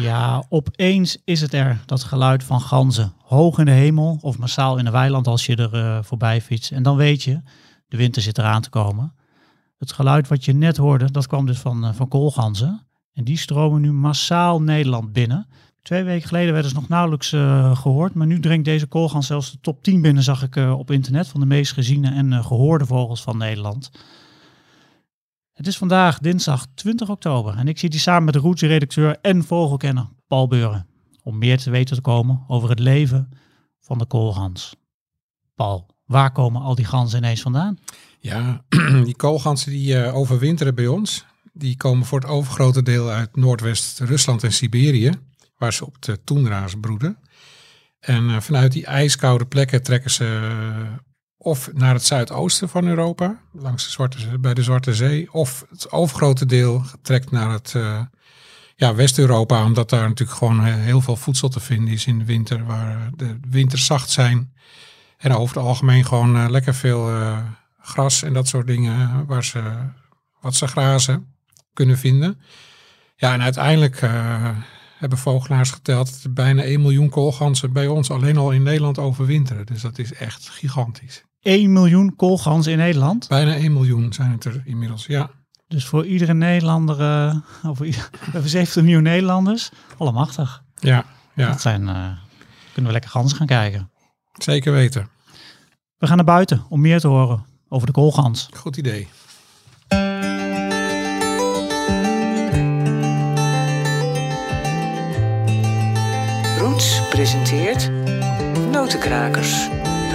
Ja, 0.00 0.44
opeens 0.48 1.18
is 1.24 1.40
het 1.40 1.52
er, 1.52 1.82
dat 1.86 2.02
geluid 2.02 2.44
van 2.44 2.60
ganzen. 2.60 3.12
Hoog 3.22 3.58
in 3.58 3.64
de 3.64 3.70
hemel 3.70 4.18
of 4.20 4.38
massaal 4.38 4.78
in 4.78 4.84
de 4.84 4.90
weiland 4.90 5.26
als 5.26 5.46
je 5.46 5.56
er 5.56 5.74
uh, 5.74 5.98
voorbij 6.02 6.40
fietst. 6.40 6.72
En 6.72 6.82
dan 6.82 6.96
weet 6.96 7.22
je, 7.22 7.40
de 7.88 7.96
winter 7.96 8.22
zit 8.22 8.38
eraan 8.38 8.62
te 8.62 8.70
komen. 8.70 9.12
Het 9.78 9.92
geluid 9.92 10.28
wat 10.28 10.44
je 10.44 10.52
net 10.52 10.76
hoorde, 10.76 11.10
dat 11.10 11.26
kwam 11.26 11.46
dus 11.46 11.58
van, 11.58 11.84
uh, 11.84 11.92
van 11.92 12.08
koolganzen. 12.08 12.86
En 13.12 13.24
die 13.24 13.38
stromen 13.38 13.80
nu 13.80 13.92
massaal 13.92 14.62
Nederland 14.62 15.12
binnen. 15.12 15.46
Twee 15.82 16.02
weken 16.02 16.28
geleden 16.28 16.52
werden 16.52 16.70
ze 16.70 16.76
nog 16.76 16.88
nauwelijks 16.88 17.32
uh, 17.32 17.76
gehoord. 17.76 18.14
Maar 18.14 18.26
nu 18.26 18.40
dringt 18.40 18.64
deze 18.64 18.86
koolgans 18.86 19.26
zelfs 19.26 19.50
de 19.50 19.58
top 19.60 19.82
10 19.82 20.02
binnen, 20.02 20.22
zag 20.22 20.42
ik 20.42 20.56
op 20.56 20.90
internet. 20.90 21.28
Van 21.28 21.40
de 21.40 21.46
meest 21.46 21.72
geziene 21.72 22.10
en 22.10 22.44
gehoorde 22.44 22.86
vogels 22.86 23.22
van 23.22 23.36
Nederland. 23.36 23.90
Het 25.58 25.66
is 25.66 25.78
vandaag 25.78 26.18
dinsdag 26.18 26.66
20 26.74 27.08
oktober 27.08 27.56
en 27.56 27.68
ik 27.68 27.78
zit 27.78 27.92
hier 27.92 28.00
samen 28.00 28.24
met 28.24 28.34
de 28.34 28.40
Roots-redacteur 28.40 29.18
en 29.20 29.44
vogelkenner 29.44 30.08
Paul 30.26 30.48
Beuren. 30.48 30.86
Om 31.22 31.38
meer 31.38 31.58
te 31.58 31.70
weten 31.70 31.96
te 31.96 32.00
komen 32.00 32.44
over 32.48 32.68
het 32.68 32.78
leven 32.78 33.28
van 33.80 33.98
de 33.98 34.06
koolgans. 34.06 34.76
Paul, 35.54 35.86
waar 36.04 36.32
komen 36.32 36.62
al 36.62 36.74
die 36.74 36.84
ganzen 36.84 37.18
ineens 37.18 37.40
vandaan? 37.40 37.78
Ja, 38.20 38.64
die 39.04 39.16
koolgansen 39.16 39.70
die 39.70 39.94
uh, 39.94 40.16
overwinteren 40.16 40.74
bij 40.74 40.86
ons. 40.86 41.24
Die 41.52 41.76
komen 41.76 42.06
voor 42.06 42.20
het 42.20 42.28
overgrote 42.28 42.82
deel 42.82 43.10
uit 43.10 43.36
Noordwest-Rusland 43.36 44.44
en 44.44 44.52
Siberië, 44.52 45.12
waar 45.56 45.72
ze 45.72 45.86
op 45.86 46.02
de 46.02 46.24
toendra's 46.24 46.74
broeden. 46.80 47.18
En 48.00 48.24
uh, 48.24 48.40
vanuit 48.40 48.72
die 48.72 48.86
ijskoude 48.86 49.46
plekken 49.46 49.82
trekken 49.82 50.10
ze 50.10 50.50
of 51.38 51.72
naar 51.72 51.94
het 51.94 52.04
zuidoosten 52.04 52.68
van 52.68 52.86
Europa, 52.86 53.40
langs 53.52 53.84
de 53.84 53.90
Zwarte, 53.90 54.38
bij 54.38 54.54
de 54.54 54.62
Zwarte 54.62 54.94
Zee, 54.94 55.32
of 55.32 55.64
het 55.70 55.90
overgrote 55.90 56.46
deel 56.46 56.84
trekt 57.02 57.30
naar 57.30 57.50
het 57.50 57.72
uh, 57.76 58.00
ja, 58.76 58.94
West-Europa, 58.94 59.64
omdat 59.64 59.90
daar 59.90 60.08
natuurlijk 60.08 60.38
gewoon 60.38 60.64
eh, 60.64 60.74
heel 60.74 61.00
veel 61.00 61.16
voedsel 61.16 61.48
te 61.48 61.60
vinden 61.60 61.94
is 61.94 62.06
in 62.06 62.18
de 62.18 62.24
winter, 62.24 62.64
waar 62.64 63.10
de 63.16 63.38
winters 63.48 63.84
zacht 63.84 64.10
zijn. 64.10 64.52
En 65.16 65.32
over 65.32 65.56
het 65.56 65.64
algemeen 65.64 66.04
gewoon 66.04 66.36
uh, 66.36 66.48
lekker 66.48 66.74
veel 66.74 67.10
gras 67.80 68.22
en 68.22 68.32
dat 68.32 68.48
soort 68.48 68.66
dingen 68.66 69.26
waar 69.26 69.44
ze 69.44 69.62
wat 70.40 70.54
ze 70.54 70.66
grazen 70.66 71.34
kunnen 71.72 71.98
vinden. 71.98 72.40
Ja, 73.16 73.32
en 73.32 73.42
uiteindelijk 73.42 74.00
hebben 74.98 75.18
vogelaars 75.18 75.70
geteld 75.70 76.22
dat 76.22 76.34
bijna 76.34 76.62
1 76.62 76.80
miljoen 76.80 77.08
koolganzen 77.08 77.72
bij 77.72 77.86
ons 77.86 78.10
alleen 78.10 78.36
al 78.36 78.50
in 78.50 78.62
Nederland 78.62 78.98
overwinteren. 78.98 79.66
Dus 79.66 79.82
dat 79.82 79.98
is 79.98 80.12
echt 80.12 80.48
gigantisch. 80.48 81.24
1 81.40 81.72
miljoen 81.72 82.16
koolganzen 82.16 82.72
in 82.72 82.78
Nederland? 82.78 83.28
Bijna 83.28 83.54
1 83.54 83.72
miljoen 83.72 84.12
zijn 84.12 84.30
het 84.30 84.44
er 84.44 84.62
inmiddels, 84.64 85.06
ja. 85.06 85.30
Dus 85.68 85.86
voor 85.86 86.06
iedere 86.06 86.34
Nederlander, 86.34 87.00
uh, 87.00 87.36
of 87.70 87.80
ieder, 87.80 88.10
70 88.44 88.82
miljoen 88.82 89.02
Nederlanders, 89.02 89.70
allemachtig. 89.96 90.62
Ja, 90.78 91.04
ja. 91.34 91.48
Dat 91.48 91.60
zijn, 91.60 91.82
uh, 91.82 92.10
kunnen 92.72 92.86
we 92.86 92.92
lekker 92.92 93.10
ganzen 93.10 93.38
gaan 93.38 93.46
kijken. 93.46 93.90
Zeker 94.32 94.72
weten. 94.72 95.08
We 95.96 96.06
gaan 96.06 96.16
naar 96.16 96.24
buiten 96.24 96.64
om 96.68 96.80
meer 96.80 97.00
te 97.00 97.08
horen 97.08 97.44
over 97.68 97.86
de 97.86 97.92
koolgans. 97.92 98.48
Goed 98.56 98.76
idee. 98.76 99.08
Roots 106.58 107.08
presenteert 107.08 107.90
Notenkrakers. 108.70 109.68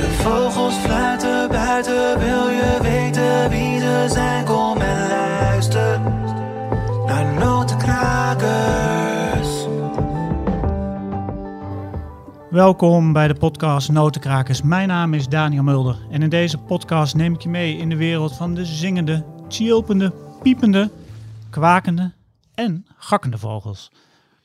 De 0.04 0.12
vogels 0.12 0.76
fluiten 0.76 1.50
buiten, 1.50 2.20
wil 2.20 2.50
je 2.50 2.80
weten 2.82 3.50
wie 3.50 3.80
ze 3.80 4.06
zijn? 4.10 4.46
Kom 4.46 4.78
en 4.78 5.08
luister 5.08 6.00
naar 7.06 7.34
Notenkrakers. 7.34 9.66
Welkom 12.50 13.14
bij 13.14 13.28
de 13.28 13.36
podcast 13.36 13.92
Notenkrakers. 13.92 14.62
Mijn 14.62 14.88
naam 14.88 15.14
is 15.14 15.28
Daniel 15.28 15.64
Mulder 15.64 15.98
en 16.10 16.22
in 16.22 16.30
deze 16.30 16.58
podcast 16.58 17.16
neem 17.16 17.34
ik 17.34 17.42
je 17.42 17.50
mee 17.50 17.78
in 17.78 17.90
de 17.90 17.98
wereld 17.98 18.34
van 18.34 18.54
de 18.54 18.66
zingende, 18.66 19.26
tjilpende, 19.48 20.14
piepende, 20.42 20.90
kwakende 21.50 22.14
en 22.54 22.86
gakkende 22.98 23.38
vogels. 23.38 23.92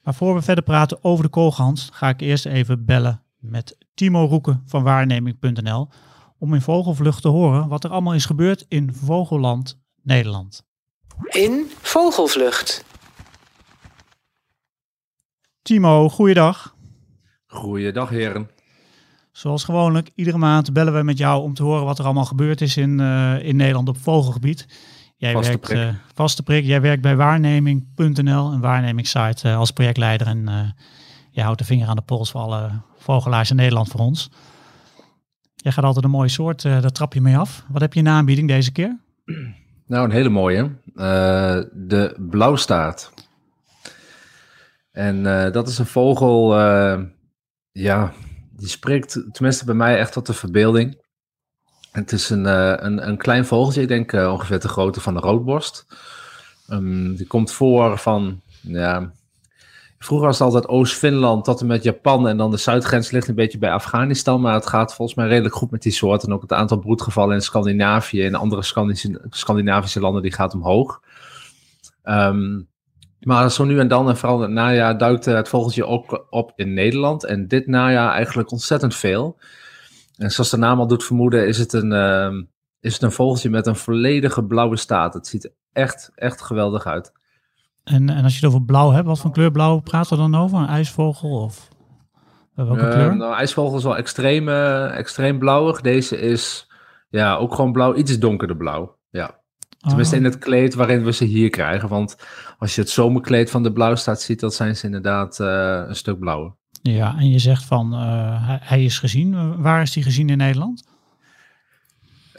Maar 0.02 0.14
voor 0.14 0.34
we 0.34 0.42
verder 0.42 0.64
praten 0.64 0.98
over 1.02 1.25
de 1.25 1.30
koolgans, 1.30 1.88
ga 1.92 2.08
ik 2.08 2.20
eerst 2.20 2.46
even 2.46 2.84
bellen 2.84 3.22
met 3.38 3.86
Timo 3.98 4.26
Roeken 4.26 4.62
van 4.66 4.82
waarneming.nl 4.82 5.88
om 6.38 6.54
in 6.54 6.60
Vogelvlucht 6.60 7.22
te 7.22 7.28
horen 7.28 7.69
wat 7.69 7.84
er 7.84 7.91
allemaal 7.91 8.14
is 8.14 8.26
gebeurd 8.26 8.64
in 8.69 8.92
Vogelland 8.92 9.78
Nederland. 10.03 10.64
In 11.28 11.66
Vogelvlucht. 11.81 12.84
Timo, 15.62 16.08
goeiedag. 16.08 16.75
Goeiedag 17.47 18.08
heren. 18.08 18.50
Zoals 19.32 19.64
gewoonlijk, 19.64 20.10
iedere 20.14 20.38
maand 20.38 20.72
bellen 20.72 20.94
we 20.94 21.03
met 21.03 21.19
jou 21.19 21.42
om 21.42 21.54
te 21.54 21.62
horen 21.62 21.84
wat 21.84 21.98
er 21.98 22.04
allemaal 22.04 22.25
gebeurd 22.25 22.60
is 22.60 22.76
in, 22.76 22.98
uh, 22.98 23.42
in 23.42 23.56
Nederland 23.56 23.88
op 23.88 23.98
vogelgebied. 23.98 24.66
Jij 25.16 25.32
vaste 25.32 25.48
werkt, 25.48 25.66
prik. 25.66 25.78
Uh, 25.78 25.94
vaste 26.14 26.42
prik. 26.42 26.64
Jij 26.64 26.81
werkt 26.81 27.03
bij 27.03 27.16
waarneming.nl, 27.16 28.53
een 28.53 28.60
waarnemingssite 28.60 29.48
uh, 29.48 29.56
als 29.56 29.70
projectleider. 29.70 30.26
En 30.26 30.48
uh, 30.48 30.70
je 31.31 31.42
houdt 31.42 31.58
de 31.58 31.64
vinger 31.64 31.88
aan 31.88 31.97
de 31.97 32.03
pols 32.03 32.31
voor 32.31 32.41
alle 32.41 32.70
vogelaars 33.12 33.50
in 33.50 33.56
Nederland 33.56 33.88
voor 33.88 34.00
ons. 34.00 34.30
Jij 35.54 35.72
gaat 35.72 35.84
altijd 35.84 36.04
een 36.04 36.10
mooie 36.10 36.28
soort, 36.28 36.62
daar 36.62 36.92
trap 36.92 37.14
je 37.14 37.20
mee 37.20 37.36
af. 37.36 37.64
Wat 37.69 37.80
heb 37.80 37.92
je 37.92 38.00
in 38.00 38.08
aanbieding 38.08 38.48
deze 38.48 38.72
keer? 38.72 38.98
Nou, 39.86 40.04
een 40.04 40.10
hele 40.10 40.28
mooie. 40.28 40.70
de 41.72 42.16
blauwstaart. 42.30 43.12
En 44.91 45.22
dat 45.52 45.69
is 45.69 45.78
een 45.78 45.86
vogel, 45.86 46.58
ja, 47.72 48.12
die 48.50 48.69
spreekt 48.69 49.20
tenminste 49.32 49.64
bij 49.64 49.75
mij 49.75 49.98
echt 49.98 50.12
tot 50.12 50.26
de 50.26 50.34
verbeelding. 50.34 51.06
Het 51.92 52.12
is 52.12 52.30
een, 52.30 52.44
een, 52.84 53.08
een 53.08 53.16
klein 53.16 53.46
vogeltje, 53.46 53.82
ik 53.82 53.88
denk 53.88 54.12
ongeveer 54.12 54.60
de 54.60 54.69
grootte 54.69 55.00
van 55.00 55.14
de 55.14 55.20
roodborst. 55.20 55.86
Um, 56.70 57.16
die 57.16 57.26
komt 57.26 57.52
voor 57.52 57.98
van, 57.98 58.40
ja, 58.60 59.12
vroeger 59.98 60.26
was 60.26 60.38
het 60.38 60.47
altijd 60.47 60.69
Oost-Finland 60.69 61.44
tot 61.44 61.60
en 61.60 61.66
met 61.66 61.82
Japan 61.82 62.28
en 62.28 62.36
dan 62.36 62.50
de 62.50 62.56
zuidgrens 62.56 63.10
ligt 63.10 63.28
een 63.28 63.34
beetje 63.34 63.59
bij 63.59 63.72
Afghanistan, 63.72 64.41
maar 64.41 64.54
het 64.54 64.66
gaat 64.66 64.94
volgens 64.94 65.16
mij 65.16 65.28
redelijk 65.28 65.54
goed 65.54 65.70
met 65.70 65.82
die 65.82 65.92
soort 65.92 66.25
en 66.25 66.32
ook 66.32 66.42
het 66.42 66.53
aantal 66.53 66.78
broedgevallen 66.78 67.34
in 67.34 67.42
Scandinavië 67.42 68.25
en 68.25 68.34
andere 68.34 68.62
Scandinavische, 69.31 70.00
landen 70.00 70.22
die 70.22 70.32
gaat 70.32 70.54
omhoog. 70.54 71.00
Um, 72.04 72.69
maar 73.20 73.50
zo 73.50 73.64
nu 73.64 73.78
en 73.78 73.88
dan, 73.88 74.08
en 74.08 74.16
vooral 74.16 74.41
het 74.41 74.50
najaar, 74.50 74.98
duikt 74.98 75.25
het 75.25 75.48
vogeltje 75.48 75.87
ook 75.87 76.26
op 76.31 76.53
in 76.56 76.75
Nederland 76.75 77.25
en 77.25 77.48
dit 77.48 77.66
najaar 77.66 78.12
eigenlijk 78.12 78.50
ontzettend 78.50 78.94
veel. 78.94 79.38
En 80.16 80.31
zoals 80.31 80.50
de 80.50 80.56
naam 80.56 80.78
al 80.78 80.87
doet 80.87 81.04
vermoeden, 81.04 81.47
is 81.47 81.58
het 81.58 81.72
een, 81.72 81.92
uh, 81.92 82.42
is 82.81 82.92
het 82.92 83.03
een 83.03 83.12
vogeltje 83.12 83.50
met 83.50 83.66
een 83.66 83.76
volledige 83.76 84.44
blauwe 84.44 84.76
staat. 84.76 85.14
Het 85.14 85.26
ziet 85.26 85.53
echt, 85.72 86.10
echt 86.14 86.42
geweldig 86.42 86.87
uit. 86.87 87.12
En, 87.88 88.09
en 88.10 88.25
als 88.25 88.38
je 88.38 88.47
het 88.47 88.54
over 88.54 88.65
blauw 88.66 88.91
hebt, 88.91 89.06
wat 89.06 89.19
voor 89.19 89.31
kleur 89.31 89.50
blauw 89.50 89.78
praten 89.78 90.16
we 90.16 90.22
dan 90.22 90.34
over? 90.34 90.59
Een 90.59 90.66
ijsvogel 90.66 91.31
of 91.31 91.69
welke 92.54 92.82
uh, 92.82 92.91
kleur? 92.91 93.16
Nou, 93.16 93.34
ijsvogel 93.34 93.76
is 93.76 93.84
wel 93.84 93.97
extreem, 93.97 94.49
uh, 94.49 94.97
extreem 94.97 95.38
blauwig. 95.38 95.81
Deze 95.81 96.21
is 96.21 96.71
ja, 97.09 97.37
ook 97.37 97.54
gewoon 97.54 97.72
blauw, 97.72 97.94
iets 97.94 98.19
donkerder 98.19 98.56
blauw. 98.56 98.97
Ja. 99.10 99.37
Tenminste 99.78 100.15
Oh. 100.15 100.21
in 100.21 100.26
het 100.26 100.38
kleed 100.38 100.75
waarin 100.75 101.04
we 101.04 101.12
ze 101.12 101.25
hier 101.25 101.50
krijgen. 101.50 101.88
Want 101.88 102.16
als 102.59 102.75
je 102.75 102.81
het 102.81 102.91
zomerkleed 102.91 103.50
van 103.50 103.62
de 103.62 103.72
blauwstaat 103.72 104.20
ziet, 104.20 104.41
dan 104.41 104.50
zijn 104.50 104.76
ze 104.76 104.87
inderdaad 104.87 105.38
uh, 105.41 105.82
een 105.87 105.97
stuk 105.97 106.19
blauwer. 106.19 106.56
Ja, 106.82 107.16
en 107.19 107.31
je 107.31 107.38
zegt 107.38 107.65
van 107.65 107.93
hij, 107.93 108.59
hij 108.62 108.84
is 108.84 108.99
gezien. 108.99 109.62
Waar 109.62 109.82
is 109.82 109.94
hij 109.94 110.03
gezien 110.03 110.28
in 110.28 110.37
Nederland? 110.37 110.88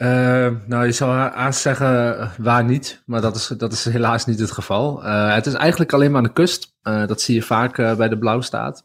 Uh, 0.02 0.48
nou, 0.66 0.84
je 0.84 0.92
zou 0.92 1.12
haast 1.12 1.60
zeggen 1.60 2.30
waar 2.38 2.64
niet, 2.64 3.02
maar 3.06 3.20
dat 3.20 3.36
is, 3.36 3.46
dat 3.46 3.72
is 3.72 3.84
helaas 3.84 4.26
niet 4.26 4.38
het 4.38 4.50
geval. 4.50 5.04
Uh, 5.04 5.34
het 5.34 5.46
is 5.46 5.54
eigenlijk 5.54 5.92
alleen 5.92 6.10
maar 6.10 6.20
aan 6.20 6.26
de 6.26 6.32
kust. 6.32 6.74
Dat 6.82 7.20
zie 7.20 7.34
je 7.34 7.42
vaak 7.42 7.76
bij 7.76 8.08
de 8.08 8.18
Blauwstaat. 8.18 8.84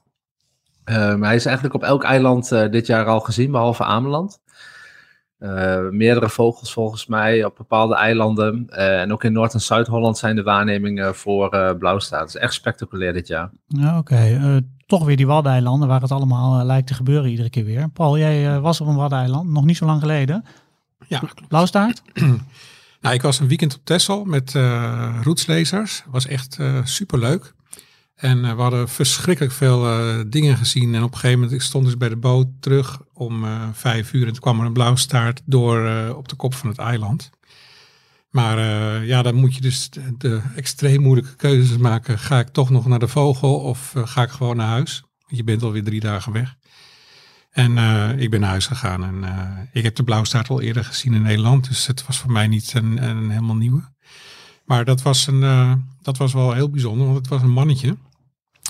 maar 0.86 1.20
hij 1.20 1.36
is 1.36 1.46
eigenlijk 1.46 1.76
op 1.76 1.84
elk 1.84 2.04
eiland 2.04 2.50
dit 2.50 2.88
jaar 2.88 3.06
al 3.06 3.20
gezien, 3.20 3.52
behalve 3.52 3.84
Ameland. 3.84 4.40
meerdere 5.90 6.30
vogels 6.30 6.74
volgens 6.74 7.06
mij 7.06 7.46
op 7.46 7.56
bepaalde 7.56 7.96
eilanden. 7.96 8.68
en 8.70 9.12
ook 9.14 9.24
in 9.24 9.34
Noord- 9.34 9.54
en 9.54 9.62
Zuid-Holland 9.62 10.18
zijn 10.18 10.36
de 10.36 10.44
waarnemingen 10.44 11.16
voor 11.16 11.76
Blauwstaat. 11.80 12.20
Het 12.20 12.30
is 12.30 12.42
echt 12.42 12.54
spectaculair 12.54 13.14
dit 13.14 13.28
jaar. 13.28 13.52
Ja, 13.68 13.98
Oké, 13.98 14.62
toch 14.86 15.06
weer 15.06 15.18
die 15.18 15.28
Waddeneilanden 15.28 15.88
waar 15.88 16.02
het 16.02 16.12
allemaal 16.12 16.66
lijkt 16.66 16.88
te 16.88 16.94
gebeuren 16.94 17.30
iedere 17.30 17.50
keer 17.50 17.66
weer. 17.66 17.90
Paul, 17.90 18.18
jij 18.18 18.60
was 18.60 18.82
op 18.82 18.88
een 18.88 18.96
Waddeneiland, 18.96 19.50
nog 19.50 19.66
niet 19.66 19.78
zo 19.78 19.86
lang 19.86 20.02
geleden. 20.02 20.44
Ja, 21.08 21.22
Blauwstaart? 21.48 22.02
nou, 23.02 23.16
ik 23.16 23.22
was 23.22 23.40
een 23.40 23.48
weekend 23.48 23.76
op 23.76 23.82
Texel 23.84 24.26
met 24.26 24.54
uh, 24.54 25.20
roetslezers. 25.24 26.04
was 26.08 26.28
echt 26.28 26.58
uh, 26.60 26.80
superleuk. 26.84 27.54
En 28.16 28.38
uh, 28.38 28.56
we 28.56 28.62
hadden 28.62 28.90
verschrikkelijk 28.90 29.54
veel 29.54 29.88
dingen 30.30 30.58
gezien. 30.58 30.96
En 30.96 31.04
op 31.04 31.12
een 31.12 31.18
gegeven 31.18 31.40
moment 31.40 31.56
ik 31.56 31.62
stond 31.62 31.86
dus 31.86 31.98
bij 31.98 32.10
de 32.10 32.18
boot 32.18 32.48
terug 32.60 33.02
om 33.14 33.46
vijf 33.74 34.14
uur. 34.14 34.26
En 34.26 34.32
toen 34.32 34.42
kwam 34.42 34.60
er 34.60 34.66
een 34.66 34.74
blauwstaart 34.74 35.42
door 35.46 36.10
op 36.16 36.28
de 36.28 36.36
kop 36.36 36.54
van 36.54 36.70
het 36.70 36.78
eiland. 36.78 37.32
Maar 38.36 38.58
eh, 38.58 39.08
ja, 39.08 39.22
dan 39.22 39.36
moet 39.36 39.56
je 39.56 39.62
dus 39.62 39.90
de, 39.90 40.18
de 40.18 40.42
extreem 40.56 41.02
moeilijke 41.02 41.36
keuzes 41.36 41.78
maken. 41.78 42.20
Ga 42.20 42.40
ik 42.40 42.48
toch 42.48 42.70
nog 42.70 42.86
naar 42.86 43.00
de 43.00 43.08
vogel 43.08 43.60
of 43.60 43.96
eh, 43.96 44.08
ga 44.08 44.24
ik 44.24 44.30
gewoon 44.30 44.56
naar 44.56 44.68
huis? 44.68 45.04
Je 45.28 45.44
bent 45.44 45.64
alweer 45.64 45.84
drie 45.84 46.00
dagen 46.00 46.32
weg. 46.32 46.56
En 47.56 47.78
eh, 47.78 48.20
ik 48.20 48.30
ben 48.30 48.40
naar 48.40 48.50
huis 48.50 48.68
gegaan. 48.68 49.04
En 49.04 49.24
eh, 49.24 49.60
ik 49.72 49.84
heb 49.84 49.96
de 49.96 50.04
blauwstaart 50.04 50.50
al 50.50 50.62
eerder 50.62 50.86
gezien 50.86 51.14
in 51.14 51.22
Nederland. 51.22 51.68
Dus 51.68 51.88
het 51.88 52.06
was 52.06 52.18
voor 52.18 52.32
mij 52.32 52.48
niet 52.48 52.74
een, 52.74 53.04
een 53.04 53.30
helemaal 53.30 53.56
nieuwe. 53.56 53.94
Maar 54.66 54.86
dat 54.86 55.02
was, 55.02 55.28
een, 55.28 55.44
eh, 55.44 55.74
dat 56.02 56.18
was 56.18 56.34
wel 56.34 56.54
heel 56.54 56.70
bijzonder, 56.70 57.06
want 57.06 57.18
het 57.18 57.28
was 57.28 57.42
een 57.42 57.52
mannetje. 57.52 57.98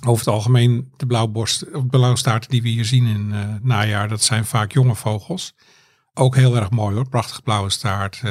Over 0.06 0.26
het 0.26 0.34
algemeen, 0.34 0.92
de 0.98 1.06
blauwborst, 1.06 1.74
of 1.74 1.88
blauwstaarten 1.88 2.50
die 2.50 2.62
we 2.62 2.70
hier 2.70 2.86
zien 2.86 3.06
in 3.06 3.32
het 3.32 3.64
najaar, 3.64 4.08
dat 4.08 4.24
zijn 4.24 4.46
vaak 4.46 4.72
jonge 4.72 4.96
vogels. 4.96 5.54
Ook 6.14 6.36
heel 6.36 6.56
erg 6.56 6.70
mooi 6.70 6.96
hoor, 6.96 7.10
prachtig 7.10 7.44
blauwe 7.44 7.70
staart. 7.70 8.22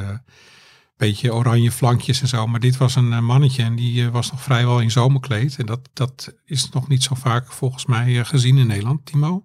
beetje 0.97 1.35
oranje 1.35 1.73
flankjes 1.73 2.21
en 2.21 2.29
zo. 2.29 2.47
Maar 2.47 2.61
dit 2.61 2.77
was 2.77 2.95
een 2.97 3.25
mannetje 3.25 3.63
en 3.63 3.77
die 3.77 4.11
was 4.11 4.31
nog 4.31 4.43
vrijwel 4.43 4.81
in 4.81 4.91
zomerkleed. 4.91 5.57
En 5.57 5.67
dat, 5.67 5.89
dat 5.93 6.35
is 6.45 6.69
nog 6.69 6.89
niet 6.89 7.03
zo 7.03 7.15
vaak 7.15 7.53
volgens 7.53 7.87
mij 7.87 8.25
gezien 8.25 8.59
in 8.59 8.67
Nederland, 8.67 9.07
Timo. 9.07 9.45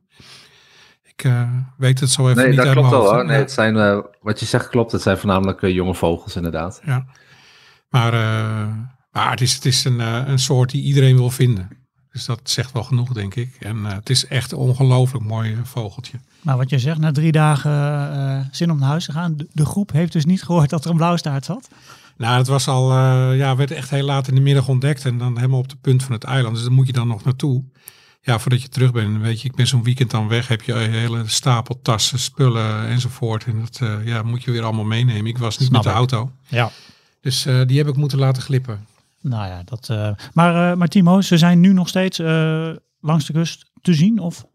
Ik 1.19 1.25
eh, 1.25 1.49
weet 1.77 1.99
het 1.99 2.09
zo 2.09 2.29
even 2.29 2.35
Nee, 2.35 2.47
niet 2.47 2.57
dat 2.57 2.65
uit 2.65 2.75
klopt 2.75 2.89
mijn 2.89 3.01
wel 3.01 3.11
hoofd, 3.11 3.21
hoor. 3.21 3.29
Nee, 3.29 3.37
het 3.37 3.51
zijn, 3.51 3.77
eh, 3.77 3.99
wat 4.21 4.39
je 4.39 4.45
zegt 4.45 4.69
klopt, 4.69 4.91
het 4.91 5.01
zijn 5.01 5.17
voornamelijk 5.17 5.61
eh, 5.61 5.73
jonge 5.73 5.95
vogels 5.95 6.35
inderdaad. 6.35 6.81
Ja. 6.85 7.05
Maar, 7.89 8.13
eh, 8.13 8.67
maar 9.11 9.31
het 9.31 9.41
is, 9.41 9.53
het 9.53 9.65
is 9.65 9.83
een, 9.83 9.99
een 9.99 10.39
soort 10.39 10.69
die 10.69 10.83
iedereen 10.83 11.15
wil 11.15 11.29
vinden. 11.29 11.79
Dus 12.11 12.25
dat 12.25 12.39
zegt 12.43 12.71
wel 12.71 12.83
genoeg, 12.83 13.13
denk 13.13 13.35
ik. 13.35 13.55
En 13.59 13.85
het 13.85 14.09
is 14.09 14.27
echt 14.27 14.51
een 14.51 14.57
ongelooflijk 14.57 15.25
mooi 15.25 15.57
vogeltje. 15.63 16.19
Maar 16.41 16.57
wat 16.57 16.69
je 16.69 16.79
zegt, 16.79 16.97
na 16.97 17.11
drie 17.11 17.31
dagen 17.31 17.71
eh, 17.71 18.45
zin 18.51 18.71
om 18.71 18.79
naar 18.79 18.89
huis 18.89 19.05
te 19.05 19.11
gaan. 19.11 19.37
De, 19.37 19.47
de 19.51 19.65
groep 19.65 19.91
heeft 19.91 20.11
dus 20.11 20.25
niet 20.25 20.43
gehoord 20.43 20.69
dat 20.69 20.85
er 20.85 20.91
een 20.91 20.97
blauwstaart 20.97 21.45
zat. 21.45 21.69
Nou, 22.17 22.37
het 22.37 22.47
was 22.47 22.67
al, 22.67 22.91
eh, 22.91 23.37
ja, 23.37 23.55
werd 23.55 23.71
echt 23.71 23.89
heel 23.89 24.05
laat 24.05 24.27
in 24.27 24.35
de 24.35 24.41
middag 24.41 24.67
ontdekt. 24.67 25.05
En 25.05 25.17
dan 25.17 25.35
helemaal 25.35 25.59
op 25.59 25.69
de 25.69 25.77
punt 25.81 26.03
van 26.03 26.11
het 26.11 26.23
eiland. 26.23 26.55
Dus 26.55 26.63
daar 26.63 26.73
moet 26.73 26.87
je 26.87 26.93
dan 26.93 27.07
nog 27.07 27.23
naartoe. 27.23 27.63
Ja, 28.21 28.39
voordat 28.39 28.61
je 28.61 28.69
terug 28.69 28.91
bent. 28.91 29.21
Weet 29.21 29.41
je, 29.41 29.47
ik 29.49 29.55
ben 29.55 29.67
zo'n 29.67 29.83
weekend 29.83 30.11
dan 30.11 30.27
weg. 30.27 30.47
Heb 30.47 30.61
je 30.61 30.73
een 30.73 30.91
hele 30.91 31.23
stapel 31.27 31.79
tassen, 31.81 32.19
spullen 32.19 32.87
enzovoort. 32.87 33.45
En 33.45 33.59
dat 33.61 33.79
eh, 33.81 34.05
ja, 34.05 34.21
moet 34.23 34.43
je 34.43 34.51
weer 34.51 34.63
allemaal 34.63 34.85
meenemen. 34.85 35.25
Ik 35.25 35.37
was 35.37 35.57
niet 35.57 35.67
Snap 35.69 35.83
met 35.83 35.93
de 35.93 35.99
ik. 35.99 36.11
auto. 36.11 36.31
Ja. 36.47 36.71
Dus 37.21 37.45
eh, 37.45 37.61
die 37.65 37.77
heb 37.77 37.87
ik 37.87 37.95
moeten 37.95 38.19
laten 38.19 38.41
glippen. 38.41 38.85
Nou 39.21 39.47
ja, 39.47 39.61
dat. 39.65 39.89
eh, 39.89 40.11
maar, 40.33 40.71
eh, 40.71 40.77
maar 40.77 40.87
Timo, 40.87 41.21
ze 41.21 41.37
zijn 41.37 41.59
nu 41.59 41.73
nog 41.73 41.87
steeds 41.87 42.19
eh, 42.19 42.69
langs 43.01 43.25
de 43.25 43.33
kust 43.33 43.71
te 43.81 43.93
zien? 43.93 44.19
Of? 44.19 44.45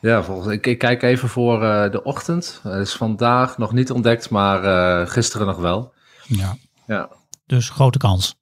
Ja, 0.00 0.22
volgens, 0.22 0.52
ik, 0.54 0.66
ik 0.66 0.78
kijk 0.78 1.02
even 1.02 1.28
voor 1.28 1.62
eh, 1.64 1.90
de 1.90 2.02
ochtend. 2.02 2.60
Het 2.62 2.86
is 2.86 2.92
vandaag 2.94 3.58
nog 3.58 3.72
niet 3.72 3.90
ontdekt, 3.90 4.30
maar 4.30 4.64
eh, 4.64 5.08
gisteren 5.10 5.46
nog 5.46 5.56
wel. 5.56 5.92
Ja. 6.26 6.56
Ja. 6.86 7.08
Dus 7.46 7.68
grote 7.68 7.98
kans. 7.98 8.36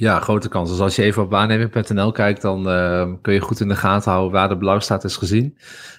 Ja, 0.00 0.20
grote 0.20 0.48
kans. 0.48 0.70
Dus 0.70 0.80
als 0.80 0.96
je 0.96 1.02
even 1.02 1.22
op 1.22 1.30
waarneming.nl 1.30 2.12
kijkt, 2.12 2.42
dan 2.42 2.68
eh, 2.68 3.12
kun 3.22 3.34
je 3.34 3.40
goed 3.40 3.60
in 3.60 3.68
de 3.68 3.76
gaten 3.76 4.10
houden 4.10 4.32
waar 4.32 4.48
de 4.48 4.58
blauwstaart 4.58 5.04
is 5.04 5.16
gezien. 5.16 5.58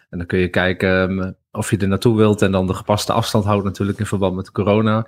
En 0.10 0.18
dan 0.18 0.28
kun 0.28 0.40
je 0.40 0.48
kijken 0.48 1.10
ehm, 1.10 1.32
of 1.52 1.70
je 1.70 1.78
er 1.78 1.88
naartoe 1.88 2.18
wilt 2.18 2.42
en 2.42 2.52
dan 2.52 2.68
de 2.68 2.74
gepaste 2.74 3.14
afstand 3.14 3.46
houdt 3.46 3.64
natuurlijk 3.64 4.00
in 4.00 4.06
verband 4.06 4.36
met 4.36 4.52
corona. 4.52 5.08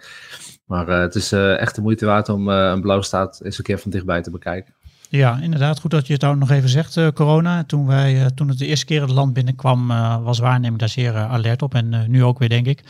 Maar 0.66 0.88
eh, 0.88 1.00
het 1.00 1.16
is 1.16 1.32
eh, 1.32 1.60
echt 1.60 1.76
de 1.76 1.82
moeite 1.82 2.06
waard 2.06 2.30
om 2.30 2.50
eh, 2.50 2.72
een 2.74 2.82
blauwstaart 2.82 3.44
eens 3.44 3.58
een 3.58 3.64
keer 3.64 3.80
van 3.80 3.92
dichtbij 3.92 4.22
te 4.22 4.32
bekijken. 4.32 4.74
Ja, 5.10 5.40
inderdaad. 5.42 5.80
Goed 5.80 5.92
dat 5.92 6.08
je 6.08 6.14
het 6.14 6.24
ook 6.24 6.36
nog 6.36 6.50
even 6.50 6.70
zegt, 6.70 7.14
corona. 7.14 7.64
Toen, 7.64 7.86
wij, 7.86 8.32
toen 8.36 8.48
het 8.48 8.58
de 8.58 8.66
eerste 8.66 8.86
keer 8.86 9.02
het 9.02 9.10
land 9.10 9.34
binnenkwam, 9.34 9.88
was 10.24 10.40
waarneming 10.40 10.80
daar 10.80 10.90
zeer 10.90 11.16
alert 11.16 11.62
op. 11.62 11.74
En 11.74 12.06
nu 12.08 12.24
ook 12.24 12.40
weer, 12.40 12.50
denk 12.50 12.66
ik. 12.66 12.84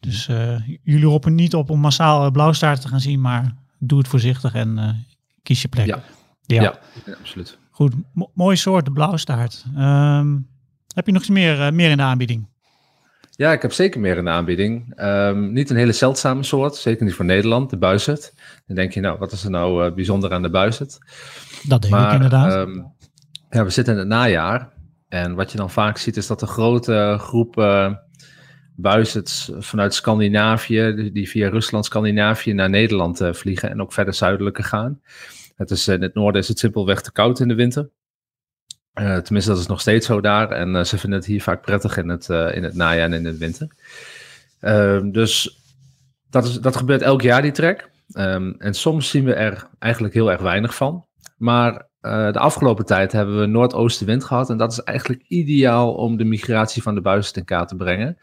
Dus 0.00 0.26
jullie 0.82 1.04
roepen 1.04 1.34
niet 1.34 1.54
op 1.54 1.70
om 1.70 1.80
massaal 1.80 2.30
blauwstaart 2.30 2.80
te 2.80 2.88
gaan 2.88 3.00
zien, 3.00 3.20
maar 3.20 3.54
doe 3.78 3.98
het 3.98 4.08
voorzichtig 4.08 4.54
en 4.54 5.04
kies 5.44 5.62
je 5.62 5.68
plek. 5.68 5.86
Ja. 5.86 6.02
ja. 6.42 6.62
Ja, 6.62 6.78
ja, 7.06 7.12
absoluut. 7.20 7.58
Goed, 7.70 7.94
Mo- 8.12 8.30
mooi 8.34 8.56
soort, 8.56 8.84
de 8.84 8.90
blauwstaart. 8.92 9.64
Ehm, 9.76 10.36
heb 10.94 11.06
je 11.06 11.12
nog 11.12 11.20
iets 11.20 11.30
meer, 11.30 11.60
eh, 11.60 11.72
meer 11.72 11.90
in 11.90 11.96
de 11.96 12.02
aanbieding? 12.02 12.46
Ja, 13.30 13.52
ik 13.52 13.62
heb 13.62 13.72
zeker 13.72 14.00
meer 14.00 14.16
in 14.16 14.24
de 14.24 14.30
aanbieding. 14.30 14.92
Ehm, 14.96 15.52
niet 15.52 15.70
een 15.70 15.76
hele 15.76 15.92
zeldzame 15.92 16.42
soort, 16.42 16.74
zeker 16.76 17.04
niet 17.04 17.14
voor 17.14 17.24
Nederland, 17.24 17.70
de 17.70 17.76
buizerd. 17.78 18.32
Dan 18.66 18.76
denk 18.76 18.92
je, 18.92 19.00
nou, 19.00 19.18
wat 19.18 19.32
is 19.32 19.44
er 19.44 19.50
nou 19.50 19.86
eh, 19.86 19.94
bijzonder 19.94 20.32
aan 20.32 20.42
de 20.42 20.50
buizerd? 20.50 20.98
Dat 21.62 21.82
denk 21.82 21.94
ik 21.94 22.00
Maar 22.00 22.14
inderdaad. 22.14 22.52
ehm, 22.52 22.82
ja, 23.50 23.64
we 23.64 23.70
zitten 23.70 23.92
in 23.92 23.98
het 23.98 24.08
najaar. 24.08 24.72
En 25.08 25.34
wat 25.34 25.50
je 25.50 25.56
dan 25.56 25.70
vaak 25.70 25.98
ziet 25.98 26.16
is 26.16 26.26
dat 26.26 26.42
een 26.42 26.48
grote 26.48 27.16
groep 27.20 27.56
buizerds 28.76 29.50
vanuit 29.58 29.94
Scandinavië, 29.94 31.10
die- 31.12 31.28
via 31.28 31.48
Rusland, 31.48 31.84
Scandinavië 31.84 32.52
naar 32.52 32.70
Nederland 32.70 33.20
eh, 33.20 33.32
vliegen 33.32 33.70
en 33.70 33.80
ook 33.82 33.92
verder 33.92 34.14
zuidelijker 34.14 34.64
gaan. 34.64 35.00
Het 35.56 35.70
is, 35.70 35.88
eh, 35.88 35.94
in 35.94 36.02
het 36.02 36.14
noorden 36.14 36.40
is 36.40 36.48
het 36.48 36.58
simpelweg 36.58 37.00
te 37.02 37.12
koud 37.12 37.40
in 37.40 37.48
de 37.48 37.54
winter. 37.54 37.90
Eh, 38.92 39.16
tenminste, 39.16 39.50
dat 39.50 39.60
is 39.60 39.66
nog 39.66 39.80
steeds 39.80 40.06
zo 40.06 40.20
daar. 40.20 40.50
En 40.50 40.86
ze 40.86 40.98
vinden 40.98 41.18
het 41.18 41.28
hier 41.28 41.42
vaak 41.42 41.62
prettig 41.62 41.96
in 41.96 42.08
het, 42.08 42.28
in 42.28 42.62
het 42.64 42.74
najaar 42.74 43.04
en 43.04 43.12
in 43.12 43.22
de 43.22 43.38
winter. 43.38 43.68
Ehm, 44.60 45.10
dus 45.10 45.58
dat, 46.30 46.44
is, 46.44 46.54
dat 46.54 46.76
gebeurt 46.76 47.02
elk 47.02 47.22
jaar, 47.22 47.42
die 47.42 47.50
trek. 47.50 47.90
Ehm, 48.12 48.52
en 48.58 48.74
soms 48.74 49.08
zien 49.10 49.24
we 49.24 49.34
er 49.34 49.68
eigenlijk 49.78 50.14
heel 50.14 50.30
erg 50.30 50.40
weinig 50.40 50.74
van. 50.74 51.06
Maar 51.36 51.86
de 52.00 52.38
afgelopen 52.38 52.84
tijd 52.84 53.12
hebben 53.12 53.40
we 53.40 53.46
noordoostenwind 53.46 54.24
gehad. 54.24 54.50
En 54.50 54.56
dat 54.56 54.72
is 54.72 54.82
eigenlijk 54.82 55.22
ideaal 55.28 55.94
om 55.94 56.16
de 56.16 56.24
migratie 56.24 56.82
van 56.82 56.94
de 56.94 57.00
buizen 57.00 57.34
in 57.34 57.44
kaart 57.44 57.68
te 57.68 57.76
brengen. 57.76 58.18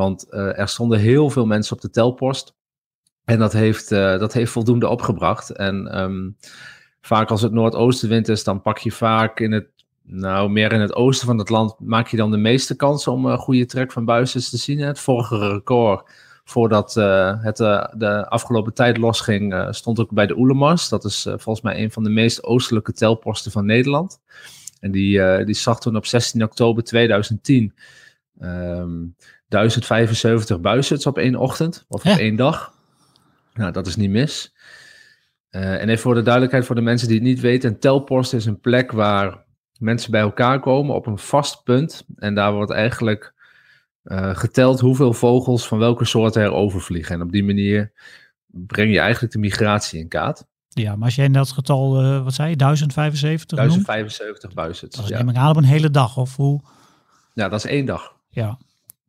Want 0.00 0.28
eh, 0.28 0.58
er 0.58 0.68
stonden 0.68 0.98
heel 0.98 1.30
veel 1.30 1.46
mensen 1.46 1.76
op 1.76 1.80
de 1.80 1.90
telpost. 1.90 2.54
En 3.24 3.38
dat 3.38 3.52
heeft, 3.52 3.92
eh, 3.92 4.18
dat 4.18 4.32
heeft 4.32 4.52
voldoende 4.52 4.88
opgebracht. 4.88 5.50
En 5.50 5.86
ehm, 5.86 6.30
vaak 7.00 7.30
als 7.30 7.42
het 7.42 7.52
noordoostenwind 7.52 8.28
is, 8.28 8.44
dan 8.44 8.62
pak 8.62 8.78
je 8.78 8.92
vaak 8.92 9.40
in 9.40 9.52
het, 9.52 9.66
nou 10.02 10.50
meer 10.50 10.72
in 10.72 10.80
het 10.80 10.94
oosten 10.94 11.26
van 11.26 11.38
het 11.38 11.48
land, 11.48 11.74
maak 11.78 12.08
je 12.08 12.16
dan 12.16 12.30
de 12.30 12.36
meeste 12.36 12.76
kans 12.76 13.06
om 13.06 13.26
een 13.26 13.38
goede 13.38 13.66
trek 13.66 13.92
van 13.92 14.04
buizen 14.04 14.40
te 14.40 14.56
zien. 14.56 14.78
Het 14.78 14.98
vorige 14.98 15.48
record 15.48 16.10
voordat 16.44 16.96
eh, 16.96 17.42
het 17.42 17.56
de 17.56 18.26
afgelopen 18.28 18.74
tijd 18.74 18.96
losging, 18.96 19.66
stond 19.70 20.00
ook 20.00 20.10
bij 20.10 20.26
de 20.26 20.38
Oelemars. 20.38 20.88
Dat 20.88 21.04
is 21.04 21.22
volgens 21.22 21.60
mij 21.60 21.82
een 21.82 21.90
van 21.90 22.04
de 22.04 22.10
meest 22.10 22.44
oostelijke 22.44 22.92
telposten 22.92 23.52
van 23.52 23.66
Nederland. 23.66 24.20
En 24.80 24.90
die, 24.90 25.44
die 25.44 25.54
zag 25.54 25.80
toen 25.80 25.96
op 25.96 26.06
16 26.06 26.42
oktober 26.42 26.84
2010 26.84 27.74
ehm 28.38 28.98
1075 29.50 30.60
buizerds 30.60 31.06
op 31.06 31.18
één 31.18 31.36
ochtend 31.36 31.84
of 31.88 32.04
Ja. 32.04 32.12
op 32.12 32.18
één 32.18 32.36
dag. 32.36 32.74
Nou, 33.54 33.72
dat 33.72 33.86
is 33.86 33.96
niet 33.96 34.10
mis. 34.10 34.54
Eh, 35.48 35.80
en 35.82 35.88
even 35.88 36.02
voor 36.02 36.14
de 36.14 36.22
duidelijkheid 36.22 36.66
voor 36.66 36.74
de 36.74 36.80
mensen 36.80 37.08
die 37.08 37.16
het 37.16 37.26
niet 37.26 37.40
weten, 37.40 37.70
een 37.70 37.78
telpost 37.78 38.32
is 38.32 38.46
een 38.46 38.60
plek 38.60 38.92
waar 38.92 39.44
mensen 39.78 40.10
bij 40.10 40.20
elkaar 40.20 40.60
komen 40.60 40.94
op 40.94 41.06
een 41.06 41.18
vast 41.18 41.62
punt. 41.64 42.04
En 42.16 42.34
daar 42.34 42.52
wordt 42.52 42.70
eigenlijk 42.70 43.34
eh, 44.02 44.36
geteld 44.36 44.80
hoeveel 44.80 45.12
vogels 45.12 45.66
van 45.68 45.78
welke 45.78 46.04
soorten 46.04 46.42
er 46.42 46.52
overvliegen. 46.52 47.14
En 47.14 47.22
op 47.22 47.32
die 47.32 47.44
manier 47.44 47.92
breng 48.46 48.92
je 48.92 48.98
eigenlijk 49.00 49.32
de 49.32 49.38
migratie 49.38 50.00
in 50.00 50.08
kaart. 50.08 50.44
ja, 50.68 50.96
maar 50.96 51.04
als 51.04 51.14
jij 51.14 51.24
in 51.24 51.32
dat 51.32 51.50
getal, 51.52 52.00
eh, 52.02 52.22
wat 52.24 52.34
zei 52.34 52.50
je, 52.50 52.56
1075 52.56 53.58
noemt, 53.58 53.70
1075 53.70 54.54
buizerds. 54.54 54.96
dat 54.96 55.08
Ja. 55.08 55.18
neem 55.18 55.28
ik 55.28 55.36
aan 55.36 55.50
op 55.50 55.56
een 55.56 55.64
hele 55.64 55.90
dag. 55.90 56.16
Of 56.16 56.36
hoe? 56.36 56.60
ja, 57.34 57.48
dat 57.48 57.64
is 57.64 57.70
één 57.70 57.86
dag. 57.86 58.12
Ja. 58.28 58.58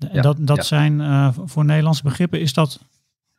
En 0.03 0.15
Ja, 0.15 0.21
dat, 0.21 0.37
dat 0.39 0.57
ja. 0.57 0.63
zijn 0.63 1.01
eh, 1.01 1.29
voor 1.45 1.65
Nederlandse 1.65 2.03
begrippen, 2.03 2.39
is 2.39 2.53
dat, 2.53 2.79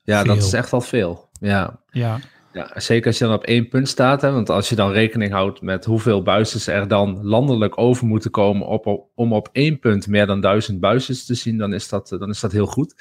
Ja, 0.03 0.23
Veel. 0.23 0.35
dat 0.35 0.45
is 0.45 0.53
echt 0.53 0.73
al 0.73 0.81
veel. 0.81 1.29
Ja. 1.41 1.81
ja, 1.91 2.19
Ja, 2.53 2.71
zeker 2.75 3.07
als 3.07 3.19
je 3.19 3.25
dan 3.25 3.35
op 3.35 3.45
één 3.45 3.69
punt 3.69 3.89
staat. 3.89 4.23
Hè, 4.23 4.33
want 4.33 4.51
als 4.51 4.69
je 4.69 4.75
dan 4.75 4.91
rekening 4.91 5.33
houdt 5.33 5.63
met 5.63 5.85
hoeveel 5.85 6.23
buizers 6.23 6.67
er 6.67 6.89
dan 6.89 7.19
landelijk 7.23 7.79
over 7.79 8.07
moeten 8.07 8.31
komen 8.31 8.67
op, 8.67 9.09
om 9.15 9.33
op 9.33 9.49
één 9.53 9.79
punt 9.79 10.07
meer 10.07 10.27
dan 10.27 10.41
duizend 10.41 10.81
buizers 10.81 11.25
te 11.25 11.35
zien, 11.35 11.59
dan 11.59 11.73
is 11.73 11.89
dat, 11.89 12.13
eh, 12.13 12.19
dan 12.19 12.31
is 12.31 12.41
dat 12.41 12.53
heel 12.53 12.67
goed. 12.67 12.95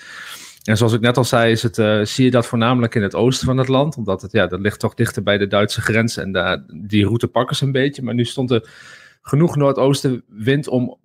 En 0.64 0.78
zoals 0.78 0.94
ik 0.94 1.02
net 1.02 1.18
al 1.18 1.24
zei, 1.24 1.52
is 1.52 1.64
het, 1.64 1.78
eh, 1.78 2.02
zie 2.04 2.26
je 2.26 2.32
dat 2.32 2.46
voornamelijk 2.46 2.96
in 2.96 3.04
het 3.04 3.16
oosten 3.16 3.48
van 3.48 3.58
het 3.58 3.68
land. 3.68 3.98
Omdat 3.98 4.22
het, 4.22 4.32
ja, 4.32 4.48
dat 4.48 4.60
ligt 4.60 4.80
toch 4.80 4.94
dichter 4.94 5.24
bij 5.24 5.38
de 5.38 5.48
Duitse 5.48 5.82
grens 5.82 6.18
en 6.18 6.32
daar, 6.32 6.64
die 6.84 7.06
route 7.06 7.28
pakken 7.28 7.56
ze 7.56 7.66
een 7.66 7.72
beetje. 7.72 8.02
Maar 8.02 8.14
nu 8.14 8.26
stond 8.26 8.52
er 8.52 8.70
genoeg 9.22 9.56
noordoostenwind 9.56 10.68
om, 10.68 10.98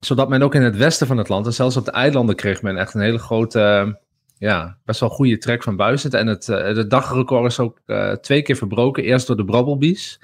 zodat 0.00 0.28
men 0.28 0.42
ook 0.42 0.54
in 0.54 0.62
het 0.62 0.76
westen 0.76 1.06
van 1.06 1.18
het 1.18 1.28
land, 1.28 1.46
en 1.46 1.52
zelfs 1.52 1.76
op 1.76 1.84
de 1.84 1.90
eilanden 1.90 2.36
kreeg 2.36 2.62
men 2.62 2.76
echt 2.76 2.94
een 2.94 3.00
hele 3.00 3.18
grote, 3.18 3.60
eh, 3.60 3.92
ja, 4.38 4.76
best 4.84 5.00
wel 5.00 5.08
goede 5.08 5.38
trek 5.38 5.62
van 5.62 5.76
buizen. 5.76 6.10
En 6.10 6.26
het, 6.26 6.48
eh, 6.48 6.62
het 6.62 6.90
dagrecord 6.90 7.50
is 7.50 7.58
ook 7.58 7.80
eh, 7.86 8.12
twee 8.12 8.42
keer 8.42 8.56
verbroken. 8.56 9.04
Eerst 9.04 9.26
door 9.26 9.36
de 9.36 9.44
Brabbelbies. 9.44 10.20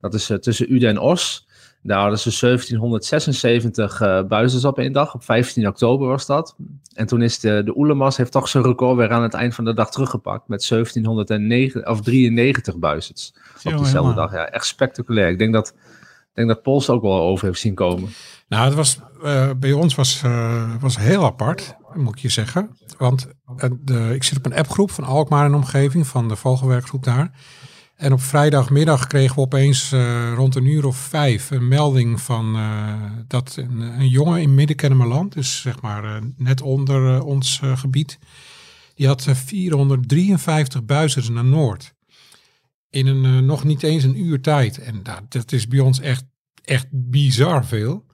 Dat 0.00 0.14
is 0.14 0.32
tussen 0.40 0.72
Uden 0.72 0.88
en 0.88 0.98
Os. 0.98 1.46
Daar 1.82 2.00
hadden 2.00 2.18
ze 2.18 2.30
1776 2.30 4.00
eh 4.00 4.22
buizers 4.22 4.64
op 4.64 4.78
één 4.78 4.92
dag. 4.92 5.14
Op 5.14 5.24
15 5.24 5.66
oktober 5.66 6.08
was 6.08 6.26
dat. 6.26 6.56
En 6.94 7.06
toen 7.06 7.22
is 7.22 7.40
de, 7.40 7.62
de 7.64 7.76
Oelemas 7.76 8.16
heeft 8.16 8.32
toch 8.32 8.48
zijn 8.48 8.64
record 8.64 8.96
weer 8.96 9.10
aan 9.10 9.22
het 9.22 9.34
eind 9.34 9.54
van 9.54 9.64
de 9.64 9.74
dag 9.74 9.90
teruggepakt. 9.90 10.48
Met 10.48 10.68
1709 10.68 11.88
of 11.88 12.00
93 12.00 12.78
buizers 12.78 13.34
op 13.64 13.76
diezelfde 13.76 14.14
dag. 14.14 14.32
Ja, 14.32 14.48
echt 14.48 14.66
spectaculair. 14.66 15.28
Ik 15.28 15.38
denk 15.38 15.52
dat, 15.52 15.74
ik 15.76 16.34
denk 16.34 16.48
dat 16.48 16.62
Pols 16.62 16.90
ook 16.90 17.02
wel 17.02 17.20
over 17.20 17.46
heeft 17.46 17.60
zien 17.60 17.74
komen. 17.74 18.08
Nou, 18.52 18.64
het 18.64 18.74
was, 18.74 18.98
eh, 19.22 19.50
bij 19.56 19.72
ons 19.72 19.94
was, 19.94 20.22
eh, 20.22 20.74
was 20.80 20.96
heel 20.96 21.24
apart. 21.24 21.74
moet 21.94 22.16
ik 22.16 22.22
je 22.22 22.28
zeggen. 22.28 22.76
Want 22.98 23.26
eh, 23.56 23.70
de, 23.80 24.10
ik 24.14 24.22
zit 24.22 24.38
op 24.38 24.46
een 24.46 24.54
appgroep 24.54 24.90
van 24.90 25.04
Alkmaar 25.04 25.44
en 25.44 25.54
omgeving, 25.54 26.06
van 26.06 26.28
de 26.28 26.36
vogelwerkgroep 26.36 27.04
daar. 27.04 27.30
En 27.96 28.12
op 28.12 28.20
vrijdagmiddag 28.20 29.06
kregen 29.06 29.34
we 29.34 29.40
opeens 29.40 29.92
rond 30.34 30.54
een 30.54 30.66
uur 30.66 30.86
of 30.86 30.96
vijf 30.96 31.50
een 31.50 31.68
melding 31.68 32.20
van 32.20 32.56
dat 33.26 33.56
een, 33.56 33.80
een 33.80 34.08
jongen 34.08 34.40
in 34.40 34.54
Middenkennemerland, 34.54 35.32
dus 35.32 35.60
zeg 35.60 35.80
maar 35.80 36.20
net 36.36 36.60
onder 36.60 37.22
ons 37.22 37.60
gebied, 37.74 38.18
die 38.94 39.06
had 39.06 39.26
eh, 39.26 39.34
453 39.34 40.84
buizers 40.84 41.28
naar 41.28 41.44
Noord. 41.44 41.94
In 42.90 43.06
een 43.06 43.46
nog 43.46 43.64
niet 43.64 43.82
eens 43.82 44.04
een 44.04 44.20
uur 44.20 44.40
tijd. 44.40 44.78
En 44.78 45.00
nou, 45.02 45.20
dat 45.28 45.52
is 45.52 45.68
bij 45.68 45.80
ons 45.80 46.00
echt, 46.00 46.24
echt 46.64 46.86
bizar 46.90 47.66
veel. 47.66 48.10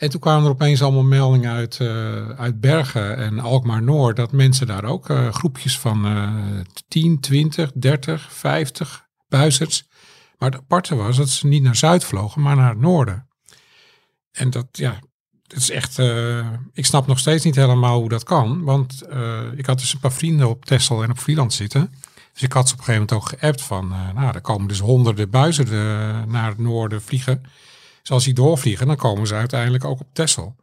En 0.00 0.10
toen 0.10 0.20
kwamen 0.20 0.44
er 0.44 0.50
opeens 0.50 0.82
allemaal 0.82 1.02
meldingen 1.02 1.52
uit, 1.52 1.80
eh, 1.80 2.28
uit 2.28 2.60
Bergen 2.60 3.16
en 3.16 3.38
Alkmaar 3.38 3.82
Noord, 3.82 4.16
dat 4.16 4.32
mensen 4.32 4.66
daar 4.66 4.84
ook 4.84 5.10
eh, 5.10 5.32
groepjes 5.32 5.78
van 5.78 6.06
eh 6.06 6.34
10, 6.88 7.20
20, 7.20 7.72
30, 7.72 8.32
50 8.32 9.06
buizers. 9.28 9.84
Maar 10.38 10.50
het 10.50 10.60
aparte 10.60 10.94
was 10.94 11.16
dat 11.16 11.28
ze 11.28 11.46
niet 11.46 11.62
naar 11.62 11.76
Zuid 11.76 12.04
vlogen, 12.04 12.42
maar 12.42 12.56
naar 12.56 12.70
het 12.70 12.80
noorden. 12.80 13.28
En 14.32 14.50
dat, 14.50 14.66
ja, 14.72 14.98
dat 15.42 15.58
is 15.58 15.70
echt, 15.70 15.98
eh, 15.98 16.46
ik 16.72 16.86
snap 16.86 17.06
nog 17.06 17.18
steeds 17.18 17.44
niet 17.44 17.56
helemaal 17.56 17.98
hoe 17.98 18.08
dat 18.08 18.24
kan. 18.24 18.64
Want 18.64 19.02
ik 19.56 19.66
had 19.66 19.78
dus 19.78 19.92
een 19.92 20.00
paar 20.00 20.12
vrienden 20.12 20.48
op 20.48 20.64
Texel 20.64 21.02
en 21.02 21.10
op 21.10 21.18
Vlieland 21.18 21.52
zitten. 21.52 21.94
Dus 22.32 22.42
ik 22.42 22.52
had 22.52 22.68
ze 22.68 22.74
op 22.74 22.78
een 22.78 22.84
gegeven 22.84 23.06
moment 23.08 23.32
ook 23.32 23.38
geappt 23.38 23.62
van, 23.62 23.88
nou, 24.14 24.34
er 24.34 24.40
komen 24.40 24.68
dus 24.68 24.80
honderden 24.80 25.30
buizen 25.30 25.68
naar 26.30 26.48
het 26.48 26.58
noorden 26.58 27.02
vliegen. 27.02 27.42
Dus 28.00 28.10
als 28.10 28.24
die 28.24 28.34
doorvliegen, 28.34 28.86
dan 28.86 28.96
komen 28.96 29.26
ze 29.26 29.34
uiteindelijk 29.34 29.84
ook 29.84 30.00
op 30.00 30.08
Texel. 30.12 30.56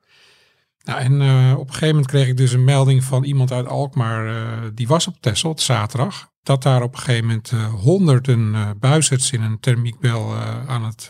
Nou, 0.88 1.00
en 1.00 1.22
eh, 1.22 1.53
op 1.53 1.67
een 1.67 1.74
gegeven 1.74 1.88
moment 1.88 2.08
kreeg 2.08 2.27
ik 2.27 2.38
dus 2.38 2.51
een 2.51 2.63
melding 2.63 3.03
van 3.03 3.24
iemand 3.24 3.51
uit 3.51 3.67
Alkmaar, 3.67 4.27
eh, 4.27 4.70
die 4.74 4.88
was 4.88 5.08
op 5.08 5.15
Texel, 5.20 5.50
op 5.50 5.60
zaterdag. 5.60 6.32
Dat 6.44 6.63
daar 6.63 6.82
op 6.82 6.94
een 6.94 7.00
gegeven 7.00 7.25
moment 7.25 7.51
eh, 7.51 7.74
honderden 7.74 8.75
buizerds 8.79 9.32
in 9.32 9.41
een 9.41 9.60
thermiekbel 9.60 10.36
aan 10.67 10.86
het 10.86 11.10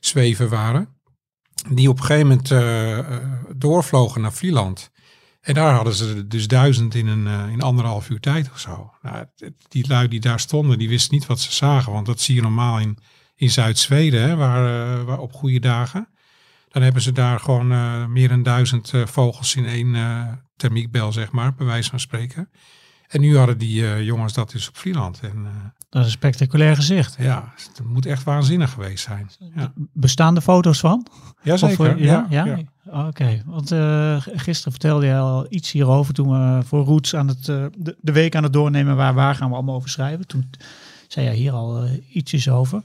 zweven 0.00 0.48
waren. 0.48 0.88
Die 1.70 1.88
op 1.88 1.98
een 1.98 2.04
gegeven 2.04 2.26
moment 2.26 3.60
doorvlogen 3.60 4.20
naar 4.20 4.32
Vlieland. 4.32 4.90
En 5.40 5.54
daar 5.54 5.74
hadden 5.74 5.94
ze 5.94 6.26
dus 6.26 6.48
duizend 6.48 6.94
in 6.94 7.06
een 7.06 7.50
in 7.50 7.60
anderhalf 7.60 8.08
uur 8.08 8.20
tijd 8.20 8.50
of 8.52 8.58
zo. 8.58 8.90
Nou, 9.02 9.24
die 9.68 9.88
lui 9.88 10.08
die 10.08 10.20
daar 10.20 10.40
stonden, 10.40 10.78
die 10.78 10.88
wisten 10.88 11.14
niet 11.14 11.26
wat 11.26 11.40
ze 11.40 11.52
zagen. 11.52 11.92
Want 11.92 12.06
dat 12.06 12.20
zie 12.20 12.34
je 12.34 12.42
normaal 12.42 12.78
in, 12.78 12.98
in 13.36 13.50
Zuid-Zweden, 13.50 14.36
waar, 14.38 14.96
eh, 14.98 15.02
waar 15.04 15.18
op 15.18 15.32
goede 15.32 15.60
dagen. 15.60 16.08
Dan 16.68 16.82
hebben 16.84 17.02
ze 17.02 17.12
daar 17.12 17.40
gewoon 17.40 17.72
eh, 17.72 18.06
meer 18.06 18.28
dan 18.28 18.42
duizend 18.42 18.92
eh, 18.92 19.06
vogels 19.06 19.54
in 19.54 19.66
één 19.66 19.94
eh, 19.94 20.22
thermiekbel, 20.56 21.12
zeg 21.12 21.32
maar, 21.32 21.54
bij 21.54 21.66
wijze 21.66 21.90
van 21.90 22.00
spreken. 22.00 22.48
En 23.06 23.20
nu 23.20 23.36
hadden 23.36 23.58
die 23.58 24.04
jongens 24.04 24.32
dat 24.32 24.50
dus 24.50 24.68
op 24.68 24.76
Vlieland. 24.76 25.20
En 25.20 25.46
Dat 25.88 26.00
is 26.00 26.06
een 26.06 26.12
spectaculair 26.12 26.76
gezicht. 26.76 27.16
ja, 27.18 27.52
het 27.56 27.80
moet 27.86 28.06
echt 28.06 28.22
waanzinnig 28.24 28.70
geweest 28.70 29.04
zijn. 29.04 29.30
Ja, 29.54 29.72
Bestaan 29.92 30.36
er 30.36 30.42
foto's 30.42 30.80
van? 30.80 31.06
Jazeker. 31.42 31.90
Of, 31.90 31.96
eh, 31.96 32.04
ja, 32.04 32.26
ja? 32.30 32.58
Oké, 33.06 33.42
want 33.46 33.68
gisteren 34.40 34.72
vertelde 34.72 35.06
je 35.06 35.16
al 35.16 35.46
iets 35.48 35.70
hierover 35.72 36.14
toen 36.14 36.30
we 36.30 36.62
voor 36.64 36.84
Roots 36.84 37.14
aan 37.14 37.28
het, 37.28 37.44
de, 37.44 37.96
de 38.00 38.12
week 38.12 38.34
aan 38.34 38.42
het 38.42 38.52
doornemen 38.52 38.96
waar, 38.96 39.14
waar 39.14 39.34
gaan 39.34 39.48
we 39.48 39.54
allemaal 39.54 39.74
over 39.74 39.88
schrijven. 39.90 40.26
Toen 40.26 40.50
zei 41.08 41.26
jij 41.26 41.34
hier 41.34 41.52
al 41.52 41.86
ietsjes 42.12 42.48
over. 42.48 42.82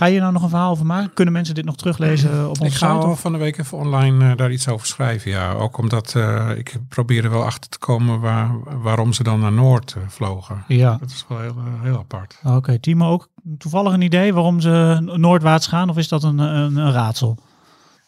Ga 0.00 0.06
je 0.06 0.20
nou 0.20 0.32
nog 0.32 0.42
een 0.42 0.48
verhaal 0.48 0.70
over 0.70 0.86
maken? 0.86 1.14
Kunnen 1.14 1.34
mensen 1.34 1.54
dit 1.54 1.64
nog 1.64 1.76
teruglezen 1.76 2.48
op 2.48 2.54
Ik 2.56 2.62
onze 2.62 2.76
ga 2.78 2.86
site? 2.90 2.98
wel 3.02 3.10
of- 3.10 3.20
van 3.20 3.32
de 3.32 3.38
week 3.38 3.58
even 3.58 3.78
online 3.78 4.30
eh, 4.30 4.36
daar 4.36 4.50
iets 4.52 4.68
over 4.68 4.86
schrijven. 4.86 5.30
Ja, 5.30 5.52
ook 5.52 5.78
omdat 5.78 6.14
eh, 6.16 6.50
ik 6.56 6.74
probeerde 6.88 7.28
wel 7.28 7.44
achter 7.44 7.70
te 7.70 7.78
komen 7.78 8.20
waar, 8.20 8.50
waarom 8.82 9.12
ze 9.12 9.22
dan 9.22 9.40
naar 9.40 9.52
Noord 9.52 9.94
eh, 9.96 10.02
vlogen. 10.08 10.64
Ja, 10.68 10.96
Dat 11.00 11.10
is 11.10 11.24
wel 11.28 11.40
heel, 11.40 11.54
heel 11.82 11.98
apart. 11.98 12.38
oké. 12.44 12.78
Timo, 12.78 13.10
ook 13.10 13.28
toevallig 13.58 13.92
een 13.92 14.00
idee 14.02 14.34
waarom 14.34 14.60
ze 14.60 15.00
noordwaarts 15.16 15.66
gaan? 15.66 15.88
Of 15.88 15.96
is 15.96 16.08
dat 16.08 16.22
een, 16.22 16.38
een, 16.38 16.76
een 16.76 16.92
raadsel? 16.92 17.36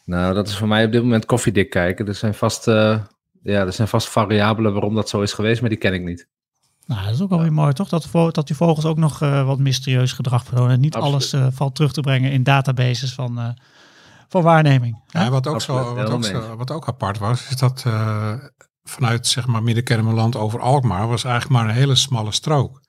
Nou, 0.05 0.33
dat 0.33 0.47
is 0.47 0.57
voor 0.57 0.67
mij 0.67 0.85
op 0.85 0.91
dit 0.91 1.01
moment 1.01 1.25
koffiedik 1.25 1.69
kijken. 1.69 2.07
Er 2.07 2.15
zijn 2.15 2.33
vast, 2.33 2.67
eh, 2.67 2.97
ja, 3.43 3.59
er 3.65 3.73
zijn 3.73 3.87
vast 3.87 4.09
variabelen 4.09 4.73
waarom 4.73 4.95
dat 4.95 5.09
zo 5.09 5.21
is 5.21 5.33
geweest, 5.33 5.61
maar 5.61 5.69
die 5.69 5.79
ken 5.79 5.93
ik 5.93 6.03
niet. 6.03 6.27
Nou, 6.85 7.03
dat 7.03 7.13
is 7.13 7.21
ook 7.21 7.29
wel 7.29 7.39
weer 7.39 7.53
mooi, 7.53 7.73
toch? 7.73 7.89
Dat, 7.89 8.07
dat 8.11 8.47
die 8.47 8.55
vogels 8.55 8.85
ook 8.85 8.97
nog 8.97 9.21
eh, 9.21 9.45
wat 9.45 9.59
mysterieus 9.59 10.11
gedrag 10.11 10.43
vertonen. 10.43 10.71
En 10.71 10.79
niet 10.79 10.95
Absoluut. 10.95 11.13
alles 11.13 11.33
eh, 11.33 11.47
valt 11.51 11.75
terug 11.75 11.93
te 11.93 12.01
brengen 12.01 12.31
in 12.31 12.43
databases 12.43 13.13
van, 13.13 13.39
eh, 13.39 13.49
van 14.27 14.41
waarneming. 14.41 15.01
Ja, 15.07 15.29
wat, 15.29 15.47
ook 15.47 15.53
Absoluut, 15.53 15.85
zo, 15.85 15.95
wat, 15.95 16.09
ook 16.09 16.25
zo, 16.25 16.55
wat 16.55 16.71
ook 16.71 16.87
apart 16.87 17.17
was, 17.17 17.49
is 17.49 17.55
dat 17.55 17.83
eh, 17.85 18.33
vanuit 18.83 19.27
zeg 19.27 19.47
maar 19.47 19.63
Middenkermeland 19.63 20.35
over 20.35 20.59
Alkmaar 20.59 21.07
was 21.07 21.23
eigenlijk 21.23 21.55
maar 21.55 21.69
een 21.69 21.75
hele 21.75 21.95
smalle 21.95 22.31
strook. 22.31 22.81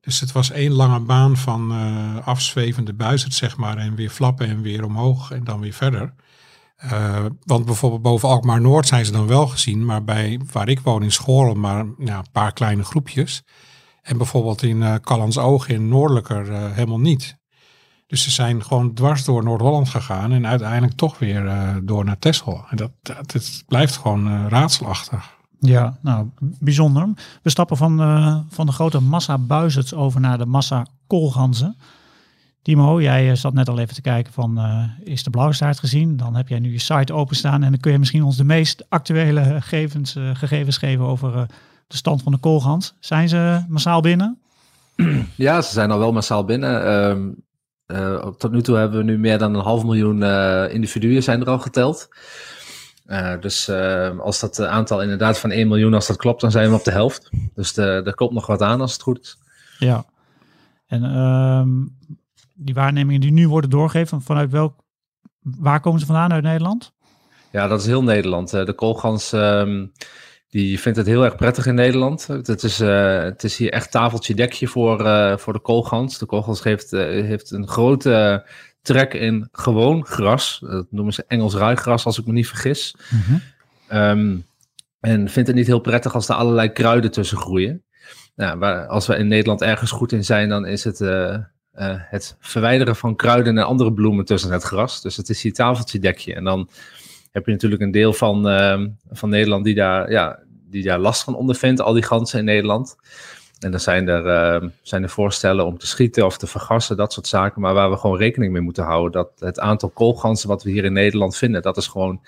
Dus 0.00 0.20
het 0.20 0.32
was 0.32 0.50
één 0.50 0.72
lange 0.72 1.00
baan 1.00 1.36
van 1.36 1.72
eh, 1.72 2.26
afzwevende 2.26 2.94
buizerd, 2.94 3.34
zeg 3.34 3.56
maar, 3.56 3.76
en 3.76 3.94
weer 3.94 4.10
flappen 4.10 4.48
en 4.48 4.62
weer 4.62 4.84
omhoog 4.84 5.30
en 5.30 5.44
dan 5.44 5.60
weer 5.60 5.72
verder. 5.72 6.14
Eh, 6.78 7.24
want 7.44 7.64
bijvoorbeeld 7.64 8.02
boven 8.02 8.28
Alkmaar 8.28 8.60
Noord 8.60 8.86
zijn 8.86 9.04
ze 9.04 9.12
dan 9.12 9.26
wel 9.26 9.46
gezien, 9.46 9.84
maar 9.84 10.04
bij 10.04 10.40
waar 10.52 10.68
ik 10.68 10.80
woon 10.80 11.02
in 11.02 11.12
Schoorl 11.12 11.54
maar 11.54 11.78
een 11.80 12.24
paar 12.32 12.52
kleine 12.52 12.84
groepjes. 12.84 13.42
En 14.02 14.16
bijvoorbeeld 14.16 14.62
in 14.62 14.82
eh 14.82 14.94
Callans 14.94 15.38
Oog 15.38 15.68
in 15.68 15.88
Noordelijker 15.88 16.52
eh, 16.52 16.72
helemaal 16.72 17.00
niet. 17.00 17.36
Dus 18.06 18.22
ze 18.22 18.30
zijn 18.30 18.64
gewoon 18.64 18.94
dwars 18.94 19.24
door 19.24 19.44
Noord-Holland 19.44 19.88
gegaan 19.88 20.32
en 20.32 20.46
uiteindelijk 20.46 20.92
toch 20.92 21.18
weer 21.18 21.74
door 21.84 22.04
naar 22.04 22.18
Texel. 22.18 22.64
En 22.70 22.76
dat, 22.76 22.90
blijft 23.66 23.96
gewoon 23.96 24.48
raadselachtig. 24.48 25.36
Ja, 25.60 25.98
nou, 26.02 26.26
bijzonder. 26.40 27.08
We 27.42 27.50
stappen 27.50 27.76
van, 27.76 27.96
van 28.48 28.66
de 28.66 28.72
grote 28.72 29.00
massa 29.00 29.38
buizerds 29.38 29.94
over 29.94 30.20
naar 30.20 30.38
de 30.38 30.46
massa 30.46 30.86
koolganzen. 31.06 31.76
Timo, 32.68 33.00
jij 33.00 33.30
eh, 33.30 33.36
zat 33.36 33.54
net 33.54 33.68
al 33.68 33.78
even 33.78 33.94
te 33.94 34.00
kijken 34.00 34.32
van, 34.32 34.58
eh, 34.58 34.84
is 35.04 35.22
de 35.22 35.30
blauwstaart 35.30 35.78
gezien? 35.78 36.16
Dan 36.16 36.34
heb 36.34 36.48
jij 36.48 36.58
nu 36.58 36.72
je 36.72 36.78
site 36.78 37.12
openstaan 37.12 37.62
en 37.62 37.70
dan 37.70 37.80
kun 37.80 37.92
je 37.92 37.98
misschien 37.98 38.22
ons 38.22 38.36
de 38.36 38.44
meest 38.44 38.84
actuele 38.88 39.42
gegevens, 39.42 40.16
eh, 40.16 40.34
gegevens 40.34 40.76
geven 40.76 41.04
over 41.04 41.46
de 41.86 41.96
stand 41.96 42.22
van 42.22 42.32
de 42.32 42.38
koolgans. 42.38 42.94
Zijn 43.00 43.28
ze 43.28 43.64
massaal 43.68 44.00
binnen? 44.00 44.38
Ja, 45.34 45.62
ze 45.62 45.72
zijn 45.72 45.90
al 45.90 45.98
wel 45.98 46.12
massaal 46.12 46.44
binnen. 46.44 46.84
Ehm, 46.84 47.28
eh, 47.86 48.26
tot 48.26 48.52
nu 48.52 48.62
toe 48.62 48.76
hebben 48.76 48.98
we 48.98 49.04
nu 49.04 49.18
meer 49.18 49.38
dan 49.38 49.54
een 49.54 49.64
half 49.64 49.84
miljoen 49.84 50.22
individuen 50.70 51.22
zijn 51.22 51.40
er 51.40 51.48
al 51.48 51.58
geteld. 51.58 52.08
Dus 53.40 53.70
als 54.18 54.40
dat 54.40 54.60
aantal 54.60 55.02
inderdaad 55.02 55.38
van 55.38 55.50
1 55.50 55.68
miljoen, 55.68 55.94
als 55.94 56.06
dat 56.06 56.16
klopt, 56.16 56.40
dan 56.40 56.50
zijn 56.50 56.68
we 56.68 56.76
op 56.76 56.84
de 56.84 56.90
helft. 56.90 57.30
Dus 57.54 57.72
de, 57.72 58.02
er 58.04 58.14
komt 58.14 58.32
nog 58.32 58.46
wat 58.46 58.62
aan 58.62 58.80
als 58.80 58.92
het 58.92 59.02
goed 59.02 59.20
is. 59.20 59.38
Ja. 59.78 60.04
En 60.86 61.04
ehm, 61.04 61.97
die 62.58 62.74
waarnemingen 62.74 63.20
die 63.20 63.32
nu 63.32 63.48
worden 63.48 63.70
doorgegeven, 63.70 64.22
vanuit 64.22 64.50
welk, 64.50 64.80
waar 65.40 65.80
komen 65.80 66.00
ze 66.00 66.06
vandaan 66.06 66.32
uit 66.32 66.42
Nederland? 66.42 66.92
Ja, 67.52 67.66
dat 67.66 67.80
is 67.80 67.86
heel 67.86 68.02
Nederland. 68.02 68.54
Eh, 68.54 68.64
de 68.64 68.72
koolgans 68.72 69.32
ehm, 69.32 69.86
die 70.48 70.80
vindt 70.80 70.98
het 70.98 71.06
heel 71.06 71.24
erg 71.24 71.36
prettig 71.36 71.66
in 71.66 71.74
Nederland. 71.74 72.26
Het 72.26 72.62
is, 72.62 72.80
eh, 72.80 73.22
het 73.22 73.44
is 73.44 73.56
hier 73.56 73.72
echt 73.72 73.90
tafeltje 73.90 74.34
dekje 74.34 74.66
voor, 74.66 75.06
eh, 75.06 75.36
voor 75.36 75.52
de 75.52 75.60
koolgans. 75.60 76.18
De 76.18 76.26
koolgans 76.26 76.62
heeft, 76.62 76.90
heeft 76.90 77.50
een 77.50 77.68
grote 77.68 78.46
trek 78.82 79.14
in 79.14 79.48
gewoon 79.52 80.06
gras. 80.06 80.58
Dat 80.60 80.86
noemen 80.90 81.14
ze 81.14 81.24
Engels 81.26 81.54
ruigras, 81.54 82.04
als 82.04 82.18
ik 82.18 82.26
me 82.26 82.32
niet 82.32 82.48
vergis. 82.48 82.94
Ehm, 83.88 84.36
en 85.00 85.28
vindt 85.28 85.48
het 85.48 85.56
niet 85.56 85.66
heel 85.66 85.78
prettig 85.78 86.14
als 86.14 86.28
er 86.28 86.34
allerlei 86.34 86.72
kruiden 86.72 87.10
tussen 87.10 87.38
groeien. 87.38 87.82
Nou, 88.36 88.58
waar, 88.58 88.86
als 88.86 89.06
we 89.06 89.16
in 89.16 89.28
Nederland 89.28 89.62
ergens 89.62 89.90
goed 89.90 90.12
in 90.12 90.24
zijn, 90.24 90.48
dan 90.48 90.66
is 90.66 90.84
het 90.84 91.00
eh, 91.78 91.94
het 91.94 92.36
verwijderen 92.40 92.96
van 92.96 93.16
kruiden 93.16 93.58
en 93.58 93.64
andere 93.64 93.92
bloemen 93.92 94.24
tussen 94.24 94.52
het 94.52 94.62
gras. 94.62 95.02
Dus 95.02 95.16
het 95.16 95.28
is 95.28 95.42
hier 95.42 95.52
tafeltje 95.52 95.98
dekje. 95.98 96.34
En 96.34 96.44
dan 96.44 96.68
heb 97.32 97.46
je 97.46 97.52
natuurlijk 97.52 97.82
een 97.82 97.90
deel 97.90 98.12
van, 98.12 98.48
ehm, 98.48 98.88
van 99.10 99.28
Nederland 99.28 99.64
die 99.64 99.74
daar, 99.74 100.10
ja, 100.10 100.38
die 100.70 100.82
daar 100.82 100.98
last 100.98 101.22
van 101.22 101.34
ondervindt, 101.34 101.80
al 101.80 101.92
die 101.92 102.02
ganzen 102.02 102.38
in 102.38 102.44
Nederland. 102.44 102.96
En 103.58 103.70
dan 103.70 103.80
zijn 103.80 104.08
er, 104.08 104.26
ehm, 104.26 104.68
zijn 104.82 105.02
er 105.02 105.08
voorstellen 105.08 105.66
om 105.66 105.78
te 105.78 105.86
schieten 105.86 106.24
of 106.24 106.38
te 106.38 106.46
vergassen, 106.46 106.96
dat 106.96 107.12
soort 107.12 107.26
zaken. 107.26 107.60
Maar 107.60 107.74
waar 107.74 107.90
we 107.90 107.96
gewoon 107.96 108.18
rekening 108.18 108.52
mee 108.52 108.62
moeten 108.62 108.84
houden, 108.84 109.12
dat 109.12 109.30
het 109.38 109.60
aantal 109.60 109.88
koolganzen 109.88 110.48
wat 110.48 110.62
we 110.62 110.70
hier 110.70 110.84
in 110.84 110.92
Nederland 110.92 111.36
vinden, 111.36 111.62
dat 111.62 111.76
is 111.76 111.86
gewoon 111.86 112.20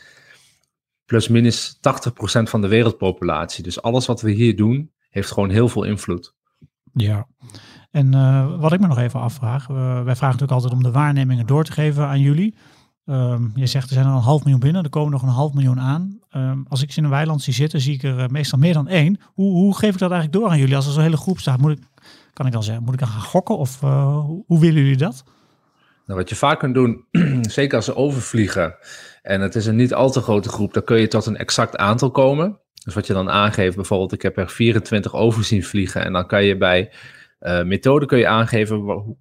plus 1.06 1.28
minus 1.28 1.78
80% 1.80 2.50
van 2.50 2.60
de 2.60 2.68
wereldpopulatie. 2.68 3.62
Dus 3.62 3.82
alles 3.82 4.06
wat 4.06 4.20
we 4.20 4.30
hier 4.30 4.56
doen, 4.56 4.90
heeft 5.10 5.30
gewoon 5.30 5.50
heel 5.50 5.68
veel 5.68 5.84
invloed. 5.84 6.34
Ja. 6.92 7.26
En 7.90 8.14
eh, 8.14 8.60
wat 8.60 8.72
ik 8.72 8.80
me 8.80 8.86
nog 8.86 8.98
even 8.98 9.20
afvraag, 9.20 9.66
wij 9.66 10.16
vragen 10.16 10.20
natuurlijk 10.20 10.52
altijd 10.52 10.72
om 10.72 10.82
de 10.82 10.90
waarnemingen 10.90 11.46
door 11.46 11.64
te 11.64 11.72
geven 11.72 12.06
aan 12.06 12.20
jullie. 12.20 12.54
Ehm, 13.10 13.48
je 13.54 13.66
zegt 13.66 13.88
er 13.88 13.94
zijn 13.94 14.06
er 14.06 14.12
een 14.12 14.18
half 14.18 14.42
miljoen 14.42 14.60
binnen, 14.60 14.82
er 14.82 14.90
komen 14.90 15.12
nog 15.12 15.22
een 15.22 15.28
half 15.28 15.52
miljoen 15.52 15.80
aan. 15.80 16.18
Ehm, 16.30 16.58
als 16.68 16.82
ik 16.82 16.96
in 16.96 17.04
een 17.04 17.10
weiland 17.10 17.42
zie 17.42 17.54
zitten, 17.54 17.80
zie 17.80 17.94
ik 17.94 18.02
er 18.02 18.18
eh, 18.18 18.28
meestal 18.28 18.58
meer 18.58 18.72
dan 18.72 18.88
één. 18.88 19.20
Hoe, 19.34 19.52
hoe 19.52 19.76
geef 19.76 19.92
ik 19.92 19.98
dat 19.98 20.10
eigenlijk 20.10 20.40
door 20.40 20.50
aan 20.50 20.58
jullie? 20.58 20.76
Als 20.76 20.86
er 20.86 20.92
zo'n 20.92 21.02
hele 21.02 21.16
groep 21.16 21.38
staat, 21.38 21.60
moet 21.60 21.70
ik, 21.70 21.78
kan 22.32 22.46
ik 22.46 22.52
dan 22.52 22.62
zeggen, 22.62 22.84
moet 22.84 22.94
ik 22.94 23.00
dan 23.00 23.08
gaan 23.08 23.20
gokken 23.20 23.58
of 23.58 23.82
eh, 23.82 24.14
hoe, 24.14 24.44
hoe 24.46 24.60
willen 24.60 24.82
jullie 24.82 24.96
dat? 24.96 25.24
Nou, 26.06 26.18
wat 26.18 26.28
je 26.28 26.36
vaak 26.36 26.58
kunt 26.58 26.74
doen, 26.74 27.04
zeker 27.58 27.76
als 27.76 27.84
ze 27.84 27.96
overvliegen 27.96 28.74
en 29.22 29.40
het 29.40 29.54
is 29.54 29.66
een 29.66 29.76
niet 29.76 29.94
al 29.94 30.10
te 30.10 30.20
grote 30.20 30.48
groep, 30.48 30.74
dan 30.74 30.84
kun 30.84 30.98
je 30.98 31.08
tot 31.08 31.26
een 31.26 31.36
exact 31.36 31.76
aantal 31.76 32.10
komen. 32.10 32.58
Dus 32.84 32.94
wat 32.94 33.06
je 33.06 33.12
dan 33.12 33.30
aangeeft, 33.30 33.76
bijvoorbeeld 33.76 34.12
ik 34.12 34.22
heb 34.22 34.36
er 34.36 34.48
24 34.48 35.14
over 35.14 35.44
zien 35.44 35.64
vliegen 35.64 36.04
en 36.04 36.12
dan 36.12 36.26
kan 36.26 36.44
je 36.44 36.56
bij 36.56 36.92
uh, 37.40 37.62
methode 37.62 38.06
kun 38.06 38.18
je 38.18 38.26
aangeven 38.26 38.76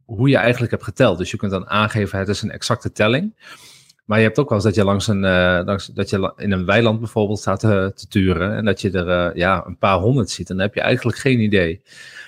hoe 0.06 0.30
je 0.30 0.38
eigenlijk 0.38 0.72
hebt 0.72 0.84
geteld. 0.84 1.18
Dus 1.18 1.32
je 1.32 1.38
kunt 1.38 1.52
dan 1.52 1.70
aangeven 1.70 2.20
het 2.20 2.28
is 2.28 2.42
een 2.42 2.52
exacte 2.52 2.92
telling. 2.92 3.34
Maar 4.10 4.18
je 4.18 4.24
hebt 4.24 4.40
ook 4.40 4.50
wel 4.50 4.58
eens 4.58 4.68
dat 4.68 4.76
je 4.76 4.84
langs 4.84 5.08
een, 5.08 5.26
eh, 5.26 5.60
langs, 5.66 5.86
dat 5.86 6.10
je 6.10 6.34
in 6.38 6.52
een 6.52 6.66
weiland 6.66 7.00
bijvoorbeeld 7.00 7.40
staat 7.40 7.60
te, 7.60 7.94
turen 8.10 8.56
en 8.56 8.66
dat 8.66 8.82
je 8.82 8.92
er 8.92 9.10
eh, 9.10 9.36
ja, 9.36 9.66
een 9.66 9.78
paar 9.78 9.98
honderd 9.98 10.30
ziet. 10.30 10.50
En 10.50 10.56
dan 10.56 10.66
heb 10.66 10.76
je 10.76 10.82
eigenlijk 10.82 11.18
geen 11.18 11.40
idee. 11.40 11.82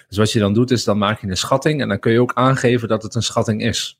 Dus 0.07 0.17
wat 0.17 0.31
je 0.31 0.39
dan 0.39 0.53
doet 0.53 0.71
is 0.71 0.83
dan 0.83 0.97
maak 0.97 1.21
je 1.21 1.27
een 1.27 1.37
schatting 1.37 1.81
en 1.81 1.87
dan 1.87 1.99
kun 1.99 2.11
je 2.11 2.21
ook 2.21 2.33
aangeven 2.33 2.87
dat 2.87 3.03
het 3.03 3.15
een 3.15 3.23
schatting 3.23 3.63
is. 3.63 3.99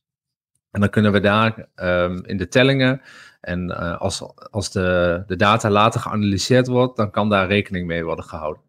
En 0.71 0.79
dan 0.79 0.89
kunnen 0.89 1.11
we 1.11 1.19
daar 1.19 1.67
ehm, 1.75 2.19
in 2.25 2.37
de 2.37 2.47
tellingen 2.47 3.01
en 3.41 3.71
eh, 3.71 4.01
als, 4.01 4.23
als 4.51 4.71
de, 4.71 5.23
de 5.27 5.35
data 5.35 5.69
later 5.69 6.01
geanalyseerd 6.01 6.67
wordt, 6.67 6.97
dan 6.97 7.11
kan 7.11 7.29
daar 7.29 7.47
rekening 7.47 7.87
mee 7.87 8.03
worden 8.03 8.25
gehouden. 8.25 8.61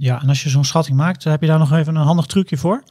Ja, 0.00 0.20
en 0.22 0.28
als 0.28 0.42
je 0.42 0.48
zo'n 0.48 0.64
schatting 0.64 0.96
maakt, 0.96 1.24
heb 1.24 1.40
je 1.40 1.46
daar 1.46 1.58
nog 1.58 1.72
even 1.72 1.96
een 1.96 2.02
handig 2.06 2.26
trucje 2.26 2.56
voor? 2.56 2.82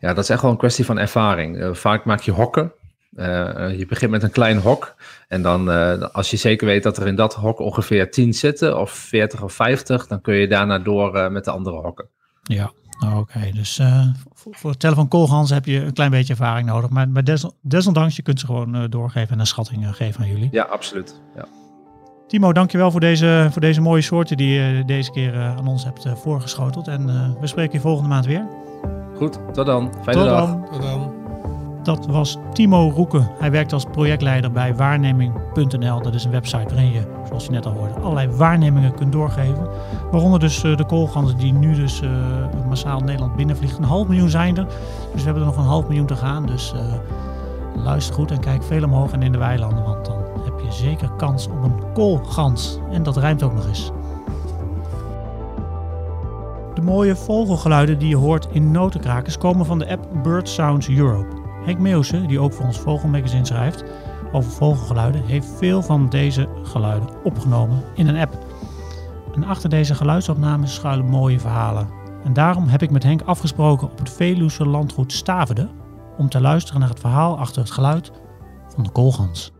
Ja, 0.00 0.14
dat 0.14 0.24
is 0.24 0.30
echt 0.30 0.42
wel 0.42 0.50
een 0.50 0.56
kwestie 0.56 0.84
van 0.84 0.98
ervaring. 0.98 1.58
Eh, 1.60 1.74
vaak 1.74 2.04
maak 2.04 2.20
je 2.20 2.30
hokken. 2.30 2.72
Eh, 3.16 3.64
eh, 3.70 3.78
je 3.78 3.86
begint 3.86 4.10
met 4.10 4.22
een 4.22 4.30
klein 4.30 4.58
hok. 4.58 4.94
En 5.28 5.42
dan, 5.42 5.68
als 6.12 6.30
je 6.30 6.36
zeker 6.36 6.66
weet 6.66 6.82
dat 6.82 6.96
er 6.96 7.06
in 7.06 7.14
dat 7.14 7.34
hok 7.34 7.58
ongeveer 7.58 8.10
10 8.10 8.34
zitten, 8.34 8.78
of 8.80 8.90
40 8.90 9.42
of 9.42 9.52
50, 9.52 10.06
dan 10.06 10.20
kun 10.20 10.34
je 10.34 10.48
daarna 10.48 10.78
door 10.78 11.32
met 11.32 11.44
de 11.44 11.50
andere 11.50 11.76
hokken. 11.80 12.08
Ja, 12.42 12.72
oké. 13.16 13.50
Dus 13.52 13.80
voor, 14.32 14.54
voor 14.54 14.70
het 14.70 14.80
tellen 14.80 14.96
van 14.96 15.08
koolganzen 15.08 15.54
heb 15.56 15.64
je 15.64 15.80
een 15.80 15.92
klein 15.92 16.10
beetje 16.10 16.32
ervaring 16.32 16.68
nodig. 16.68 16.90
Maar, 16.90 17.08
maar 17.08 17.24
des- 17.24 17.50
desondanks, 17.62 18.16
je 18.16 18.22
kunt 18.22 18.40
ze 18.40 18.46
gewoon 18.46 18.90
doorgeven 18.90 19.32
en 19.32 19.38
een 19.40 19.46
schatting 19.46 19.96
geven 19.96 20.20
aan 20.20 20.28
jullie. 20.28 20.48
Ja, 20.52 20.62
absoluut. 20.62 21.20
Ja. 21.36 21.46
Timo, 22.26 22.52
dankjewel 22.52 22.90
voor 22.90 23.00
deze, 23.00 23.48
voor 23.50 23.60
deze 23.60 23.80
mooie 23.80 24.02
soorten 24.02 24.36
die 24.36 24.48
je 24.48 24.82
deze 24.86 25.10
keer 25.10 25.34
eh, 25.34 25.56
aan 25.56 25.66
ons 25.66 25.84
hebt 25.84 26.04
eh, 26.04 26.12
voorgeschoteld. 26.14 26.88
En 26.88 27.08
eh, 27.08 27.40
we 27.40 27.46
spreken 27.46 27.72
je 27.72 27.80
volgende 27.80 28.08
maand 28.08 28.26
weer. 28.26 28.46
Goed, 29.16 29.38
tot 29.52 29.66
dan. 29.66 29.92
Fijne 30.02 30.20
Tot 30.20 30.28
dag. 30.28 30.46
dan. 30.46 30.66
Tot 30.72 30.82
dan. 30.82 31.12
Dat 31.84 32.06
was 32.06 32.38
Timo 32.52 32.90
Roeken. 32.94 33.30
Hij 33.38 33.50
werkt 33.50 33.72
als 33.72 33.84
projectleider 33.84 34.52
bij 34.52 34.74
waarneming.nl. 34.74 36.02
Dat 36.02 36.14
is 36.14 36.24
een 36.24 36.30
website 36.30 36.74
waarin 36.74 36.92
je, 36.92 37.02
zoals 37.28 37.44
je 37.44 37.50
net 37.50 37.66
al 37.66 37.72
hoorde, 37.72 37.94
allerlei 37.94 38.28
waarnemingen 38.28 38.94
kunt 38.94 39.12
doorgeven. 39.12 39.68
Waaronder 40.10 40.40
dus 40.40 40.60
de 40.60 40.84
koolganzen 40.86 41.38
die 41.38 41.52
nu 41.52 41.74
dus 41.74 42.00
eh, 42.00 42.10
massaal 42.68 43.00
Nederland 43.00 43.36
binnenvliegen. 43.36 43.82
Een 43.82 43.88
half 43.88 44.08
miljoen 44.08 44.28
zijn 44.28 44.56
er. 44.56 44.66
Dus 45.12 45.20
we 45.20 45.24
hebben 45.24 45.42
er 45.42 45.48
nog 45.48 45.56
een 45.56 45.64
half 45.64 45.86
miljoen 45.88 46.06
te 46.06 46.16
gaan. 46.16 46.46
Dus 46.46 46.72
eh, 46.72 46.80
luister 47.84 48.14
goed 48.14 48.30
en 48.30 48.40
kijk 48.40 48.62
veel 48.62 48.84
omhoog 48.84 49.12
en 49.12 49.22
in 49.22 49.32
de 49.32 49.38
weilanden. 49.38 49.84
Want 49.84 50.04
dan 50.04 50.23
je 50.64 50.72
zeker 50.72 51.10
kans 51.10 51.46
op 51.46 51.62
een 51.62 51.92
koolgans. 51.92 52.78
En 52.90 53.02
dat 53.02 53.16
rijmt 53.16 53.42
ook 53.42 53.54
nog 53.54 53.66
eens. 53.66 53.90
De 56.74 56.82
mooie 56.82 57.16
vogelgeluiden 57.16 57.98
die 57.98 58.08
je 58.08 58.16
hoort 58.16 58.48
in 58.50 58.70
notenkrakers 58.70 59.38
komen 59.38 59.66
van 59.66 59.78
de 59.78 59.88
app 59.88 60.08
Bird 60.22 60.48
Sounds 60.48 60.88
Europe. 60.88 61.42
Henk 61.64 61.78
Meeuwse, 61.78 62.26
die 62.26 62.38
ook 62.38 62.52
voor 62.52 62.66
ons 62.66 62.78
Vogelmagazine 62.78 63.44
schrijft 63.44 63.84
over 64.32 64.50
vogelgeluiden, 64.50 65.24
heeft 65.24 65.46
veel 65.56 65.82
van 65.82 66.08
deze 66.08 66.48
geluiden 66.62 67.08
opgenomen 67.24 67.82
in 67.94 68.08
een 68.08 68.16
app. 68.16 68.38
En 69.34 69.44
achter 69.44 69.70
deze 69.70 69.94
geluidsopnames 69.94 70.74
schuilen 70.74 71.06
mooie 71.06 71.40
verhalen. 71.40 71.88
En 72.24 72.32
daarom 72.32 72.68
heb 72.68 72.82
ik 72.82 72.90
met 72.90 73.02
Henk 73.02 73.22
afgesproken 73.22 73.90
op 73.90 73.98
het 73.98 74.10
Veluwse 74.10 74.66
landgoed 74.66 75.12
Staverde 75.12 75.68
om 76.16 76.28
te 76.28 76.40
luisteren 76.40 76.80
naar 76.80 76.88
het 76.88 77.00
verhaal 77.00 77.38
achter 77.38 77.62
het 77.62 77.70
geluid 77.70 78.12
van 78.74 78.84
de 78.84 78.90
koolgans. 78.90 79.53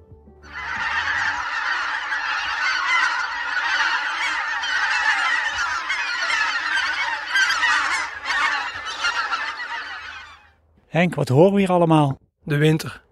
Henk, 10.94 11.14
wat 11.14 11.28
horen 11.28 11.52
we 11.52 11.58
hier 11.58 11.70
allemaal? 11.70 12.18
De 12.42 12.56
winter. 12.56 13.02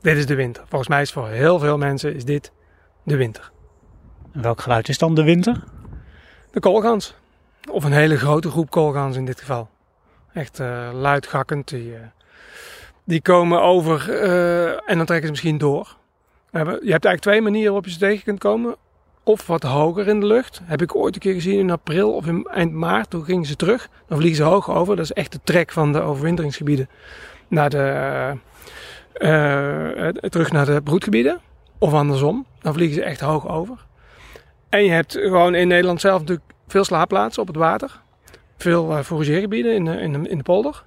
Dit 0.00 0.16
is 0.16 0.26
de 0.26 0.34
winter. 0.34 0.64
Volgens 0.68 0.88
mij 0.88 1.00
is 1.00 1.12
voor 1.12 1.28
heel 1.28 1.58
veel 1.58 1.78
mensen 1.78 2.14
is 2.14 2.24
dit 2.24 2.52
de 3.02 3.16
winter. 3.16 3.50
En 4.32 4.42
welk 4.42 4.60
geluid 4.60 4.88
is 4.88 4.98
dan 4.98 5.14
de 5.14 5.22
winter? 5.22 5.64
De 6.50 6.60
koolgans. 6.60 7.14
Of 7.70 7.84
een 7.84 7.92
hele 7.92 8.16
grote 8.16 8.50
groep 8.50 8.70
koolgans 8.70 9.16
in 9.16 9.24
dit 9.24 9.40
geval. 9.40 9.68
Echt 10.32 10.60
eh 10.60 10.90
luidgakkend. 10.92 11.68
Die, 11.68 11.94
eh, 11.94 12.00
die 13.04 13.22
komen 13.22 13.62
over 13.62 14.10
eh, 14.10 14.90
en 14.90 14.96
dan 14.96 15.06
trekken 15.06 15.26
ze 15.26 15.30
misschien 15.30 15.58
door. 15.58 15.96
Je 16.50 16.58
hebt 16.58 16.80
eigenlijk 16.80 17.20
twee 17.20 17.40
manieren 17.40 17.72
waarop 17.72 17.84
je 17.84 17.92
ze 17.92 17.98
tegen 17.98 18.24
kunt 18.24 18.38
komen. 18.38 18.76
Of 19.24 19.46
wat 19.46 19.62
hoger 19.62 20.08
in 20.08 20.20
de 20.20 20.26
lucht. 20.26 20.60
Heb 20.64 20.82
ik 20.82 20.96
ooit 20.96 21.14
een 21.14 21.20
keer 21.20 21.34
gezien 21.34 21.58
in 21.58 21.70
april 21.70 22.14
of 22.14 22.26
in 22.26 22.46
eind 22.50 22.72
maart. 22.72 23.10
Toen 23.10 23.24
gingen 23.24 23.46
ze 23.46 23.56
terug. 23.56 23.88
Dan 24.06 24.18
vliegen 24.18 24.44
ze 24.44 24.50
hoog 24.50 24.70
over. 24.70 24.96
Dat 24.96 25.04
is 25.04 25.12
echt 25.12 25.32
de 25.32 25.40
trek 25.44 25.72
van 25.72 25.92
de 25.92 26.00
overwinteringsgebieden 26.00 26.88
naar 27.48 27.70
de, 27.70 27.78
eh, 29.12 30.08
eh, 30.08 30.14
terug 30.14 30.52
naar 30.52 30.66
de 30.66 30.82
broedgebieden. 30.82 31.40
Of 31.78 31.92
andersom. 31.92 32.46
Dan 32.60 32.72
vliegen 32.72 32.94
ze 32.94 33.02
echt 33.02 33.20
hoog 33.20 33.48
over. 33.48 33.86
En 34.68 34.84
je 34.84 34.90
hebt 34.90 35.12
gewoon 35.12 35.54
in 35.54 35.68
Nederland 35.68 36.00
zelf 36.00 36.20
natuurlijk 36.20 36.52
veel 36.66 36.84
slaapplaatsen 36.84 37.42
op 37.42 37.48
het 37.48 37.56
water. 37.56 38.00
Veel 38.56 38.90
uh, 38.90 39.00
fourageergebieden 39.00 39.74
in 39.74 39.86
in, 39.86 40.12
de, 40.12 40.28
in 40.28 40.36
de 40.36 40.42
polder. 40.42 40.82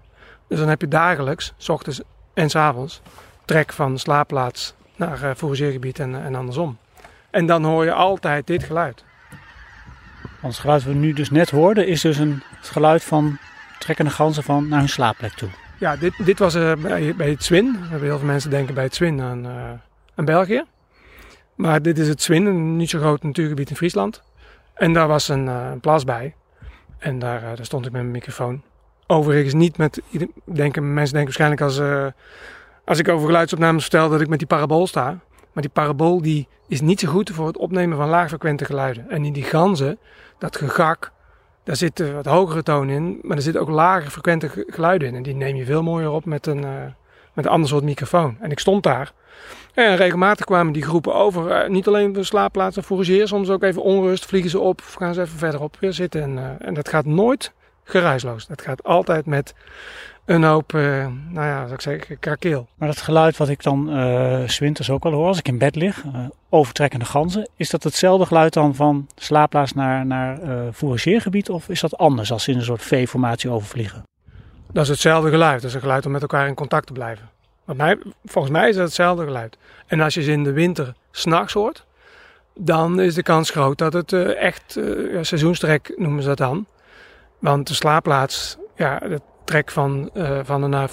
Dus 0.47 0.59
dan 0.59 0.67
heb 0.67 0.81
je 0.81 0.87
dagelijks, 0.87 1.53
s 1.57 1.69
ochtends 1.69 2.01
en 2.33 2.49
s 2.49 2.55
avonds, 2.55 3.01
trek 3.45 3.73
van 3.73 3.97
slaapplaats 3.97 4.73
naar 4.95 5.23
uh, 5.23 5.31
fourageergebied 5.35 5.99
en, 5.99 6.23
en 6.23 6.35
andersom. 6.35 6.77
En 7.35 7.45
dan 7.45 7.63
hoor 7.63 7.85
je 7.85 7.93
altijd 7.93 8.47
dit 8.47 8.63
geluid. 8.63 9.03
Want 10.41 10.53
het 10.53 10.61
geluid 10.61 10.83
wat 10.83 10.93
we 10.93 10.99
nu 10.99 11.13
dus 11.13 11.29
net 11.29 11.49
hoorden 11.49 11.87
is 11.87 12.01
dus 12.01 12.17
een, 12.17 12.41
het 12.59 12.67
geluid 12.67 13.03
van 13.03 13.37
trekkende 13.79 14.11
ganzen 14.11 14.43
van 14.43 14.67
naar 14.67 14.79
hun 14.79 14.89
slaapplek 14.89 15.31
toe. 15.31 15.49
Ja, 15.79 15.95
dit, 15.95 16.25
dit 16.25 16.39
was 16.39 16.55
uh, 16.55 16.73
bij, 16.75 17.15
bij 17.15 17.29
het 17.29 17.43
Zwin. 17.43 17.75
Heel 17.89 17.99
veel 17.99 18.19
mensen 18.19 18.49
denken 18.49 18.73
bij 18.73 18.83
het 18.83 18.95
Zwin 18.95 19.21
aan, 19.21 19.45
uh, 19.45 19.51
aan 20.15 20.25
België. 20.25 20.63
Maar 21.55 21.81
dit 21.81 21.97
is 21.97 22.07
het 22.07 22.21
Zwin, 22.21 22.45
een 22.45 22.77
niet 22.77 22.89
zo 22.89 22.99
groot 22.99 23.23
natuurgebied 23.23 23.69
in 23.69 23.75
Friesland. 23.75 24.23
En 24.73 24.93
daar 24.93 25.07
was 25.07 25.27
een, 25.27 25.45
uh, 25.45 25.69
een 25.71 25.79
plas 25.79 26.03
bij. 26.03 26.35
En 26.97 27.19
daar, 27.19 27.41
daar 27.41 27.65
stond 27.65 27.85
ik 27.85 27.91
met 27.91 28.01
mijn 28.01 28.13
microfoon. 28.13 28.61
Overigens 29.07 29.53
niet 29.53 29.77
met, 29.77 30.01
denken, 30.43 30.93
mensen 30.93 31.13
denken 31.13 31.37
waarschijnlijk 31.37 31.61
als, 31.61 31.81
als 32.85 32.99
ik 32.99 33.07
over 33.07 33.25
geluidsopnames 33.25 33.81
vertel 33.81 34.09
dat 34.09 34.21
ik 34.21 34.27
met 34.27 34.39
die 34.39 34.47
parabool 34.47 34.87
sta. 34.87 35.19
Maar 35.55 35.63
die 35.63 35.73
parabool 35.73 36.21
die 36.21 36.47
is 36.67 36.81
niet 36.81 36.99
zo 36.99 37.07
goed 37.07 37.29
voor 37.29 37.47
het 37.47 37.57
opnemen 37.57 37.97
van 37.97 38.09
laagfrequente 38.09 38.65
geluiden. 38.65 39.09
En 39.09 39.25
in 39.25 39.33
die 39.33 39.43
ganzen, 39.43 39.97
dat 40.37 40.57
gegak, 40.57 41.11
daar 41.63 41.75
zitten 41.75 42.15
wat 42.15 42.25
hogere 42.25 42.63
tonen 42.63 42.95
in. 42.95 43.19
Maar 43.21 43.37
er 43.37 43.43
zitten 43.43 43.61
ook 43.61 43.69
lage 43.69 44.11
frequente 44.11 44.65
geluiden 44.67 45.07
in. 45.07 45.15
En 45.15 45.23
die 45.23 45.35
neem 45.35 45.55
je 45.55 45.65
veel 45.65 45.83
mooier 45.83 46.11
op 46.11 46.25
met 46.25 46.47
een, 46.47 46.61
uh, 46.61 46.69
met 47.33 47.45
een 47.45 47.51
ander 47.51 47.69
soort 47.69 47.83
microfoon. 47.83 48.37
En 48.39 48.51
ik 48.51 48.59
stond 48.59 48.83
daar. 48.83 49.11
En 49.73 49.95
regelmatig 49.95 50.45
kwamen 50.45 50.73
die 50.73 50.83
groepen 50.83 51.13
over. 51.13 51.63
Uh, 51.63 51.69
niet 51.69 51.87
alleen 51.87 52.13
de 52.13 52.23
slaapplaats 52.23 52.77
en 52.77 52.83
fourageer, 52.83 53.27
soms 53.27 53.49
ook 53.49 53.63
even 53.63 53.81
onrust. 53.81 54.25
Vliegen 54.25 54.49
ze 54.49 54.59
op 54.59 54.79
of 54.79 54.93
gaan 54.93 55.13
ze 55.13 55.21
even 55.21 55.37
verderop 55.37 55.77
weer 55.79 55.93
zitten. 55.93 56.21
En, 56.21 56.37
uh, 56.37 56.67
en 56.67 56.73
dat 56.73 56.89
gaat 56.89 57.05
nooit 57.05 57.53
geruisloos. 57.83 58.47
Dat 58.47 58.61
gaat 58.61 58.83
altijd 58.83 59.25
met 59.25 59.53
een 60.25 60.43
hoop, 60.43 60.73
uh, 60.73 61.07
nou 61.29 61.45
ja, 61.47 61.61
zou 61.61 61.73
ik 61.73 61.81
zeggen, 61.81 62.19
krakeel. 62.19 62.67
Maar 62.75 62.87
dat 62.87 63.01
geluid 63.01 63.37
wat 63.37 63.49
ik 63.49 63.63
dan 63.63 63.97
uh, 63.97 64.47
zwinters 64.47 64.89
ook 64.89 65.05
al 65.05 65.11
hoor 65.11 65.27
als 65.27 65.37
ik 65.37 65.47
in 65.47 65.57
bed 65.57 65.75
lig, 65.75 66.03
uh, 66.03 66.11
overtrekkende 66.49 67.05
ganzen, 67.05 67.49
is 67.55 67.69
dat 67.69 67.83
hetzelfde 67.83 68.25
geluid 68.25 68.53
dan 68.53 68.75
van 68.75 69.07
slaapplaats 69.15 69.73
naar, 69.73 70.05
naar 70.05 70.39
fourageergebied 70.73 71.49
of 71.49 71.69
is 71.69 71.79
dat 71.79 71.97
anders 71.97 72.31
als 72.31 72.43
ze 72.43 72.51
in 72.51 72.57
een 72.57 72.63
soort 72.63 72.81
V-formatie 72.81 73.49
overvliegen? 73.49 74.03
Dat 74.71 74.83
is 74.83 74.89
hetzelfde 74.89 75.29
geluid. 75.29 75.61
Dat 75.61 75.69
is 75.69 75.75
een 75.75 75.81
geluid 75.81 76.05
om 76.05 76.11
met 76.11 76.21
elkaar 76.21 76.47
in 76.47 76.53
contact 76.53 76.87
te 76.87 76.93
blijven. 76.93 77.29
Maar 77.65 77.75
mij, 77.75 77.97
volgens 78.25 78.53
mij 78.53 78.69
is 78.69 78.75
dat 78.75 78.85
hetzelfde 78.85 79.23
geluid. 79.23 79.57
En 79.87 80.01
als 80.01 80.13
je 80.13 80.21
ze 80.21 80.31
in 80.31 80.43
de 80.43 80.51
winter 80.51 80.93
s'nachts 81.11 81.53
hoort, 81.53 81.85
dan 82.55 82.99
is 82.99 83.13
de 83.13 83.23
kans 83.23 83.49
groot 83.49 83.77
dat 83.77 83.93
het 83.93 84.13
echt 84.33 84.75
uh, 84.77 85.19
seizoenstrek 85.21 85.93
noemen 85.95 86.21
ze 86.21 86.27
dat 86.27 86.37
dan. 86.37 86.65
Want 87.39 87.67
de 87.67 87.73
slaapplaats, 87.73 88.57
ja, 88.75 88.99
de 88.99 89.21
trek 89.45 89.71
van, 89.71 90.09
uh, 90.13 90.39
van 90.43 90.61
de 90.61 90.67
naar 90.67 90.89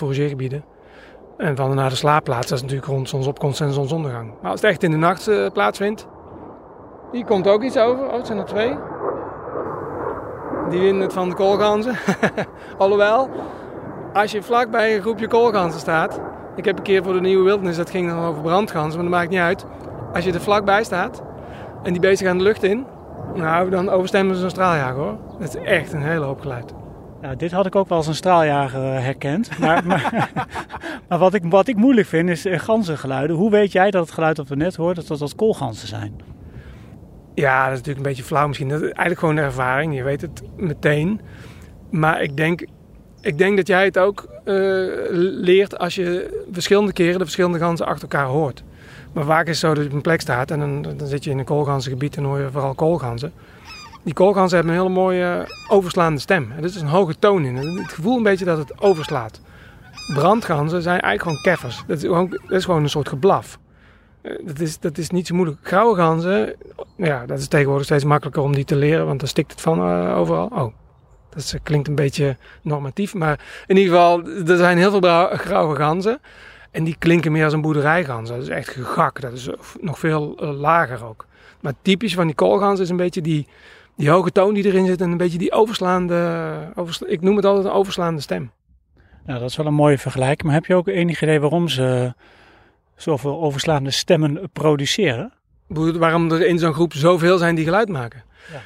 en 1.37 1.57
van 1.57 1.69
de 1.69 1.75
naar 1.75 1.91
de 1.91 1.97
slaapplaats, 1.97 2.47
dat 2.47 2.57
is 2.57 2.63
natuurlijk 2.63 2.91
rond 2.91 3.09
zonsopkomst 3.09 3.61
en 3.61 3.73
zonsondergang. 3.73 4.33
Maar 4.43 4.51
als 4.51 4.61
het 4.61 4.71
echt 4.71 4.83
in 4.83 4.91
de 4.91 4.97
nacht 4.97 5.29
uh, 5.29 5.51
plaatsvindt, 5.53 6.07
hier 7.13 7.25
komt 7.25 7.49
ook 7.49 7.63
iets 7.63 7.79
over. 7.79 8.07
Oh, 8.07 8.13
het 8.13 8.27
zijn 8.27 8.39
er 8.39 8.45
twee. 8.45 8.77
Die 10.71 10.81
winnen 10.81 11.03
het 11.03 11.13
van 11.13 11.29
de 11.29 11.35
koolganzen. 11.35 11.97
Alhoewel, 12.79 13.31
als 14.13 14.33
je 14.33 14.43
vlak 14.43 14.71
bij 14.71 14.95
een 14.97 15.01
groepje 15.01 15.29
koolganzen 15.29 15.81
staat. 15.81 16.21
Ik 16.57 16.65
heb 16.65 16.77
een 16.77 16.83
keer 16.83 17.03
voor 17.03 17.13
de 17.13 17.21
Nieuwe 17.21 17.45
Wildnis, 17.45 17.77
dat 17.77 17.91
ging 17.91 18.09
dan 18.09 18.25
over 18.25 18.43
brandganzen, 18.43 19.01
maar 19.01 19.11
dat 19.11 19.19
maakt 19.19 19.31
niet 19.31 19.41
uit. 19.41 19.67
Als 20.13 20.25
je 20.25 20.33
er 20.33 20.41
vlakbij 20.41 20.85
staat 20.85 21.23
en 21.83 21.93
die 21.93 22.01
bezig 22.01 22.29
aan 22.29 22.39
de 22.39 22.45
lucht 22.45 22.63
in, 22.63 22.87
nou, 23.35 23.71
dan 23.71 23.89
overstemmen 23.89 24.37
ze 24.37 24.45
een 24.45 24.51
straaljager 24.51 25.03
hoor. 25.03 25.17
Dat 25.39 25.49
is 25.49 25.63
echt 25.63 25.93
een 25.93 26.03
hele 26.03 26.25
hoop 26.25 26.41
geluid. 26.41 26.82
Nou, 27.23 27.37
dit 27.37 27.53
had 27.53 27.67
ik 27.67 27.77
ook 27.77 27.89
wel 27.89 27.99
als 27.99 28.07
een 28.07 28.15
straaljager 28.15 28.81
herkend. 28.81 29.51
Maar, 29.59 29.87
maar, 31.09 31.19
wat, 31.19 31.35
ik, 31.35 31.43
wat 31.45 31.69
ik 31.69 31.77
moeilijk 31.77 32.07
vind 32.07 32.29
is 32.29 32.47
ganzengeluiden. 32.51 33.37
Hoe 33.37 33.51
weet 33.51 33.73
jij 33.73 33.91
dat 33.91 34.05
het 34.05 34.15
geluid 34.15 34.37
dat 34.37 34.49
we 34.49 34.57
net 34.57 34.77
hoorden, 34.77 35.05
dat 35.07 35.19
dat 35.19 35.35
koolganzen 35.35 35.89
zijn? 35.89 36.21
Ja, 37.35 37.63
dat 37.63 37.73
is 37.73 37.79
natuurlijk 37.79 38.07
een 38.07 38.13
beetje 38.13 38.25
flauw 38.25 38.47
misschien. 38.47 38.69
Dat 38.69 38.79
is 38.79 38.85
eigenlijk 38.85 39.19
gewoon 39.19 39.35
de 39.35 39.41
ervaring. 39.41 39.95
Je 39.95 40.03
weet 40.03 40.21
het 40.21 40.43
meteen. 40.57 41.21
Maar 41.91 42.23
ik 42.23 42.37
denk, 42.37 42.67
ik 43.21 43.39
denk 43.39 43.57
dat 43.57 43.67
jij 43.67 43.85
het 43.85 43.99
ook 43.99 44.29
eh, 44.45 44.55
leert 45.21 45.79
als 45.79 45.95
je 45.95 46.43
verschillende 46.53 46.93
keren 46.93 47.19
de 47.19 47.25
verschillende 47.25 47.59
ganzen 47.59 47.87
achter 47.87 48.03
elkaar 48.03 48.27
hoort. 48.27 48.63
Maar 49.13 49.25
vaak 49.25 49.47
is 49.47 49.61
het 49.61 49.71
zo 49.71 49.75
dat 49.75 49.83
je 49.83 49.89
op 49.89 49.95
een 49.97 50.03
plek 50.03 50.21
staat 50.21 50.51
en 50.51 50.59
dan, 50.59 50.83
dan 50.83 51.07
zit 51.07 51.25
je 51.25 51.31
in 51.31 51.39
een 51.39 51.45
koolganzengebied 51.45 52.17
en 52.17 52.25
hoor 52.25 52.41
je 52.41 52.51
vooral 52.51 52.75
koolganzen. 52.75 53.33
Die 54.05 54.15
koolganzen 54.15 54.57
hebben 54.59 54.75
een 54.75 54.83
hele 54.83 54.95
mooie 54.95 55.47
overslaande 55.69 56.21
stem. 56.21 56.53
Er 56.57 56.65
is 56.65 56.81
een 56.81 56.87
hoge 56.87 57.19
toon 57.19 57.45
in. 57.45 57.57
Het 57.57 57.93
gevoel 57.93 58.17
een 58.17 58.23
beetje 58.23 58.45
dat 58.45 58.59
het 58.59 58.81
overslaat. 58.81 59.41
Brandganzen 60.15 60.83
zijn 60.83 61.01
eigenlijk 61.01 61.23
gewoon 61.23 61.43
keffers. 61.43 61.85
Dat 61.87 61.97
is 61.97 62.03
gewoon, 62.03 62.29
dat 62.31 62.59
is 62.59 62.65
gewoon 62.65 62.83
een 62.83 62.89
soort 62.89 63.09
geblaf. 63.09 63.59
Eh, 64.23 64.33
Dat 64.45 64.61
is, 64.61 64.79
dat 64.79 64.99
is 64.99 65.11
niet 65.11 65.27
zo 65.27 65.35
moeilijk. 65.35 65.59
Grauwe 65.63 65.97
ganzen, 65.97 66.55
ja, 66.97 67.27
dat 67.27 67.39
is 67.39 67.49
tegenwoordig 67.49 67.85
steeds 67.85 68.05
makkelijker 68.05 68.43
om 68.43 68.55
die 68.55 68.65
te 68.65 68.77
leren, 68.77 69.07
want 69.07 69.19
dan 69.21 69.29
stikt 69.29 69.51
het 69.51 69.61
van 69.61 69.79
eh, 69.79 70.19
overal. 70.19 70.47
Oh, 70.47 70.75
dat 71.31 71.55
klinkt 71.63 71.89
een 71.89 71.95
beetje 71.95 72.37
normatief, 72.63 73.15
maar 73.15 73.65
in 73.67 73.77
ieder 73.77 73.93
geval, 73.93 74.27
er 74.27 74.57
zijn 74.57 74.79
heel 74.79 74.91
veel 74.91 75.29
grauwe 75.37 75.77
ganzen. 75.77 76.21
En 76.71 76.85
die 76.85 76.97
klinken 76.99 77.33
meer 77.33 77.45
als 77.45 77.53
een 77.53 77.61
boerderijgans. 77.61 78.29
Dat 78.29 78.43
is 78.43 78.49
echt 78.49 78.69
gegak. 78.69 79.21
Dat 79.21 79.33
is 79.33 79.49
nog 79.81 79.99
veel 79.99 80.37
eh, 80.37 80.61
lager 80.61 81.05
ook. 81.05 81.27
Maar 81.61 81.73
typisch 81.83 82.15
van 82.15 82.27
die 82.27 82.35
koolgans 82.35 82.81
is 82.81 82.89
een 82.89 82.97
beetje 82.97 83.21
die, 83.21 83.47
die 83.97 84.11
hoge 84.11 84.33
toon 84.33 84.55
die 84.55 84.65
erin 84.65 84.87
zit 84.87 85.01
en 85.01 85.11
een 85.11 85.17
beetje 85.17 85.39
die 85.39 85.53
overslaande, 85.53 86.59
oversla- 86.75 87.07
ik 87.07 87.21
noem 87.21 87.37
het 87.37 87.45
altijd 87.45 87.65
een 87.65 87.73
overslaande 87.73 88.21
stem. 88.21 88.51
Nou, 89.27 89.41
dat 89.41 89.51
is 89.51 89.57
wel 89.57 89.67
een 89.67 89.75
mooie 89.75 89.99
vergelijking. 89.99 90.43
Maar 90.43 90.55
heb 90.55 90.67
je 90.67 90.75
ook 90.75 90.89
enig 90.89 91.23
idee 91.23 91.41
waarom 91.41 91.69
ze 91.69 92.15
zoveel 92.97 93.41
overslaande 93.41 93.91
stemmen 93.91 94.51
produceren? 94.53 95.33
Waarom 95.67 96.31
er 96.33 96.47
in 96.47 96.59
zo'n 96.59 96.73
groep 96.73 96.93
zoveel 96.93 97.39
zijn 97.39 97.55
die 97.55 97.65
geluid 97.65 97.89
maken? 97.89 98.23
Ja. 98.53 98.61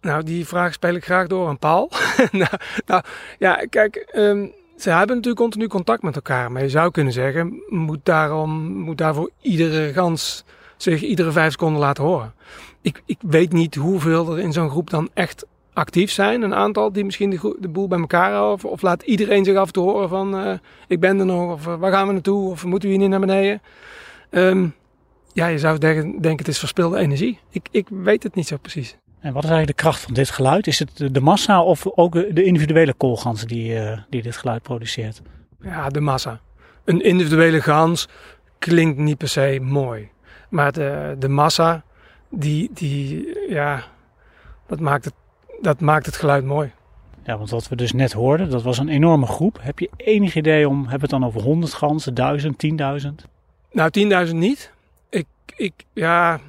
Nou, 0.00 0.22
die 0.22 0.46
vraag 0.46 0.72
speel 0.72 0.94
ik 0.94 1.04
graag 1.04 1.26
door 1.26 1.48
aan 1.48 1.58
Paul. 1.58 1.90
nou, 2.32 2.50
nou, 2.86 3.02
ja, 3.38 3.54
kijk, 3.70 3.96
ehm, 3.96 4.46
ze 4.76 4.90
hebben 4.90 5.16
natuurlijk 5.16 5.42
continu 5.42 5.66
contact 5.66 6.02
met 6.02 6.14
elkaar. 6.14 6.52
Maar 6.52 6.62
je 6.62 6.68
zou 6.68 6.90
kunnen 6.90 7.12
zeggen, 7.12 7.62
moet, 7.68 8.00
daarom, 8.02 8.50
moet 8.72 8.98
daarvoor 8.98 9.30
iedere 9.40 9.92
gans 9.92 10.44
zich 10.82 11.02
iedere 11.02 11.32
vijf 11.32 11.50
seconden 11.52 11.80
laten 11.80 12.04
horen. 12.04 12.34
Ik, 12.82 13.02
ik 13.06 13.18
weet 13.20 13.52
niet 13.52 13.74
hoeveel 13.74 14.32
er 14.32 14.38
in 14.38 14.52
zo'n 14.52 14.70
groep 14.70 14.90
dan 14.90 15.08
echt 15.14 15.46
actief 15.72 16.10
zijn. 16.10 16.42
Een 16.42 16.54
aantal 16.54 16.92
die 16.92 17.04
misschien 17.04 17.30
de, 17.30 17.56
de 17.60 17.68
boel 17.68 17.88
bij 17.88 17.98
elkaar 17.98 18.32
houden. 18.32 18.54
Of, 18.54 18.64
of 18.72 18.82
laat 18.82 19.02
iedereen 19.02 19.44
zich 19.44 19.56
af 19.56 19.66
en 19.66 19.72
toe 19.72 19.90
horen 19.90 20.08
van, 20.08 20.38
eh, 20.38 20.52
ik 20.88 21.00
ben 21.00 21.18
er 21.18 21.26
nog. 21.26 21.52
Of 21.52 21.66
eh, 21.66 21.74
waar 21.76 21.92
gaan 21.92 22.06
we 22.06 22.12
naartoe? 22.12 22.50
Of 22.50 22.64
moeten 22.64 22.88
we 22.88 22.94
hier 22.94 23.02
niet 23.02 23.10
naar 23.10 23.20
beneden? 23.26 23.62
Ehm, 24.30 24.66
ja, 25.32 25.46
je 25.46 25.58
zou 25.58 25.78
denken, 25.78 26.10
denken 26.10 26.38
het 26.38 26.48
is 26.48 26.58
verspilde 26.58 26.98
energie. 26.98 27.38
Ik, 27.50 27.68
ik 27.70 27.86
weet 27.90 28.22
het 28.22 28.34
niet 28.34 28.46
zo 28.46 28.56
precies. 28.56 28.96
En 29.20 29.32
wat 29.32 29.44
is 29.44 29.50
eigenlijk 29.50 29.78
de 29.78 29.82
kracht 29.84 30.00
van 30.00 30.14
dit 30.14 30.30
geluid? 30.30 30.66
Is 30.66 30.78
het 30.78 30.96
de- 30.96 31.10
de 31.10 31.20
massa 31.20 31.62
of 31.62 31.86
ook 31.94 32.12
de 32.12 32.42
individuele 32.44 32.92
koolgans 32.94 33.44
die, 33.44 33.78
eh, 33.78 33.98
die 34.10 34.22
dit 34.22 34.36
geluid 34.36 34.62
produceert? 34.62 35.22
Ja, 35.62 35.88
de 35.88 36.00
massa. 36.00 36.40
Een 36.84 37.00
individuele 37.04 37.60
gans 37.60 38.08
klinkt 38.58 38.98
niet 38.98 39.18
per 39.18 39.28
se 39.28 39.58
mooi. 39.62 40.08
Maar 40.50 40.72
de, 40.72 41.16
de 41.18 41.28
massa, 41.28 41.82
die, 42.28 42.70
die, 42.72 43.38
ja, 43.48 43.82
dat 44.66 44.80
maakt, 44.80 45.04
het, 45.04 45.14
dat 45.60 45.80
maakt 45.80 46.06
het 46.06 46.16
geluid 46.16 46.44
mooi. 46.44 46.72
Ja, 47.22 47.36
want 47.36 47.50
wat 47.50 47.68
we 47.68 47.76
dus 47.76 47.92
net 47.92 48.12
hoorden, 48.12 48.50
dat 48.50 48.62
was 48.62 48.78
een 48.78 48.88
enorme 48.88 49.26
groep. 49.26 49.58
Heb 49.60 49.78
je 49.78 49.90
enig 49.96 50.34
idee 50.34 50.68
om, 50.68 50.80
hebben 50.80 51.08
we 51.08 51.14
het 51.14 51.20
dan 51.20 51.24
over 51.24 51.40
100 51.40 51.74
ganzen, 51.74 52.14
1000, 52.14 52.64
10.000? 53.02 53.28
Nou, 53.72 53.90
10.000 54.28 54.34
niet. 54.34 54.72
Ik, 55.08 55.26
ik, 55.56 55.72
ja, 55.92 56.40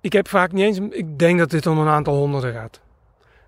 ik 0.00 0.12
heb 0.12 0.28
vaak 0.28 0.52
niet 0.52 0.64
eens, 0.64 0.78
ik 0.90 1.18
denk 1.18 1.38
dat 1.38 1.50
dit 1.50 1.66
om 1.66 1.78
een 1.78 1.88
aantal 1.88 2.16
honderden 2.16 2.52
gaat. 2.52 2.80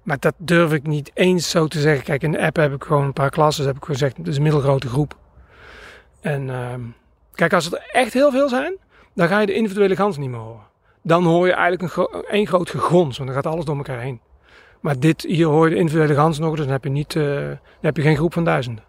Maar 0.03 0.19
dat 0.19 0.35
durf 0.37 0.73
ik 0.73 0.87
niet 0.87 1.11
eens 1.15 1.51
zo 1.51 1.67
te 1.67 1.81
zeggen. 1.81 2.05
Kijk, 2.05 2.23
in 2.23 2.33
de 2.33 2.41
app 2.41 2.57
heb 2.57 2.73
ik 2.73 2.85
gewoon 2.85 3.05
een 3.05 3.13
paar 3.13 3.31
klassen, 3.31 3.67
heb 3.67 3.77
ik 3.77 3.85
gezegd, 3.85 4.17
het 4.17 4.27
is 4.27 4.37
een 4.37 4.43
middelgrote 4.43 4.89
groep. 4.89 5.17
En 6.21 6.51
ehm, 6.51 6.81
kijk, 7.35 7.53
als 7.53 7.65
het 7.65 7.75
er 7.75 7.89
echt 7.93 8.13
heel 8.13 8.31
veel 8.31 8.49
zijn, 8.49 8.77
dan 9.17 9.29
ga 9.29 9.39
je 9.41 9.47
de 9.47 9.55
individuele 9.55 9.97
gans 9.97 10.17
niet 10.19 10.31
meer 10.31 10.39
horen. 10.39 10.67
Dan 11.03 11.25
hoor 11.25 11.47
je 11.47 11.53
eigenlijk 11.53 11.83
een 11.83 11.89
gro- 11.89 12.21
één 12.21 12.47
groot 12.47 12.71
gegons, 12.71 13.19
want 13.19 13.31
dan 13.31 13.43
gaat 13.43 13.53
alles 13.53 13.65
door 13.65 13.77
elkaar 13.77 14.01
heen. 14.01 14.21
Maar 14.81 14.99
dit, 14.99 15.23
hier 15.23 15.47
hoor 15.47 15.69
je 15.69 15.75
de 15.75 15.81
individuele 15.81 16.15
gans 16.15 16.39
nog, 16.39 16.51
dus 16.57 16.65
dan 16.65 16.73
heb 16.73 16.85
je, 16.85 16.91
niet, 16.91 17.17
eh, 17.17 17.23
dan 17.25 17.59
heb 17.81 17.97
je 17.97 18.03
geen 18.03 18.17
groep 18.17 18.33
van 18.33 18.45
duizenden. 18.45 18.85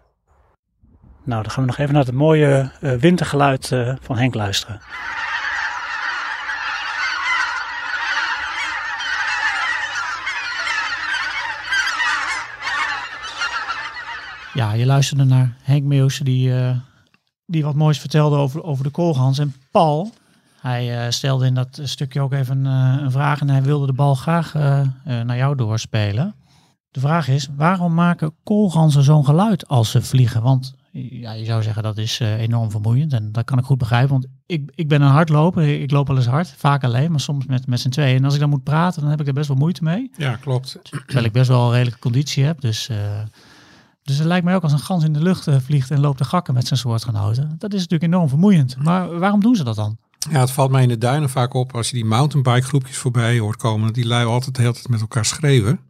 Nou, 1.24 1.42
dan 1.42 1.50
gaan 1.50 1.62
we 1.62 1.68
nog 1.68 1.78
even 1.78 1.94
naar 1.94 2.04
het 2.04 2.14
mooie 2.14 2.70
eh, 2.80 2.92
wintergeluid 2.92 3.72
eh, 3.72 3.94
van 4.00 4.16
Henk 4.16 4.34
luisteren. 4.34 4.80
Ja, 14.54 14.72
je 14.72 14.86
luisterde 14.86 15.24
naar 15.24 15.56
Henk 15.62 15.84
Meeuwse 15.84 16.24
die, 16.24 16.54
eh, 16.56 16.76
die 17.46 17.64
wat 17.64 17.74
moois 17.74 17.98
vertelde 18.00 18.36
over, 18.36 18.62
over 18.62 18.84
de 18.84 18.90
koolgans. 18.90 19.38
En 19.38 19.54
Paul, 19.70 20.10
hij 20.60 21.04
eh, 21.04 21.10
stelde 21.10 21.46
in 21.46 21.54
dat 21.54 21.80
stukje 21.82 22.20
ook 22.20 22.32
even 22.32 22.66
eh, 22.66 22.96
een 23.00 23.10
vraag 23.10 23.40
en 23.40 23.50
hij 23.50 23.62
wilde 23.62 23.86
de 23.86 23.92
bal 23.92 24.14
graag 24.14 24.54
eh, 24.54 24.80
naar 25.04 25.36
jou 25.36 25.56
doorspelen. 25.56 26.34
De 26.90 27.00
vraag 27.00 27.28
is, 27.28 27.48
waarom 27.56 27.94
maken 27.94 28.34
koolganzen 28.44 29.02
zo'n 29.02 29.24
geluid 29.24 29.68
als 29.68 29.90
ze 29.90 30.02
vliegen? 30.02 30.42
Want 30.42 30.74
ja, 30.92 31.32
je 31.32 31.44
zou 31.44 31.62
zeggen 31.62 31.82
dat 31.82 31.98
is 31.98 32.18
enorm 32.20 32.70
vermoeiend 32.70 33.12
en 33.12 33.32
dat 33.32 33.44
kan 33.44 33.58
ik 33.58 33.64
goed 33.64 33.78
begrijpen. 33.78 34.10
Want 34.10 34.26
ik, 34.46 34.70
ik 34.74 34.88
ben 34.88 35.02
een 35.02 35.10
hardloper, 35.10 35.80
ik 35.80 35.90
loop 35.90 36.06
wel 36.06 36.16
eens 36.16 36.26
hard, 36.26 36.54
vaak 36.56 36.84
alleen, 36.84 37.10
maar 37.10 37.20
soms 37.20 37.46
met, 37.46 37.66
met 37.66 37.80
z'n 37.80 37.88
tweeën. 37.88 38.16
En 38.16 38.24
als 38.24 38.34
ik 38.34 38.40
dan 38.40 38.48
moet 38.48 38.62
praten, 38.62 39.00
dan 39.00 39.10
heb 39.10 39.20
ik 39.20 39.26
er 39.26 39.32
best 39.32 39.48
wel 39.48 39.56
moeite 39.56 39.84
mee. 39.84 40.10
Ja, 40.16 40.36
klopt. 40.36 40.78
Terwijl 40.82 41.24
ik 41.24 41.32
best 41.32 41.48
wel 41.48 41.66
een 41.66 41.72
redelijke 41.72 42.00
conditie 42.00 42.44
heb. 42.44 42.60
Dus, 42.60 42.90
dus 44.02 44.18
het 44.18 44.26
lijkt 44.26 44.44
mij 44.44 44.54
ook 44.54 44.62
als 44.62 44.72
een 44.72 44.78
gans 44.78 45.04
in 45.04 45.12
de 45.12 45.22
lucht 45.22 45.46
vliegt 45.58 45.90
en 45.90 46.00
loopt 46.00 46.18
te 46.18 46.24
gakken 46.24 46.54
met 46.54 46.66
zijn 46.66 46.78
soortgenoten. 46.78 47.54
Dat 47.58 47.72
is 47.72 47.80
natuurlijk 47.80 48.12
enorm 48.12 48.28
vermoeiend. 48.28 48.76
Maar 48.76 49.18
waarom 49.18 49.40
doen 49.40 49.56
ze 49.56 49.64
dat 49.64 49.76
dan? 49.76 49.98
Ja, 50.30 50.40
het 50.40 50.50
valt 50.50 50.70
mij 50.70 50.82
in 50.82 50.88
de 50.88 50.98
duinen 50.98 51.30
vaak 51.30 51.54
op 51.54 51.74
als 51.74 51.90
je 51.90 51.94
die 51.94 52.04
mountainbike 52.04 52.66
groepjes 52.66 52.96
voorbij 52.96 53.38
hoort 53.38 53.56
komen. 53.56 53.86
dat 53.86 53.94
Die 53.94 54.06
lui 54.06 54.26
altijd 54.26 54.54
de 54.54 54.60
hele 54.60 54.72
tijd 54.72 54.88
met 54.88 55.00
elkaar 55.00 55.24
schreeuwen. 55.24 55.80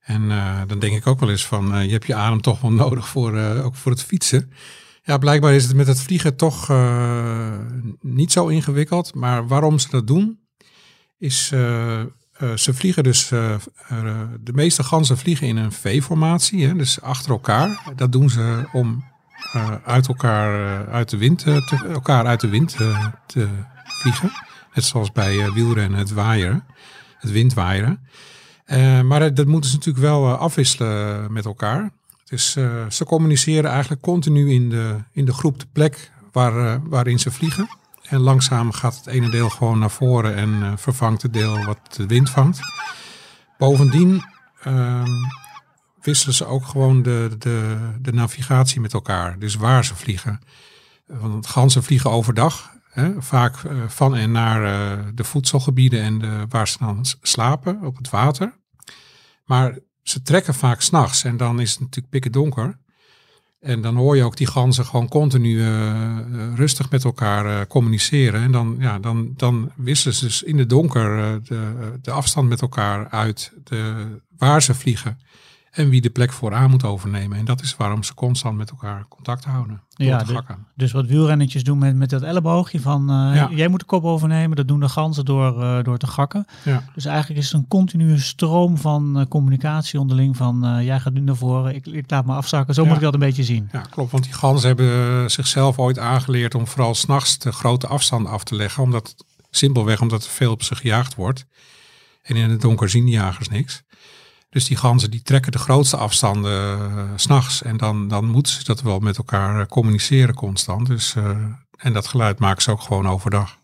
En 0.00 0.30
eh, 0.30 0.60
dan 0.66 0.78
denk 0.78 0.96
ik 0.96 1.06
ook 1.06 1.20
wel 1.20 1.30
eens 1.30 1.46
van, 1.46 1.74
eh, 1.74 1.84
je 1.84 1.90
hebt 1.90 2.06
je 2.06 2.14
adem 2.14 2.40
toch 2.40 2.60
wel 2.60 2.72
nodig 2.84 3.08
voor, 3.08 3.36
eh, 3.36 3.64
ook 3.64 3.74
voor 3.74 3.92
het 3.92 4.02
fietsen. 4.02 4.52
Ja, 5.02 5.18
blijkbaar 5.18 5.54
is 5.54 5.64
het 5.64 5.76
met 5.76 5.86
het 5.86 6.00
vliegen 6.00 6.36
toch 6.36 6.68
niet 8.00 8.32
zo 8.32 8.46
ingewikkeld. 8.46 9.14
Maar 9.14 9.46
waarom 9.46 9.78
ze 9.78 9.88
dat 9.90 10.06
doen, 10.06 10.38
is 11.18 11.46
ze 12.54 12.74
vliegen 12.74 13.02
dus, 13.02 13.28
de 13.28 14.52
meeste 14.52 14.82
ganzen 14.82 15.18
vliegen 15.18 15.46
in 15.46 15.56
een 15.56 15.72
V-formatie, 15.72 16.74
dus 16.74 17.00
achter 17.00 17.30
elkaar. 17.30 17.92
Dat 17.96 18.12
doen 18.12 18.30
ze 18.30 18.68
om 18.72 19.04
uit 19.84 20.08
elkaar, 20.08 20.80
eh, 20.86 20.92
uit 20.92 21.08
de 21.10 21.16
wind, 21.16 21.44
eh, 21.44 21.56
te, 21.66 21.86
elkaar 21.92 22.26
uit 22.26 22.40
de 22.40 22.48
wind 22.48 22.74
eh, 22.80 23.06
te 23.26 23.48
vliegen. 23.84 24.30
Net 24.74 24.84
zoals 24.84 25.12
bij 25.12 25.38
eh, 25.38 25.52
wielrennen 25.52 25.98
het 25.98 26.10
waaieren, 26.12 26.64
het 27.18 27.30
windwaaieren. 27.30 28.08
Eh, 28.64 29.00
maar 29.00 29.34
dat- 29.34 29.46
moeten 29.46 29.70
ze 29.70 29.76
natuurlijk 29.76 30.04
wel 30.04 30.26
eh, 30.32 30.38
afwisselen 30.38 31.32
met 31.32 31.44
elkaar. 31.44 31.90
Dus 32.24 32.56
eh, 32.56 32.70
ze 32.88 33.04
communiceren 33.04 33.70
eigenlijk 33.70 34.02
continu 34.02 34.50
in 34.52 34.68
de, 34.70 34.96
in 35.12 35.24
de 35.24 35.32
groep 35.32 35.58
de 35.60 35.66
plek 35.72 36.10
waar, 36.32 36.66
eh, 36.66 36.76
waarin 36.84 37.18
ze 37.18 37.30
vliegen. 37.30 37.68
En 38.08 38.20
langzaam 38.20 38.72
gaat 38.72 38.96
het 38.96 39.06
ene 39.06 39.30
deel 39.30 39.48
gewoon 39.48 39.78
naar 39.78 39.90
voren 39.90 40.34
en 40.36 40.62
eh, 40.62 40.72
vervangt 40.76 41.22
het 41.22 41.32
deel 41.32 41.64
wat 41.64 41.78
de 41.96 42.06
wind 42.06 42.30
vangt. 42.30 42.58
Bovendien 43.58 44.22
ehm, 44.62 45.06
wisselen 46.02 46.34
ze 46.34 46.44
ook 46.44 46.64
gewoon 46.64 47.02
de, 47.02 47.34
de, 47.38 47.76
de 48.00 48.12
navigatie 48.12 48.80
met 48.80 48.92
elkaar. 48.92 49.38
Dus 49.38 49.54
waar 49.54 49.84
ze 49.84 49.94
vliegen. 49.94 50.40
Want 51.06 51.46
ganzen 51.46 51.82
vliegen 51.82 52.10
overdag. 52.10 52.70
Hè, 52.90 53.22
vaak 53.22 53.64
eh, 53.64 53.88
van 53.88 54.16
en 54.16 54.32
naar 54.32 54.64
eh, 54.64 55.04
de 55.14 55.24
voedselgebieden 55.24 56.02
en 56.02 56.18
de, 56.18 56.44
waar 56.48 56.68
ze 56.68 56.78
dan 56.78 57.04
slapen 57.22 57.82
op 57.82 57.96
het 57.96 58.10
water. 58.10 58.58
Maar 59.44 59.78
ze 60.02 60.22
trekken 60.22 60.54
vaak 60.54 60.80
s'nachts 60.80 61.24
en 61.24 61.36
dan 61.36 61.60
is 61.60 61.70
het 61.70 61.80
natuurlijk 61.80 62.12
pikken 62.12 62.32
donker. 62.32 62.78
En 63.60 63.80
dan 63.80 63.96
hoor 63.96 64.16
je 64.16 64.24
ook 64.24 64.36
die 64.36 64.46
ganzen 64.46 64.84
gewoon 64.84 65.08
continu 65.08 65.62
eh, 65.62 66.54
rustig 66.54 66.90
met 66.90 67.04
elkaar 67.04 67.66
communiceren. 67.66 68.42
En 68.42 68.52
dan, 68.52 68.76
ja, 68.78 68.98
dan, 68.98 69.32
dan 69.36 69.72
wisselen 69.76 70.14
ze 70.14 70.24
dus 70.24 70.42
in 70.42 70.56
de 70.56 70.66
donker 70.66 71.40
de, 71.44 71.92
de 72.02 72.10
afstand 72.10 72.48
met 72.48 72.60
elkaar 72.60 73.08
uit. 73.08 73.52
De, 73.64 74.06
waar 74.38 74.62
ze 74.62 74.74
vliegen 74.74 75.18
en 75.70 75.88
wie 75.88 76.00
de 76.00 76.10
plek 76.10 76.32
vooraan 76.32 76.70
moet 76.70 76.84
overnemen. 76.84 77.38
En 77.38 77.44
dat 77.44 77.62
is 77.62 77.76
waarom 77.76 78.02
ze 78.02 78.14
constant 78.14 78.56
met 78.56 78.70
elkaar 78.70 79.04
contact 79.08 79.44
houden. 79.44 79.82
Ja, 79.88 80.18
de-. 80.24 80.42
Dus 80.76 80.92
wat 80.92 81.06
wielrennetjes 81.06 81.64
doen 81.64 81.78
met, 81.78 81.96
met 81.96 82.10
dat 82.10 82.22
elleboogje 82.22 82.80
van 82.80 83.00
eh, 83.10 83.34
Ja. 83.34 83.48
jij 83.50 83.68
moet 83.68 83.80
de 83.80 83.86
kop 83.86 84.04
overnemen. 84.04 84.56
Dat 84.56 84.68
doen 84.68 84.80
de 84.80 84.88
ganzen 84.88 85.24
door, 85.24 85.62
eh, 85.62 85.82
door 85.82 85.98
te 85.98 86.06
gakken. 86.06 86.46
Ja. 86.64 86.84
Dus 86.94 87.04
eigenlijk 87.04 87.40
is 87.40 87.46
het 87.52 87.60
een 87.60 87.68
continue 87.68 88.18
stroom 88.18 88.76
van 88.76 89.18
eh, 89.18 89.26
communicatie 89.26 90.00
onderling. 90.00 90.36
Van 90.36 90.80
jij 90.84 91.00
gaat 91.00 91.12
nu 91.12 91.20
naar 91.20 91.36
voren, 91.36 91.74
ik, 91.74 91.86
ik 91.86 92.10
laat 92.10 92.26
me 92.26 92.32
afzakken. 92.32 92.74
Zo 92.74 92.82
Ja. 92.82 92.86
moet 92.88 92.96
ik 92.96 93.02
dat 93.02 93.14
een 93.14 93.20
beetje 93.20 93.44
zien. 93.44 93.68
Ja, 93.72 93.80
klopt. 93.80 94.10
Want 94.10 94.24
die 94.24 94.32
ganzen 94.32 94.66
hebben 94.68 95.30
zichzelf 95.30 95.78
ooit 95.78 95.98
aangeleerd 95.98 96.54
om 96.54 96.66
vooral 96.66 96.94
s'nachts 96.94 97.38
de 97.38 97.52
grote 97.52 97.86
afstanden 97.86 98.32
af 98.32 98.44
te 98.44 98.54
leggen. 98.54 98.82
Omdat 98.82 99.14
Simpelweg 99.50 100.00
omdat 100.00 100.24
er 100.24 100.30
veel 100.30 100.52
op 100.52 100.62
ze 100.62 100.74
gejaagd 100.74 101.14
wordt. 101.14 101.46
En 102.22 102.36
in 102.36 102.50
het 102.50 102.60
donker 102.60 102.88
zien 102.88 103.08
jagers 103.08 103.48
niks. 103.48 103.82
Dus 104.50 104.64
die 104.64 104.76
ganzen 104.76 105.10
die 105.10 105.22
trekken 105.22 105.52
de 105.52 105.58
grootste 105.58 105.96
afstanden 105.96 106.78
eh, 106.78 107.10
s 107.16 107.22
s'nachts. 107.22 107.62
En 107.62 107.76
dan, 107.76 108.08
dan 108.08 108.24
moeten 108.24 108.52
ze 108.52 108.64
dat 108.64 108.82
wel 108.82 108.98
met 108.98 109.18
elkaar 109.18 109.60
eh, 109.60 109.66
communiceren 109.66 110.34
constant. 110.34 110.86
Dus, 110.86 111.14
eh, 111.14 111.30
en 111.76 111.92
dat 111.92 112.06
geluid 112.06 112.38
maken 112.38 112.62
ze 112.62 112.70
ook 112.70 112.80
gewoon 112.80 113.08
overdag. 113.08 113.58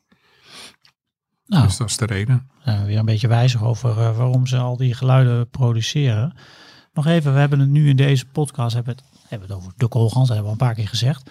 Nou, 1.46 1.66
Dus 1.66 1.77
dat 1.77 1.88
is 1.88 1.96
de 1.96 2.07
reden. 2.07 2.51
weer 2.64 2.99
een 2.99 3.05
beetje 3.05 3.29
wijzig 3.29 3.62
over 3.62 3.94
waarom 3.94 4.46
ze 4.46 4.57
al 4.57 4.77
die 4.77 4.94
geluiden 4.94 5.51
produceren. 5.51 6.37
Nog 6.92 7.07
even, 7.07 7.33
we 7.33 7.38
hebben 7.38 7.61
het 7.61 7.68
nu 7.68 7.88
in 7.88 7.96
deze 7.96 8.27
podcast 8.27 8.75
hebben 8.75 8.94
het, 8.94 9.05
hebben 9.29 9.49
het 9.49 9.57
over 9.57 9.72
de 9.77 9.88
koolgans, 9.88 10.29
dat 10.29 10.37
hebben 10.37 10.55
we 10.55 10.59
al 10.59 10.66
een 10.66 10.75
paar 10.75 10.75
keer 10.75 10.88
gezegd. 10.88 11.31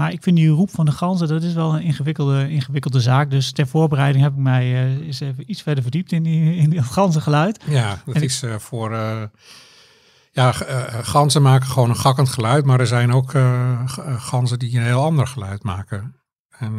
Maar 0.00 0.12
ik 0.12 0.22
vind 0.22 0.36
die 0.36 0.48
roep 0.48 0.70
van 0.70 0.84
de 0.84 0.92
ganzen, 0.92 1.28
dat 1.28 1.42
is 1.42 1.52
wel 1.52 1.74
een 1.74 1.82
ingewikkelde, 1.82 2.50
ingewikkelde 2.50 3.00
zaak. 3.00 3.30
Dus 3.30 3.52
ter 3.52 3.66
voorbereiding 3.66 4.24
heb 4.24 4.32
ik 4.32 4.38
mij 4.38 4.62
eh, 4.72 5.06
eens 5.06 5.20
even 5.20 5.50
iets 5.50 5.62
verder 5.62 5.82
verdiept 5.82 6.12
in, 6.12 6.22
die, 6.22 6.56
in 6.56 6.70
dat 6.70 6.84
ganzengeluid. 6.84 7.60
Ja, 7.66 8.02
dat 8.04 8.14
En 8.14 8.22
is 8.22 8.42
eh, 8.42 8.54
voor... 8.58 8.94
eh, 8.94 9.22
ja, 10.30 10.52
ganzen 11.02 11.42
maken 11.42 11.68
gewoon 11.68 11.88
een 11.88 11.96
gakkend 11.96 12.28
geluid. 12.28 12.64
Maar 12.64 12.80
er 12.80 12.86
zijn 12.86 13.12
ook 13.12 13.32
ganzen 14.16 14.58
die 14.58 14.76
een 14.76 14.84
heel 14.84 15.02
ander 15.02 15.26
geluid 15.26 15.62
maken. 15.62 16.14
En 16.58 16.72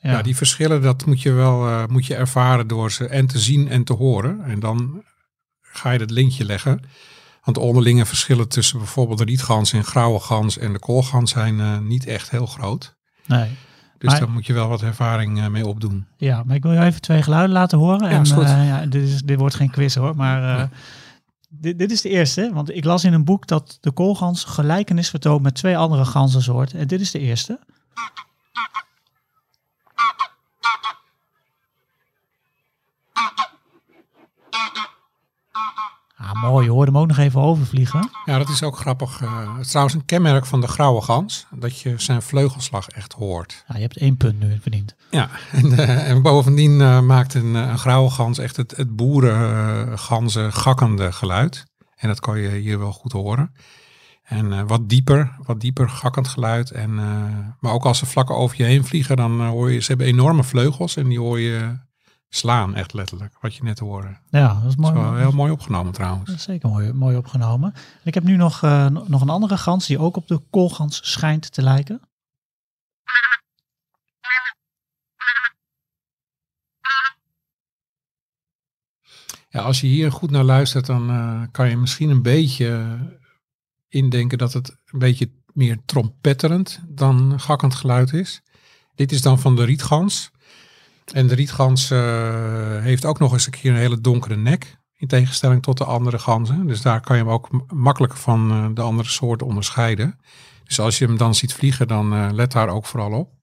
eh, 0.00 0.10
ja. 0.12 0.22
die 0.22 0.36
verschillen, 0.36 0.82
dat 0.82 1.06
moet 1.06 1.22
je 1.22 1.32
wel 1.32 1.86
moet 1.86 2.06
je 2.06 2.14
ervaren 2.14 2.66
door 2.66 2.92
ze 2.92 3.06
en 3.08 3.26
te 3.26 3.38
zien 3.38 3.68
en 3.68 3.84
te 3.84 3.92
horen. 3.92 4.44
En 4.44 4.60
dan 4.60 5.02
ga 5.62 5.90
je 5.90 5.98
dat 5.98 6.10
linkje 6.10 6.44
leggen. 6.44 6.80
Want 7.46 7.58
de 7.58 7.64
onderlinge 7.64 8.06
verschillen 8.06 8.48
tussen 8.48 8.78
bijvoorbeeld 8.78 9.18
de 9.18 9.24
rietgans 9.24 9.72
en 9.72 9.84
grauwe 9.84 10.20
gans 10.20 10.58
en 10.58 10.72
de 10.72 10.78
koolgans 10.78 11.30
zijn 11.30 11.60
eh, 11.60 11.78
niet 11.78 12.06
echt 12.06 12.30
heel 12.30 12.46
groot. 12.46 12.96
Nee. 13.26 13.48
Dus 13.98 14.10
Maar- 14.10 14.20
daar 14.20 14.30
moet 14.30 14.46
je 14.46 14.52
wel 14.52 14.68
wat 14.68 14.82
ervaring 14.82 15.38
eh, 15.40 15.46
mee 15.46 15.66
opdoen. 15.66 16.06
Ja, 16.16 16.42
maar 16.42 16.56
ik 16.56 16.62
wil 16.62 16.72
je 16.72 16.80
even 16.80 17.00
twee 17.00 17.22
geluiden 17.22 17.52
laten 17.52 17.78
horen. 17.78 18.10
Ja, 18.10 18.18
en, 18.18 18.24
eh, 18.24 18.66
ja, 18.66 18.86
dit, 18.86 19.02
is, 19.08 19.22
dit 19.22 19.38
wordt 19.38 19.54
geen 19.54 19.70
quiz 19.70 19.94
hoor, 19.94 20.16
maar 20.16 20.70
dit, 21.48 21.78
dit 21.78 21.90
is 21.90 22.00
de 22.00 22.08
eerste. 22.08 22.50
Want 22.54 22.74
ik 22.74 22.84
las 22.84 23.04
in 23.04 23.12
een 23.12 23.24
boek 23.24 23.46
dat 23.46 23.78
de 23.80 23.90
koolgans 23.92 24.44
gelijkenis 24.44 25.10
vertoont 25.10 25.42
met 25.42 25.54
twee 25.54 25.76
andere 25.78 26.04
ganzensoorten. 26.04 26.78
En 26.78 26.86
dit 26.86 27.00
is 27.00 27.10
de 27.10 27.18
eerste. 27.18 27.58
Ah, 36.26 36.42
mooi, 36.42 36.64
je 36.64 36.70
hoorde 36.70 36.90
hem 36.90 37.00
ook 37.00 37.06
nog 37.06 37.18
even 37.18 37.40
overvliegen. 37.40 38.10
Ja, 38.24 38.38
dat 38.38 38.48
is 38.48 38.62
ook 38.62 38.76
grappig. 38.76 39.18
het 39.18 39.60
is 39.60 39.68
trouwens 39.68 39.94
een 39.94 40.04
kenmerk 40.04 40.46
van 40.46 40.60
de 40.60 40.66
grauwe 40.66 41.02
gans. 41.02 41.46
Dat 41.50 41.80
je 41.80 41.94
zijn 41.96 42.22
vleugelslag 42.22 42.88
echt 42.88 43.12
hoort. 43.12 43.64
Ja, 43.68 43.74
je 43.74 43.80
hebt 43.80 43.96
één 43.96 44.16
punt 44.16 44.40
nu 44.40 44.58
verdiend. 44.60 44.94
Ja, 45.10 45.30
en, 45.52 45.78
eh, 45.78 46.08
en 46.08 46.22
bovendien 46.22 46.80
eh, 46.80 47.00
maakt 47.00 47.34
een, 47.34 47.54
een 47.54 47.78
grauwe 47.78 48.10
gans 48.10 48.38
echt 48.38 48.56
het, 48.56 48.76
het 48.76 48.96
boerenganzen 48.96 50.52
gakkende 50.52 51.12
geluid. 51.12 51.64
En 51.96 52.08
dat 52.08 52.20
kan 52.20 52.38
je 52.38 52.48
hier 52.48 52.78
wel 52.78 52.92
goed 52.92 53.12
horen. 53.12 53.54
En 54.22 54.66
wat 54.66 54.88
dieper, 54.88 55.36
wat 55.38 55.60
dieper 55.60 55.88
gakkend 55.88 56.28
geluid. 56.28 56.70
En, 56.70 56.94
maar 57.60 57.72
ook 57.72 57.84
als 57.84 57.98
ze 57.98 58.06
vlak 58.06 58.30
over 58.30 58.56
je 58.56 58.64
heen 58.64 58.84
vliegen, 58.84 59.16
dan 59.16 59.40
hoor 59.40 59.72
je, 59.72 59.80
ze 59.80 59.86
hebben 59.86 60.06
enorme 60.06 60.44
vleugels 60.44 60.96
en 60.96 61.08
die 61.08 61.20
hoor 61.20 61.40
je 61.40 61.78
slaan, 62.28 62.74
echt 62.74 62.92
letterlijk, 62.92 63.36
wat 63.40 63.54
je 63.54 63.62
net 63.62 63.78
hoorde. 63.78 64.16
Ja, 64.30 64.54
dat 64.54 64.56
is 64.70 64.76
Dat 64.76 64.76
mooi. 64.76 64.94
is 64.94 65.00
wel 65.00 65.16
heel 65.16 65.32
mooi 65.32 65.52
opgenomen 65.52 65.92
trouwens. 65.92 66.26
Dat 66.26 66.36
is 66.36 66.42
zeker 66.42 66.68
mooi, 66.68 66.92
mooi 66.92 67.16
opgenomen. 67.16 67.72
En 67.74 67.80
ik 68.04 68.14
heb 68.14 68.24
nu 68.24 68.36
nog, 68.36 68.62
eh, 68.62 68.86
nog 68.86 69.20
een 69.20 69.28
andere 69.28 69.56
gans 69.58 69.86
die 69.86 69.98
ook 69.98 70.16
op 70.16 70.28
de 70.28 70.42
koolgans 70.50 71.12
schijnt 71.12 71.52
te 71.52 71.62
lijken. 71.62 72.00
Ja, 79.48 79.60
als 79.62 79.80
je 79.80 79.86
hier 79.86 80.12
goed 80.12 80.30
naar 80.30 80.44
luistert, 80.44 80.86
dan 80.86 81.10
eh, 81.10 81.42
kan 81.50 81.68
je 81.68 81.76
misschien 81.76 82.10
een 82.10 82.22
beetje 82.22 82.98
indenken 83.88 84.38
dat 84.38 84.52
het 84.52 84.76
een 84.86 84.98
beetje 84.98 85.30
meer 85.52 85.78
trompetterend 85.86 86.80
dan 86.88 87.40
gakkend 87.40 87.74
geluid 87.74 88.12
is. 88.12 88.42
Dit 88.94 89.12
is 89.12 89.22
dan 89.22 89.38
van 89.38 89.56
de 89.56 89.64
rietgans. 89.64 90.30
En 91.12 91.26
de 91.26 91.34
rietgans 91.34 91.90
eh, 91.90 92.78
heeft 92.80 93.04
ook 93.04 93.18
nog 93.18 93.32
eens 93.32 93.46
een 93.46 93.52
keer 93.52 93.70
een 93.70 93.76
hele 93.76 94.00
donkere 94.00 94.36
nek. 94.36 94.76
In 94.98 95.08
tegenstelling 95.08 95.62
tot 95.62 95.78
de 95.78 95.84
andere 95.84 96.18
ganzen. 96.18 96.66
Dus 96.66 96.82
daar 96.82 97.00
kan 97.00 97.16
je 97.16 97.22
hem 97.22 97.32
ook 97.32 97.72
makkelijker 97.72 98.18
van 98.18 98.50
eh, 98.50 98.66
de 98.74 98.80
andere 98.80 99.08
soorten 99.08 99.46
onderscheiden. 99.46 100.18
Dus 100.64 100.80
als 100.80 100.98
je 100.98 101.06
hem 101.06 101.16
dan 101.16 101.34
ziet 101.34 101.52
vliegen, 101.52 101.88
dan 101.88 102.14
eh, 102.14 102.28
let 102.32 102.52
daar 102.52 102.68
ook 102.68 102.86
vooral 102.86 103.12
op. 103.12 103.34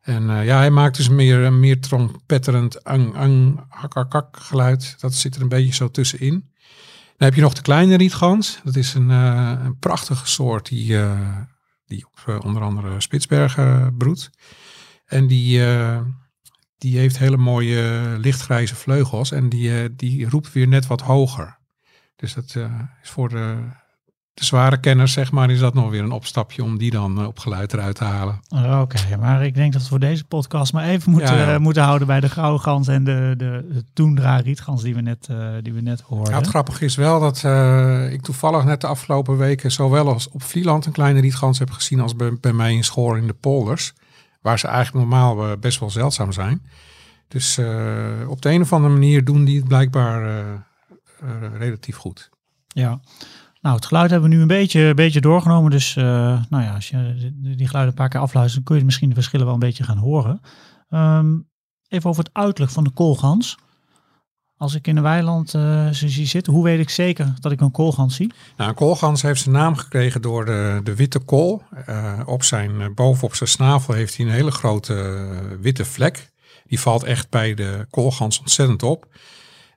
En 0.00 0.44
ja, 0.44 0.56
hij 0.56 0.70
maakt 0.70 0.96
dus 0.96 1.08
meer, 1.08 1.52
meer 1.52 1.80
trompetterend 1.80 2.84
ang, 2.84 3.16
ang, 3.16 3.64
hak 3.68 4.28
geluid. 4.32 4.96
Dat 5.00 5.14
zit 5.14 5.34
er 5.34 5.42
een 5.42 5.48
beetje 5.48 5.74
zo 5.74 5.90
tussenin. 5.90 6.50
Dan 7.16 7.28
heb 7.28 7.34
je 7.34 7.40
nog 7.40 7.54
de 7.54 7.62
kleine 7.62 7.96
rietgans. 7.96 8.60
Dat 8.64 8.76
is 8.76 8.94
een, 8.94 9.08
een 9.08 9.78
prachtige 9.78 10.28
soort 10.28 10.68
die, 10.68 10.98
die 11.86 12.06
op 12.06 12.42
onder 12.44 12.62
andere 12.62 13.00
Spitsbergen 13.00 13.96
broedt. 13.96 14.30
En 15.06 15.26
die, 15.26 15.62
die 16.80 16.98
heeft 16.98 17.18
hele 17.18 17.36
mooie 17.36 18.16
lichtgrijze 18.20 18.74
vleugels. 18.74 19.32
En 19.32 19.48
die, 19.48 19.82
eh, 19.82 19.88
die 19.96 20.28
roept 20.28 20.52
weer 20.52 20.68
net 20.68 20.86
wat 20.86 21.00
hoger. 21.00 21.58
Dus 22.20 22.34
dat 22.34 22.54
eh, 22.56 22.64
is 23.02 23.10
voor 23.10 23.28
de, 23.28 23.56
de 24.34 24.44
zware 24.44 24.80
kenners, 24.80 25.12
zeg 25.12 25.32
maar, 25.32 25.50
is 25.50 25.58
dat 25.58 25.74
nog 25.74 25.90
weer 25.90 26.02
een 26.02 26.10
opstapje 26.10 26.64
om 26.64 26.78
die 26.78 26.90
dan 26.90 27.20
eh, 27.20 27.26
op 27.26 27.38
geluid 27.38 27.72
eruit 27.72 27.94
te 27.96 28.04
halen. 28.04 28.40
Oh, 28.48 28.80
Oké, 28.80 29.16
maar 29.16 29.44
ik 29.44 29.54
denk 29.54 29.72
dat 29.72 29.82
we 29.82 29.88
voor 29.88 29.98
deze 29.98 30.24
podcast 30.24 30.72
maar 30.72 30.84
even 30.84 31.10
moeten, 31.10 31.36
Ja, 31.36 31.50
ja. 31.50 31.58
moeten 31.58 31.82
houden 31.82 32.06
bij 32.06 32.20
de 32.20 32.28
gouden 32.28 32.60
gans 32.60 32.88
en 32.88 33.04
de, 33.04 33.34
de, 33.36 33.66
de 33.72 33.84
Toendra 33.92 34.36
rietgans 34.36 34.82
die 34.82 34.94
we 34.94 35.00
net, 35.00 35.26
eh, 35.30 35.48
die 35.62 35.72
we 35.72 35.80
net 35.80 36.00
hoorden. 36.00 36.32
Ja, 36.32 36.38
het 36.38 36.48
grappige 36.48 36.84
is 36.84 36.96
wel 36.96 37.20
dat 37.20 37.36
ik 38.12 38.22
toevallig 38.22 38.64
net 38.64 38.80
de 38.80 38.86
afgelopen 38.86 39.36
weken 39.36 39.72
zowel 39.72 40.08
als 40.12 40.28
op 40.28 40.42
Vlieland 40.42 40.86
een 40.86 40.92
kleine 40.92 41.20
rietgans 41.20 41.58
heb 41.58 41.70
gezien 41.70 42.00
als 42.00 42.16
bij, 42.16 42.36
bij 42.40 42.52
mij 42.52 42.74
in 42.74 42.84
Schoor 42.84 43.18
in 43.18 43.26
de 43.26 43.36
polders. 43.40 43.92
Waar 44.40 44.58
ze 44.58 44.66
eigenlijk 44.66 45.06
normaal 45.06 45.44
eh, 45.44 45.58
best 45.58 45.80
wel 45.80 45.90
zeldzaam 45.90 46.32
zijn. 46.32 46.62
Dus 47.28 47.58
eh, 47.58 48.28
op 48.28 48.42
de 48.42 48.50
een 48.50 48.60
of 48.60 48.72
andere 48.72 48.92
manier 48.92 49.24
doen 49.24 49.44
die 49.44 49.56
het 49.56 49.68
blijkbaar 49.68 50.24
eh, 50.24 51.58
relatief 51.58 51.96
goed. 51.96 52.30
Ja. 52.66 53.00
Nou, 53.60 53.76
het 53.76 53.86
geluid 53.86 54.10
hebben 54.10 54.28
we 54.30 54.34
nu 54.34 54.42
een 54.42 54.48
beetje, 54.48 54.94
beetje 54.94 55.20
doorgenomen. 55.20 55.70
Dus 55.70 55.94
nou 55.94 56.62
ja, 56.62 56.74
als 56.74 56.88
je 56.88 57.32
die 57.34 57.56
die 57.56 57.66
geluiden 57.66 57.94
een 57.94 58.00
paar 58.02 58.08
keer 58.08 58.20
afluistert, 58.20 58.54
dan 58.54 58.64
kun 58.64 58.76
je 58.76 58.84
misschien 58.84 59.08
de 59.08 59.14
verschillen 59.14 59.46
wel 59.46 59.54
een 59.54 59.60
beetje 59.60 59.84
gaan 59.84 59.98
horen. 59.98 60.40
Ehm, 60.88 61.38
even 61.88 62.10
over 62.10 62.24
het 62.24 62.34
uiterlijk 62.34 62.72
van 62.72 62.84
de 62.84 62.90
koolgans. 62.90 63.58
Als 64.60 64.74
ik 64.74 64.86
in 64.86 64.96
een 64.96 65.02
weiland 65.02 65.54
eh, 65.54 65.88
ze 65.88 66.08
zie 66.08 66.26
zitten, 66.26 66.52
hoe 66.52 66.64
weet 66.64 66.78
ik 66.78 66.90
zeker 66.90 67.34
dat 67.40 67.52
ik 67.52 67.60
een 67.60 67.70
koolgans 67.70 68.16
zie? 68.16 68.32
Nou, 68.56 68.70
een 68.70 68.76
koolgans 68.76 69.22
heeft 69.22 69.42
zijn 69.42 69.54
naam 69.54 69.76
gekregen 69.76 70.22
door 70.22 70.44
de, 70.44 70.80
de 70.84 70.94
witte 70.94 71.18
kool. 71.18 71.62
Eh, 71.86 72.20
op 72.24 72.42
zijn, 72.42 72.80
eh, 72.80 72.86
bovenop 72.94 73.34
zijn 73.34 73.48
snavel 73.48 73.94
heeft 73.94 74.16
hij 74.16 74.26
een 74.26 74.32
hele 74.32 74.50
grote 74.50 75.28
witte 75.60 75.84
vlek. 75.84 76.30
Die 76.66 76.80
valt 76.80 77.02
echt 77.02 77.30
bij 77.30 77.54
de 77.54 77.86
koolgans 77.90 78.38
ontzettend 78.38 78.82
op. 78.82 79.06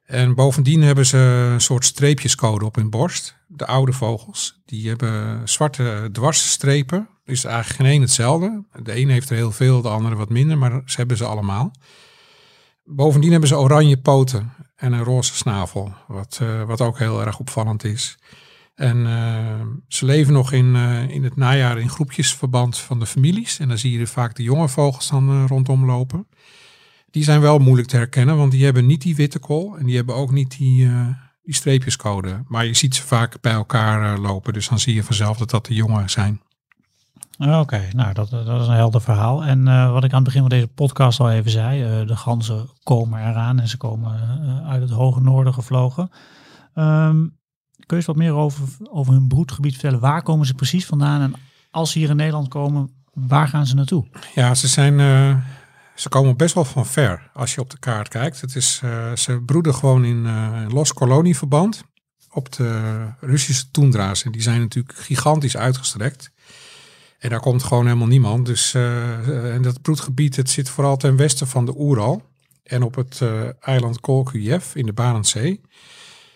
En 0.06 0.36
bovendien 0.36 0.82
hebben 0.82 1.06
ze 1.06 1.18
een 1.54 1.62
soort 1.62 1.86
streepjescode 1.86 2.66
op 2.66 2.76
hun 2.76 2.90
borst. 2.90 3.36
De 3.48 3.66
oude 3.66 3.94
vogels. 3.94 4.62
Die 4.66 4.88
hebben 4.88 5.42
zwarte 5.50 6.10
dwarsstrepen. 6.12 7.08
Is 7.26 7.46
eigenlijk 7.46 7.76
geen 7.76 7.92
één 7.92 8.02
hetzelfde. 8.02 8.64
De 8.84 9.00
een 9.00 9.10
heeft 9.10 9.30
er 9.30 9.36
heel 9.36 9.52
veel, 9.52 9.82
de 9.82 9.90
andere 9.90 10.16
wat 10.16 10.30
minder, 10.30 10.58
maar 10.58 10.82
ze 10.86 10.98
hebben 10.98 11.18
ze 11.18 11.26
allemaal. 11.26 11.72
Bovendien 12.86 13.32
hebben 13.32 13.50
ze 13.50 13.58
oranje 13.58 13.98
poten 13.98 14.52
en 14.84 14.94
een 14.94 15.04
roze 15.04 15.36
snavel. 15.36 15.94
Wat, 16.08 16.40
eh, 16.42 16.64
wat 16.64 16.82
ook 16.82 17.00
heel 17.00 17.26
erg 17.26 17.40
opvallend 17.40 17.84
is. 17.84 18.18
En 18.76 19.08
eh, 19.08 19.62
ze 19.88 20.06
leven 20.06 20.34
nog 20.34 20.52
in, 20.52 20.76
eh, 20.76 21.10
in 21.10 21.24
het 21.24 21.36
najaar 21.36 21.80
in 21.80 21.90
groepjesverband 21.90 22.78
van 22.78 23.00
de 23.00 23.06
families. 23.06 23.60
En 23.60 23.68
dan 23.68 23.78
zie 23.78 24.00
je 24.00 24.08
vaak 24.08 24.36
de 24.36 24.44
jonge 24.44 24.70
vogels 24.70 25.10
dan 25.10 25.48
rondom 25.48 25.86
lopen. 25.86 26.28
Die 27.12 27.24
zijn 27.24 27.42
wel 27.42 27.60
moeilijk 27.60 27.88
te 27.88 27.96
herkennen, 27.96 28.38
want 28.38 28.52
die 28.52 28.64
hebben 28.64 28.86
niet 28.86 29.02
die 29.02 29.16
witte 29.16 29.40
kool. 29.40 29.78
En 29.78 29.86
die 29.86 29.96
hebben 29.96 30.16
ook 30.16 30.32
niet 30.32 30.58
die, 30.58 30.90
die 31.44 31.56
streepjescode. 31.56 32.44
Maar 32.48 32.66
je 32.66 32.74
ziet 32.74 32.96
ze 32.96 33.04
vaak 33.04 33.42
bij 33.42 33.54
elkaar 33.54 34.18
lopen. 34.20 34.54
Dus 34.54 34.70
dan 34.70 34.80
zie 34.80 34.94
je 34.94 35.04
vanzelf 35.04 35.38
dat 35.38 35.50
dat 35.50 35.66
de 35.66 35.74
jongen 35.74 36.10
zijn. 36.10 36.42
Oké, 37.52 37.88
nou 37.96 38.14
dat, 38.14 38.30
dat 38.30 38.62
is 38.62 38.68
een 38.68 38.74
helder 38.74 39.02
verhaal. 39.02 39.44
En 39.44 39.68
eh, 39.68 39.92
wat 39.92 40.04
ik 40.04 40.10
aan 40.10 40.16
het 40.16 40.26
begin 40.26 40.42
van 40.42 40.50
deze 40.50 40.68
podcast 40.68 41.20
al 41.20 41.32
even 41.32 41.52
zei, 41.52 41.84
eh, 41.84 42.08
de 42.08 42.16
ganzen 42.16 42.70
komen 42.84 43.30
eraan 43.30 43.60
en 43.60 43.68
ze 43.68 43.78
komen 43.78 44.14
eh, 44.14 44.70
uit 44.70 44.82
het 44.82 44.92
hoge 44.92 45.22
noorden 45.22 45.54
gevlogen. 45.54 46.10
Ehm, 46.74 47.18
kun 47.76 47.88
je 47.88 47.96
eens 47.96 48.06
wat 48.06 48.16
meer 48.16 48.34
over, 48.34 48.68
over 48.90 49.14
hun 49.14 49.28
broedgebied 49.28 49.72
vertellen? 49.72 50.00
Waar 50.00 50.24
komen 50.24 50.46
ze 50.46 50.54
precies 50.54 50.86
vandaan? 50.86 51.22
En 51.22 51.34
als 51.72 51.92
ze 51.92 52.00
hier 52.00 52.10
in 52.10 52.16
Nederland 52.16 52.48
komen, 52.48 52.90
waar 53.14 53.48
gaan 53.48 53.66
ze 53.66 53.76
naartoe? 53.76 54.08
Ja, 54.36 54.56
ze 54.56 54.68
zijn. 54.68 54.98
ze 55.96 56.10
komen 56.10 56.38
best 56.38 56.56
wel 56.56 56.66
van 56.66 56.86
ver 56.86 57.30
als 57.34 57.54
je 57.54 57.62
op 57.62 57.70
de 57.70 57.80
kaart 57.80 58.08
kijkt. 58.08 58.42
Het 58.42 58.56
is, 58.56 58.82
ze 59.16 59.42
broeden 59.46 59.76
gewoon 59.76 60.06
in 60.06 60.28
los 60.72 60.94
kolonieverband 60.94 61.84
op 62.30 62.52
de 62.52 62.92
Russische 63.20 63.72
toendra's. 63.72 64.24
En 64.24 64.32
die 64.32 64.42
zijn 64.42 64.60
natuurlijk 64.60 64.98
gigantisch 64.98 65.58
uitgestrekt. 65.58 66.33
En 67.24 67.30
daar 67.30 67.40
komt 67.40 67.64
gewoon 67.64 67.86
helemaal 67.86 68.08
niemand. 68.08 68.46
Dus, 68.46 68.74
eh, 68.74 69.54
en 69.56 69.62
dat 69.62 69.82
broedgebied 69.82 70.36
het 70.36 70.50
zit 70.50 70.70
vooral 70.70 70.98
ten 70.98 71.16
westen 71.16 71.48
van 71.48 71.66
de 71.66 71.74
Oeral. 71.78 72.22
en 72.64 72.84
op 72.84 72.96
het 72.96 73.20
eh, 73.22 73.30
eiland 73.60 74.00
Kolkujev 74.00 74.76
in 74.76 74.86
de 74.86 74.94
Barentszee. 74.94 75.62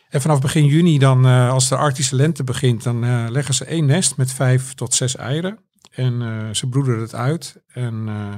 En 0.10 0.21
vanaf 0.21 0.41
begin 0.41 0.65
juni, 0.65 0.97
dan, 1.00 1.26
eh, 1.26 1.50
als 1.50 1.69
de 1.69 1.76
Arctische 1.76 2.15
lente 2.15 2.43
begint, 2.43 2.84
dan 2.84 3.04
eh, 3.04 3.26
leggen 3.30 3.54
ze 3.54 3.65
één 3.65 3.86
nest 3.86 4.17
met 4.17 4.32
vijf 4.32 4.73
tot 4.73 4.93
zes 4.93 5.15
eieren. 5.15 5.60
En 5.91 6.21
eh, 6.21 6.54
ze 6.54 6.67
broeden 6.67 7.00
het 7.00 7.15
uit. 7.15 7.62
En 7.73 8.04
eh, 8.08 8.36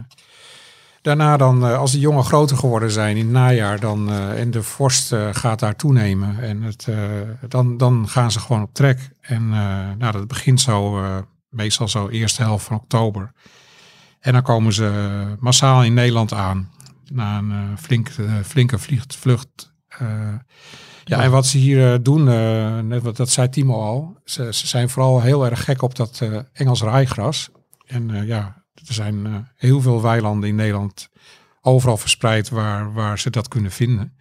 daarna 1.02 1.38
dan, 1.38 1.66
eh, 1.66 1.78
als 1.78 1.92
de 1.92 2.00
jongen 2.00 2.24
groter 2.24 2.58
geworden 2.58 2.92
zijn 2.92 3.18
in 3.18 3.24
het 3.24 3.34
najaar, 3.34 3.80
dan, 3.80 4.10
eh, 4.10 4.40
en 4.40 4.52
de 4.52 4.64
vorst 4.64 5.12
eh, 5.12 5.30
gaat 5.32 5.60
daar 5.60 5.76
toenemen. 5.76 6.40
En 6.42 6.62
het, 6.62 6.86
eh, 6.90 7.00
dan, 7.48 7.78
dan 7.78 8.10
gaan 8.10 8.32
ze 8.32 8.40
gewoon 8.40 8.62
op 8.62 8.74
trek. 8.74 9.10
En 9.22 9.44
eh, 9.54 9.90
nou, 9.98 10.12
dat 10.12 10.28
begint 10.28 10.62
zo, 10.62 11.04
eh, 11.04 11.18
meestal 11.50 11.88
zo 11.88 12.08
eerste 12.10 12.42
helft 12.42 12.66
van 12.66 12.78
oktober. 12.78 13.32
En 14.20 14.34
dan 14.34 14.42
komen 14.42 14.74
ze 14.74 15.36
massaal 15.40 15.84
in 15.84 15.94
Nederland 15.94 16.34
aan. 16.34 16.72
Na 17.12 17.38
een 17.38 17.52
eh, 17.52 17.78
flink, 17.78 18.08
eh, 18.10 18.36
flinke 18.46 18.78
vliegt, 18.80 19.16
vlucht. 19.16 19.74
eh, 19.88 20.34
ja, 21.04 21.22
en 21.24 21.32
wat 21.32 21.46
ze 21.46 21.58
hier 21.58 21.94
eh, 21.94 22.00
doen, 22.02 22.28
eh, 22.30 22.80
net 22.80 23.04
wat 23.04 23.18
dat 23.18 23.30
zei 23.30 23.50
Timo 23.50 23.82
al, 23.82 24.18
ze, 24.26 24.54
ze 24.54 24.68
zijn 24.68 24.90
vooral 24.90 25.22
heel 25.22 25.46
erg 25.46 25.64
gek 25.64 25.82
op 25.82 25.96
dat 25.96 26.20
eh, 26.22 26.40
Engels 26.54 26.82
rijgras. 26.82 27.50
En 27.86 28.10
eh, 28.16 28.28
ja, 28.28 28.64
er 28.88 28.94
zijn 28.94 29.26
eh, 29.26 29.36
heel 29.56 29.82
veel 29.82 30.02
weilanden 30.02 30.50
in 30.50 30.56
Nederland 30.56 31.10
overal 31.62 31.98
verspreid 31.98 32.50
waar, 32.50 32.94
waar 32.94 33.20
ze 33.20 33.30
dat 33.30 33.48
kunnen 33.48 33.72
vinden. 33.72 34.18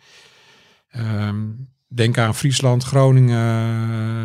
Ehm, 0.89 1.47
denk 1.89 2.19
aan 2.19 2.35
Friesland, 2.35 2.85
Groningen, 2.85 3.61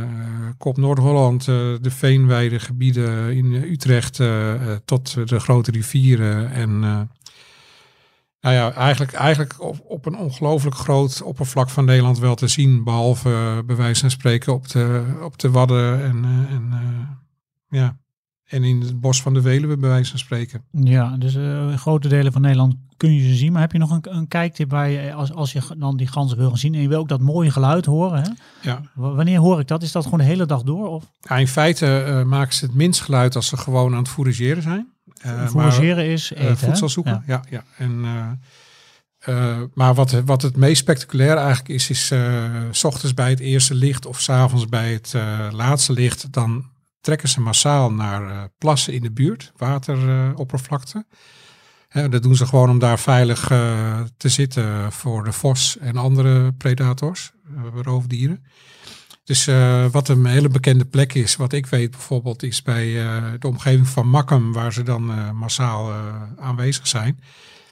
eh, 0.03 0.49
Kop 0.57 0.77
Noord-Holland, 0.77 1.47
eh, 1.47 1.55
de 1.81 1.91
veenweidegebieden 1.91 3.35
in 3.35 3.53
Utrecht 3.53 4.19
eh, 4.19 4.53
tot 4.85 5.27
de 5.29 5.39
grote 5.39 5.71
rivieren. 5.71 6.51
En 6.51 6.79
nou 8.43 8.55
ja, 8.55 8.73
eigenlijk, 8.73 9.13
eigenlijk 9.13 9.61
op, 9.61 9.79
op 9.83 10.05
een 10.05 10.17
ongelooflijk 10.17 10.75
groot 10.75 11.21
oppervlak 11.21 11.69
van 11.69 11.85
Nederland 11.85 12.19
wel 12.19 12.35
te 12.35 12.47
zien. 12.47 12.83
Behalve 12.83 13.29
eh, 13.29 13.57
bij 13.65 13.75
wijze 13.75 14.01
van 14.01 14.09
spreken 14.11 14.53
op 14.53 14.67
de, 14.67 15.03
op 15.21 15.37
de 15.37 15.51
Wadden 15.51 16.03
en, 16.03 16.25
en, 16.49 16.73
ja. 17.69 17.97
En 18.47 18.63
in 18.63 18.81
het 18.81 18.99
bos 19.01 19.21
van 19.21 19.33
de 19.33 19.41
Veluwe 19.41 19.77
bij 19.77 19.89
wijze 19.89 20.09
van 20.09 20.19
spreken. 20.19 20.63
Ja, 20.71 21.17
dus 21.17 21.35
eh, 21.35 21.77
grote 21.77 22.07
delen 22.07 22.31
van 22.31 22.41
Nederland 22.41 22.75
kun 22.97 23.13
je 23.13 23.27
ze 23.29 23.35
zien. 23.35 23.51
Maar 23.51 23.61
heb 23.61 23.71
je 23.71 23.77
nog 23.77 23.91
een, 23.91 24.15
een 24.15 24.27
kijktip 24.27 24.69
waar 24.69 24.89
je, 24.89 25.13
als, 25.13 25.33
als 25.33 25.51
je 25.51 25.61
dan 25.77 25.97
die 25.97 26.07
ganzen 26.07 26.37
wil 26.37 26.49
gaan 26.49 26.57
zien 26.57 26.73
en 26.75 26.81
je 26.81 26.87
wil 26.87 26.99
ook 26.99 27.09
dat 27.09 27.21
mooie 27.21 27.51
geluid 27.51 27.85
horen, 27.85 28.21
hè? 28.21 28.29
Ja. 28.69 28.81
W- 28.93 29.15
Wanneer 29.15 29.39
hoor 29.39 29.59
ik 29.59 29.67
dat? 29.67 29.83
Is 29.83 29.91
dat 29.91 30.03
gewoon 30.03 30.19
de 30.19 30.25
hele 30.25 30.45
dag 30.45 30.61
door? 30.61 30.87
Of 30.87 31.03
Ja, 31.21 31.37
in 31.37 31.47
feite 31.47 31.97
eh, 32.01 32.23
maken 32.23 32.53
ze 32.53 32.65
het 32.65 32.73
minst 32.75 33.01
geluid 33.01 33.35
als 33.35 33.47
ze 33.47 33.57
gewoon 33.57 33.91
aan 33.91 33.97
het 33.99 34.09
fourageren 34.09 34.61
zijn. 34.63 34.87
Maar- 35.23 35.49
fourageren 35.49 36.05
is 36.05 36.31
eten, 36.31 36.45
hè? 36.45 36.57
voedsel 36.57 36.89
zoeken. 36.89 37.23
Ja. 37.27 37.41
Ja, 37.49 37.63
ja. 37.63 37.63
En, 37.77 38.01
maar 39.73 39.93
wat, 39.93 40.11
wat 40.25 40.41
het 40.41 40.57
meest 40.57 40.81
spectaculair 40.81 41.37
eigenlijk 41.37 41.69
is, 41.69 41.89
is 41.89 42.11
s 42.71 42.83
ochtends 42.83 43.13
bij 43.13 43.29
het 43.29 43.39
eerste 43.39 43.75
licht 43.75 44.05
of 44.05 44.19
s 44.21 44.29
avonds 44.29 44.65
bij 44.67 44.91
het 44.93 45.13
laatste 45.51 45.93
licht, 45.93 46.33
dan 46.33 46.65
trekken 47.03 47.29
ze 47.29 47.41
massaal 47.41 47.91
naar 47.91 48.29
eh, 48.29 48.43
plassen 48.57 48.93
in 48.93 49.01
de 49.01 49.11
buurt, 49.11 49.51
wateroppervlakte. 49.57 51.05
Dat 52.09 52.23
doen 52.23 52.35
ze 52.35 52.45
gewoon 52.45 52.69
om 52.69 52.79
daar 52.79 52.99
veilig 52.99 53.51
eh, 53.51 54.01
te 54.17 54.29
zitten 54.29 54.91
voor 54.91 55.23
de 55.23 55.31
vos 55.31 55.77
en 55.77 55.97
andere 55.97 56.53
predators, 56.53 57.31
eh, 57.55 57.81
roofdieren. 57.81 58.43
Dus 59.23 59.45
wat 59.91 60.07
een 60.09 60.25
hele 60.25 60.47
bekende 60.47 60.85
plek 60.85 61.13
is, 61.13 61.35
wat 61.35 61.53
ik 61.53 61.65
weet 61.65 61.91
bijvoorbeeld, 61.91 62.43
is 62.43 62.61
bij 62.61 62.93
de 63.39 63.47
omgeving 63.47 63.87
van 63.87 64.09
Makkum, 64.09 64.53
waar 64.53 64.73
ze 64.73 64.83
dan 64.83 65.35
massaal 65.35 65.93
aanwezig 66.37 66.87
zijn. 66.87 67.19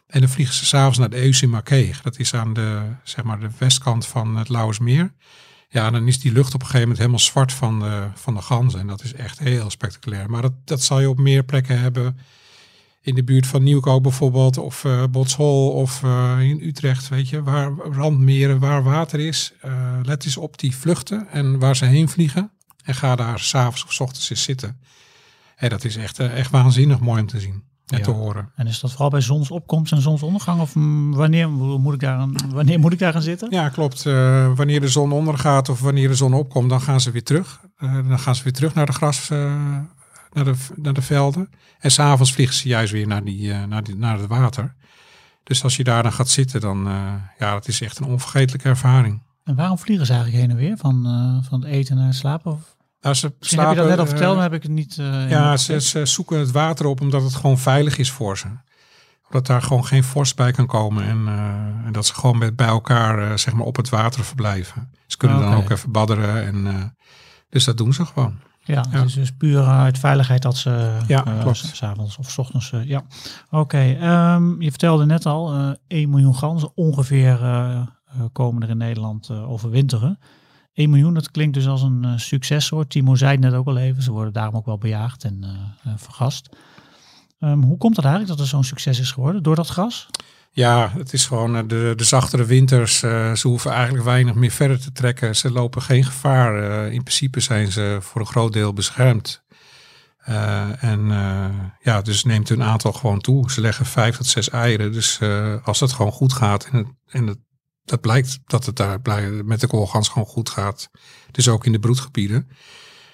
En 0.08 0.20
dan 0.20 0.30
vliegen 0.30 0.56
ze 0.56 0.65
s'avonds 0.65 0.98
naar 0.98 1.10
de 1.10 1.24
Eusimakeeg. 1.24 2.02
Dat 2.02 2.20
is 2.20 2.34
aan 2.34 2.54
de, 2.54 2.82
zeg 3.04 3.26
maar, 3.26 3.39
de 3.39 3.50
westkant 3.58 4.08
van 4.08 4.36
het 4.36 4.50
Lauwersmeer. 4.50 5.13
Ja, 5.74 5.90
dan 5.90 6.08
is 6.08 6.20
die 6.20 6.32
lucht 6.32 6.54
op 6.54 6.60
een 6.60 6.66
gegeven 6.66 6.82
moment 6.82 6.98
helemaal 6.98 7.20
zwart 7.20 7.54
van 7.54 7.80
de, 7.80 8.08
van 8.14 8.34
de 8.34 8.42
ganzen. 8.42 8.80
En 8.80 8.88
dat 8.88 9.04
is 9.04 9.14
echt 9.14 9.40
heel 9.40 9.70
spectaculair. 9.70 10.30
Maar 10.30 10.42
dat, 10.42 10.54
dat 10.66 10.82
zal 10.82 11.00
je 11.00 11.10
op 11.10 11.18
meer 11.18 11.44
plekken 11.44 11.80
hebben. 11.80 12.18
In 13.02 13.16
de 13.16 13.24
buurt 13.24 13.48
van 13.48 13.64
Nieuwkoop 13.64 14.04
bijvoorbeeld, 14.04 14.58
of 14.58 14.86
eh 14.86 15.04
Botshol, 15.12 15.72
of 15.72 16.04
eh, 16.04 16.38
in 16.42 16.62
Utrecht, 16.62 17.08
weet 17.08 17.30
je. 17.30 17.44
Waar 17.44 17.72
randmeren, 17.72 18.60
waar 18.60 18.84
water 18.84 19.20
is. 19.20 19.54
Eh, 19.62 20.00
let 20.04 20.26
eens 20.26 20.38
op 20.38 20.58
die 20.58 20.76
vluchten 20.76 21.28
en 21.30 21.60
waar 21.60 21.76
ze 21.76 21.86
heen 21.86 22.10
vliegen. 22.10 22.52
En 22.84 22.96
ga 22.96 23.16
daar 23.16 23.40
s'avonds 23.40 23.84
of 23.84 23.94
s 23.94 24.00
ochtends 24.00 24.30
eens 24.30 24.44
zitten. 24.44 24.80
En 25.56 25.70
dat 25.70 25.84
is 25.84 25.96
echt, 25.96 26.20
echt 26.20 26.52
waanzinnig 26.52 27.00
mooi 27.00 27.22
om 27.22 27.28
te 27.28 27.40
zien 27.40 27.64
en 27.64 27.71
Ja. 27.97 28.04
te 28.04 28.12
horen. 28.12 28.49
En 28.56 28.67
is 28.67 28.80
dat 28.80 28.91
vooral 28.91 29.10
bij 29.10 29.21
zonsopkomst 29.21 29.91
en 29.91 30.01
zonsondergang? 30.01 30.62
Of 30.62 30.73
wanneer 31.17 31.49
moet 31.49 31.93
ik 31.93 31.99
daar, 31.99 32.17
aan- 32.17 32.36
wanneer 32.54 32.80
moet 32.80 32.93
ik 32.93 32.99
daar 32.99 33.12
gaan 33.13 33.21
zitten? 33.21 33.47
Ja, 33.51 33.69
klopt. 33.69 34.06
Eh, 34.06 34.51
wanneer 34.56 34.82
de 34.82 34.88
zon 34.88 35.12
ondergaat 35.12 35.69
of 35.69 35.82
wanneer 35.82 36.08
de 36.08 36.15
zon 36.15 36.34
opkomt, 36.34 36.69
dan 36.69 36.82
gaan 36.82 37.01
ze 37.01 37.12
weer 37.12 37.23
terug. 37.23 37.62
Eh, 37.77 37.93
dan 38.08 38.19
gaan 38.19 38.36
ze 38.36 38.43
weer 38.43 38.54
terug 38.54 38.73
naar 38.73 38.86
de 38.86 38.91
gras, 38.91 39.30
eh, 39.30 39.56
naar, 40.32 40.43
de, 40.45 40.54
naar 40.75 40.93
de 40.93 41.01
velden. 41.01 41.49
En 41.80 41.91
s'avonds 41.91 42.34
vliegen 42.34 42.56
ze 42.56 42.67
juist 42.67 42.91
weer 42.91 43.08
naar, 43.08 43.23
die, 43.23 43.54
naar, 43.54 43.84
die, 43.84 43.95
naar 43.95 44.17
het 44.19 44.27
water. 44.27 44.75
Dus 45.43 45.63
als 45.63 45.75
je 45.75 45.84
daar 45.84 46.04
dan 46.04 46.13
gaat 46.13 46.30
zitten, 46.30 46.62
dan 46.62 46.84
ja, 47.39 47.51
dat 47.54 47.67
is 47.67 47.82
echt 47.82 47.99
een 47.99 48.06
onvergetelijke 48.06 48.69
ervaring. 48.69 49.21
En 49.43 49.56
waarom 49.56 49.77
vliegen 49.77 50.06
ze 50.06 50.13
eigenlijk 50.13 50.41
heen 50.41 50.51
en 50.51 50.58
weer? 50.63 50.77
Van, 50.77 51.04
van 51.49 51.62
het 51.62 51.69
eten 51.71 51.95
naar 51.95 52.06
het 52.06 52.15
slapen? 52.15 52.51
Of? 52.51 52.75
Nou, 53.02 53.16
ze 53.16 53.34
Misschien 53.40 53.60
slapen, 53.60 53.68
heb 53.68 53.84
je 53.84 53.90
dat 53.90 53.98
net 53.98 54.00
al 54.00 54.18
verteld, 54.18 54.36
maar 54.36 54.44
heb 54.44 54.54
ik 54.54 54.64
het 54.64 54.72
niet... 54.72 54.98
Uh, 54.98 55.30
ja, 55.30 55.58
ze, 55.58 55.82
ze, 55.82 56.06
zoeken 56.06 56.40
het 56.40 56.52
water 56.52 56.86
op 56.86 57.02
omdat 57.02 57.24
het 57.24 57.36
gewoon 57.36 57.58
veilig 57.58 57.98
is 57.98 58.12
voor 58.12 58.38
ze. 58.38 58.48
Omdat 59.26 59.46
daar 59.48 59.62
gewoon 59.62 59.86
geen 59.86 60.04
vorst 60.04 60.36
bij 60.36 60.52
kan 60.52 60.66
komen. 60.66 61.04
En, 61.04 61.22
uh, 61.26 61.86
en 61.86 61.92
dat 61.92 62.06
ze 62.06 62.14
gewoon 62.14 62.38
met, 62.38 62.56
bij 62.56 62.68
elkaar 62.68 63.20
uh, 63.20 63.38
zeg 63.38 63.54
maar 63.54 63.66
op 63.66 63.76
het 63.76 63.90
water 63.90 64.24
verblijven. 64.24 64.92
Ze 65.08 65.18
kunnen 65.18 65.38
okay. 65.38 65.50
dan 65.50 65.60
ook 65.60 65.70
even 65.70 65.92
badderen. 65.92 66.46
En, 66.46 66.96
dus 67.50 67.64
dat 67.64 67.78
doen 67.78 67.94
ze 67.94 68.06
gewoon. 68.06 68.40
Ja, 68.64 68.86
ja. 68.92 69.02
Dus, 69.02 69.14
dus 69.14 69.32
puur 69.32 69.64
uit 69.64 70.00
veiligheid 70.00 70.42
dat 70.42 70.58
ze 70.58 70.98
ja, 71.08 71.26
uh, 71.28 71.54
s'avonds 71.54 72.18
of 72.18 72.32
s 72.32 72.38
ochtends. 72.38 72.72
Ja, 72.84 73.04
oké. 73.50 73.58
Okay. 73.58 74.34
Um, 74.36 74.62
je 74.62 74.70
vertelde 74.70 75.06
net 75.06 75.26
al, 75.26 75.58
uh, 75.58 75.72
1 75.88 76.10
miljoen 76.10 76.36
ganzen 76.36 76.72
ongeveer 76.76 77.40
komen 78.32 78.64
er 78.64 78.70
in 78.70 78.78
Nederland 78.78 79.30
overwinteren. 79.30 80.20
1 80.74 80.90
miljoen, 80.90 81.14
dat 81.14 81.32
klinkt 81.32 81.54
dus 81.54 81.68
als 81.68 81.82
een 81.82 82.20
successoort. 82.20 82.90
Timo 82.90 83.16
zei 83.16 83.32
het 83.32 83.40
net 83.40 83.54
ook 83.54 83.68
al 83.68 83.78
even, 83.78 84.04
ze 84.04 84.12
worden 84.12 84.34
daarom 84.34 84.56
ook 84.56 84.66
wel 84.66 84.78
bejaagd 84.78 85.24
en 85.24 85.44
uh, 85.88 85.94
vergast. 85.98 86.50
Um, 87.40 87.64
hoe 87.64 87.78
komt 87.78 87.96
het 87.96 88.06
eigenlijk 88.06 88.38
dat 88.38 88.46
er 88.46 88.52
zo'n 88.52 88.64
succes 88.64 89.00
is 89.00 89.12
geworden? 89.12 89.44
Door 89.44 89.56
dat 89.56 89.70
gas? 89.70 90.08
Ja, 90.52 90.92
het 90.98 91.14
is 91.14 91.26
gewoon 91.26 91.68
de, 91.68 91.94
de 91.96 92.04
zachtere 92.04 92.46
winters. 92.46 93.00
Ze 93.00 93.42
hoeven 93.44 93.72
eigenlijk 93.72 94.04
weinig 94.04 94.34
meer 94.34 94.52
verder 94.52 94.80
te 94.80 94.92
trekken. 94.92 95.36
Ze 95.36 95.52
lopen 95.52 95.82
geen 95.82 96.04
gevaar. 96.04 96.86
In 96.92 97.04
principe 97.04 97.40
zijn 97.40 97.72
ze 97.72 97.98
voor 98.02 98.22
een 98.22 98.28
groot 98.28 98.54
deel 98.54 98.74
beschermd. 98.74 99.44
En 100.80 101.08
ja, 101.82 102.02
dus 102.02 102.24
neemt 102.24 102.50
hun 102.50 102.64
aantal 102.64 102.94
gewoon 102.94 103.20
toe. 103.20 103.52
Ze 103.52 103.62
leggen 103.62 103.86
vijf 103.86 104.18
tot 104.18 104.26
zes 104.26 104.50
eieren. 104.50 104.92
Dus 104.92 105.20
als 105.64 105.80
het 105.80 105.92
gewoon 105.92 106.12
goed 106.12 106.34
gaat 106.34 106.66
en, 106.66 106.78
het, 106.78 106.88
en 107.08 107.28
het, 107.28 107.40
dat 107.91 108.01
blijkt 108.01 108.39
dat 108.45 108.65
het 108.65 108.75
daar 108.75 108.99
met 109.45 109.60
de 109.60 109.67
koolgans 109.67 110.08
gewoon 110.08 110.27
goed 110.27 110.49
gaat. 110.49 110.89
Dus 111.32 111.47
ook 111.47 111.65
in 111.65 111.71
de 111.71 111.80
broedgebieden. 111.80 112.49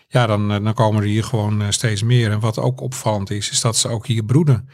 Ja, 0.08 0.28
dan, 0.28 0.48
dan 0.48 0.74
komen 0.74 1.02
er 1.02 1.08
hier 1.08 1.24
gewoon 1.24 1.62
eh, 1.62 1.70
steeds 1.70 2.04
meer. 2.04 2.32
En 2.32 2.40
wat 2.40 2.60
ook 2.60 2.82
opvallend 2.82 3.30
is, 3.30 3.50
is 3.50 3.62
dat 3.62 3.78
ze 3.78 3.88
ook 3.88 4.08
hier 4.08 4.24
broeden. 4.24 4.70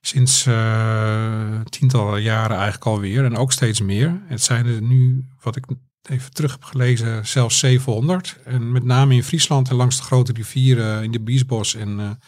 Sinds 0.00 0.46
uh, 0.46 1.60
tientallen 1.60 2.22
jaren 2.22 2.56
eigenlijk 2.56 2.86
alweer. 2.86 3.24
En 3.24 3.36
ook 3.36 3.52
steeds 3.52 3.80
meer. 3.80 4.22
Het 4.26 4.42
zijn 4.42 4.66
er 4.66 4.82
nu, 4.82 5.26
wat 5.42 5.56
ik 5.56 5.64
even 6.02 6.32
terug 6.32 6.52
heb 6.52 6.64
gelezen, 6.64 7.26
zelfs 7.26 7.58
700. 7.58 8.38
En 8.44 8.72
met 8.72 8.84
name 8.84 9.14
in 9.14 9.24
Friesland 9.24 9.68
en 9.68 9.76
langs 9.76 9.96
de 9.96 10.02
grote 10.02 10.32
rivieren 10.32 11.02
in 11.02 11.10
de 11.10 11.20
Biesbos 11.20 11.74
en 11.74 12.18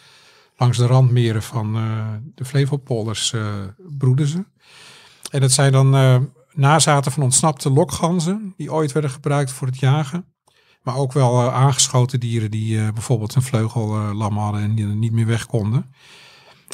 langs 0.57 0.79
de 0.79 0.87
randmeren 0.87 1.43
van 1.43 1.77
uh, 1.77 2.09
de 2.35 2.45
Flevopolders 2.45 3.35
broeden 3.99 4.27
ze. 4.27 4.45
En 5.31 5.41
dat 5.41 5.53
zijn 5.53 5.73
dan 5.73 5.95
nazaten 6.57 7.13
van 7.13 7.23
ontsnapte 7.23 7.71
lokganzen 7.71 8.55
die 8.57 8.73
ooit 8.73 8.93
werden 8.93 9.11
gebruikt 9.11 9.53
voor 9.53 9.67
het 9.67 9.79
jagen. 9.79 10.25
Maar 10.83 10.97
ook 10.97 11.13
wel 11.13 11.45
uh, 11.45 11.55
aangeschoten 11.55 12.21
dieren 12.21 12.51
die 12.51 12.77
uh, 12.77 12.89
bijvoorbeeld 12.93 13.35
een 13.35 13.43
vleugellam 13.43 14.39
hadden 14.39 14.63
en 14.63 14.75
die 14.75 14.87
er 14.89 14.97
niet 14.97 15.13
meer 15.13 15.27
weg 15.27 15.47
konden. 15.47 15.95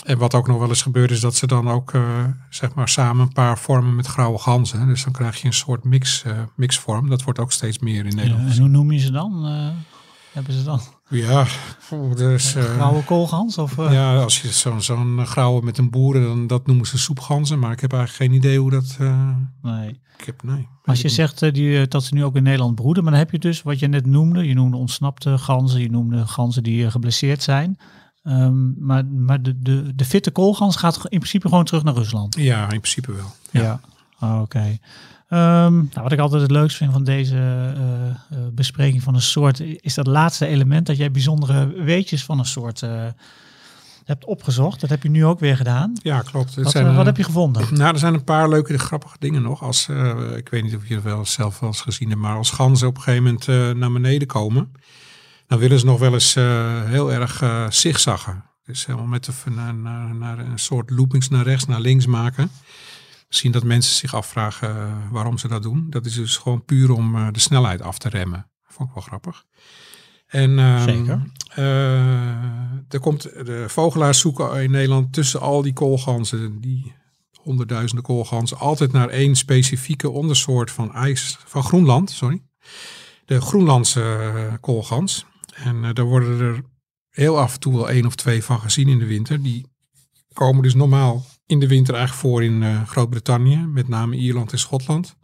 En 0.05 0.19
wat 0.19 0.35
ook 0.35 0.47
nog 0.47 0.59
wel 0.59 0.69
eens 0.69 0.83
gebeurt 0.83 1.11
is 1.11 1.21
dat 1.21 1.35
ze 1.35 1.47
dan 1.47 1.69
ook 1.69 1.93
uh, 1.93 2.25
zeg 2.51 2.75
maar 2.75 2.89
samen 2.89 3.23
een 3.23 3.33
paar 3.33 3.59
vormen 3.59 3.97
met 3.97 4.07
grauwe 4.07 4.39
ganzen. 4.39 4.87
Dus 4.87 5.05
dan 5.05 5.13
krijg 5.13 5.41
je 5.41 5.47
een 5.47 5.53
soort 5.53 5.85
mix, 5.85 6.25
uh, 6.27 6.33
mixvorm. 6.57 7.09
Dat 7.09 7.23
wordt 7.23 7.39
ook 7.39 7.53
steeds 7.53 7.79
meer 7.79 8.07
in 8.07 8.15
Nederland. 8.15 8.49
Ja, 8.49 8.55
en 8.55 8.61
hoe 8.61 8.69
noem 8.69 8.93
je 8.93 8.99
ze 8.99 9.11
dan? 9.11 9.47
Uh, 9.47 9.69
hebben 10.33 10.53
ze 10.53 10.63
dan? 10.63 10.81
Ja, 11.13 11.47
dus... 12.17 12.57
Uh, 12.57 12.63
grauwe 12.63 13.05
koolgans? 13.05 13.59
Of, 13.59 13.77
uh? 13.77 13.93
Ja, 13.93 14.17
als 14.17 14.43
je 14.43 14.49
zo'n 14.49 14.83
zo'n 14.83 15.27
grauwe 15.27 15.63
met 15.63 15.79
een 15.79 15.91
boeren, 15.91 16.23
dan 16.23 16.47
dat 16.47 16.67
noemen 16.67 16.87
ze 16.87 16.99
soepganzen. 16.99 17.59
Maar 17.59 17.73
ik 17.73 17.81
heb 17.81 17.93
eigenlijk 17.93 18.23
geen 18.23 18.41
idee 18.41 18.59
hoe 18.59 18.71
dat... 18.71 18.97
Uh, 19.01 19.29
nee. 19.63 20.01
Ik 20.19 20.25
heb, 20.29 20.43
nee. 20.43 20.69
Als 20.85 21.01
je 21.01 21.09
zegt 21.09 21.55
die, 21.55 21.89
dat 21.89 22.05
ze 22.05 22.15
nu 22.15 22.25
ook 22.25 22.37
in 22.37 22.43
Nederland 22.43 22.75
broeden, 22.75 23.03
maar 23.03 23.13
dan 23.13 23.23
heb 23.23 23.31
je 23.31 23.39
dus 23.39 23.63
wat 23.63 23.79
je 23.79 23.87
net 23.87 24.07
noemde. 24.07 24.47
Je 24.47 24.55
noemde 24.55 24.77
ontsnapte 24.77 25.39
ganzen, 25.39 25.81
je 25.81 25.91
noemde 25.91 26.27
ganzen 26.27 26.63
die 26.63 26.91
geblesseerd 26.91 27.43
zijn. 27.43 27.79
Um, 28.25 28.75
maar 28.79 29.07
maar 29.07 29.43
de, 29.43 29.59
de, 29.59 29.95
de 29.95 30.05
fitte 30.05 30.31
koolgans 30.31 30.77
gaat 30.77 30.97
in 30.97 31.19
principe 31.19 31.49
gewoon 31.49 31.65
terug 31.65 31.83
naar 31.83 31.95
Rusland. 31.95 32.35
Ja, 32.35 32.63
in 32.63 32.81
principe 32.81 33.13
wel. 33.13 33.33
Ja. 33.51 33.81
ja. 34.19 34.41
Oké. 34.41 34.79
Ehm, 35.33 35.75
nou, 35.75 36.03
wat 36.03 36.13
ik 36.13 36.19
altijd 36.19 36.43
het 36.43 36.51
leukst 36.51 36.77
vind 36.77 36.93
van 36.93 37.05
deze 37.05 37.37
eh, 37.37 38.09
eh, 38.09 38.17
bespreking 38.53 39.03
van 39.03 39.15
een 39.15 39.23
soort, 39.23 39.61
is 39.61 39.95
dat 39.95 40.07
laatste 40.07 40.47
element 40.47 40.87
dat 40.87 40.97
jij 40.97 41.11
bijzondere 41.11 41.67
weetjes 41.67 42.25
van 42.25 42.39
een 42.39 42.45
soort 42.45 42.83
eh, 42.83 43.07
hebt 44.05 44.25
opgezocht. 44.25 44.81
Dat 44.81 44.91
heb 44.91 45.03
je 45.03 45.11
nu 45.11 45.25
ook 45.25 45.41
weer 45.41 45.57
gedaan. 45.57 45.93
Ja, 46.03 46.21
klopt. 46.21 46.55
Wat, 46.55 46.71
zijn, 46.71 46.95
wat 46.95 47.07
heb 47.07 47.17
je 47.17 47.25
gevonden? 47.25 47.75
Nou, 47.75 47.93
er 47.93 47.99
zijn 47.99 48.15
een 48.15 48.25
paar 48.25 48.49
leuke, 48.49 48.79
grappige 48.79 49.17
dingen 49.19 49.43
nog. 49.43 49.63
Als, 49.63 49.89
ik 50.37 50.49
weet 50.49 50.63
niet 50.63 50.77
of 50.77 50.89
je 50.89 50.95
het 50.95 51.03
wel 51.03 51.25
zelf 51.25 51.61
wel 51.61 51.69
eens 51.69 51.81
gezien 51.81 52.09
hebt, 52.09 52.21
maar 52.21 52.37
als 52.37 52.51
ganzen 52.51 52.89
op 52.89 52.97
een 52.97 53.03
gegeven 53.03 53.25
moment 53.25 53.77
naar 53.79 53.93
beneden 53.93 54.29
komen, 54.29 54.73
dan 55.47 55.59
willen 55.59 55.79
ze 55.79 55.87
nog 55.87 55.99
wel 55.99 56.13
eens 56.13 56.35
heel 56.85 57.13
erg 57.13 57.43
zigzaggen. 57.69 58.45
Dus 58.65 58.87
helemaal 58.87 59.07
met 59.07 59.25
de, 59.25 59.33
naar, 59.51 59.75
naar, 59.75 60.15
naar 60.15 60.39
een 60.39 60.59
soort 60.59 60.91
loopings 60.91 61.29
naar 61.29 61.45
rechts, 61.45 61.67
naar 61.67 61.81
links 61.81 62.07
maken. 62.07 62.51
Misschien 63.33 63.53
dat 63.53 63.65
mensen 63.65 63.95
zich 63.95 64.15
afvragen 64.15 64.69
eh, 64.69 64.93
waarom 65.11 65.39
ze 65.39 65.49
dat 65.49 65.63
doen. 65.63 65.87
Dat 65.91 66.07
is 66.07 66.15
dus 66.15 66.37
gewoon 66.37 66.65
puur 66.65 66.93
om 66.93 67.17
eh, 67.17 67.29
de 67.33 67.41
snelheid 67.41 67.83
af 67.83 67.99
te 67.99 68.09
remmen. 68.09 68.51
Vond 68.67 68.89
ik 68.89 68.95
wel 68.95 69.05
grappig. 69.05 69.45
En, 70.27 70.59
ehm, 70.59 70.83
Zeker. 70.83 71.31
eh, 71.55 72.35
er 72.89 73.01
komt, 73.01 73.23
de 73.23 73.65
vogelaars 73.69 74.19
zoeken 74.21 74.63
in 74.63 74.71
Nederland 74.71 75.13
tussen 75.13 75.41
al 75.41 75.63
die 75.63 75.73
koolganzen, 75.73 76.61
die 76.61 76.95
honderdduizenden 77.43 78.05
koolganzen, 78.05 78.59
altijd 78.59 78.93
naar 78.93 79.09
één 79.09 79.37
specifieke 79.37 80.11
ondersoort 80.11 80.71
van 80.71 80.95
ijs, 80.95 81.39
van 81.45 81.63
Groenland, 81.63 82.11
sorry. 82.11 82.43
De 83.25 83.41
Groenlandse 83.41 84.59
koolgans. 84.61 85.27
En 85.55 85.95
daar 85.95 86.05
worden 86.05 86.41
er 86.41 86.63
heel 87.11 87.39
af 87.39 87.55
en 87.55 87.61
toe 87.61 87.75
wel 87.75 87.91
één 87.91 88.07
of 88.07 88.15
twee 88.15 88.45
van 88.45 88.61
gezien 88.61 88.89
in 88.89 88.99
de 88.99 89.07
winter. 89.07 89.43
Die 89.43 89.67
komen 90.33 90.63
dus 90.63 90.75
normaal 90.75 91.25
in 91.53 91.61
de 91.61 91.67
winter 91.69 91.95
eigenlijk 91.95 92.27
voor 92.27 92.45
in 92.45 92.63
eh, 92.63 92.83
Groot-Brittannië, 92.87 93.57
met 93.67 93.89
name 93.89 94.17
Ierland 94.17 94.53
en 94.53 94.59
Schotland. 94.59 95.17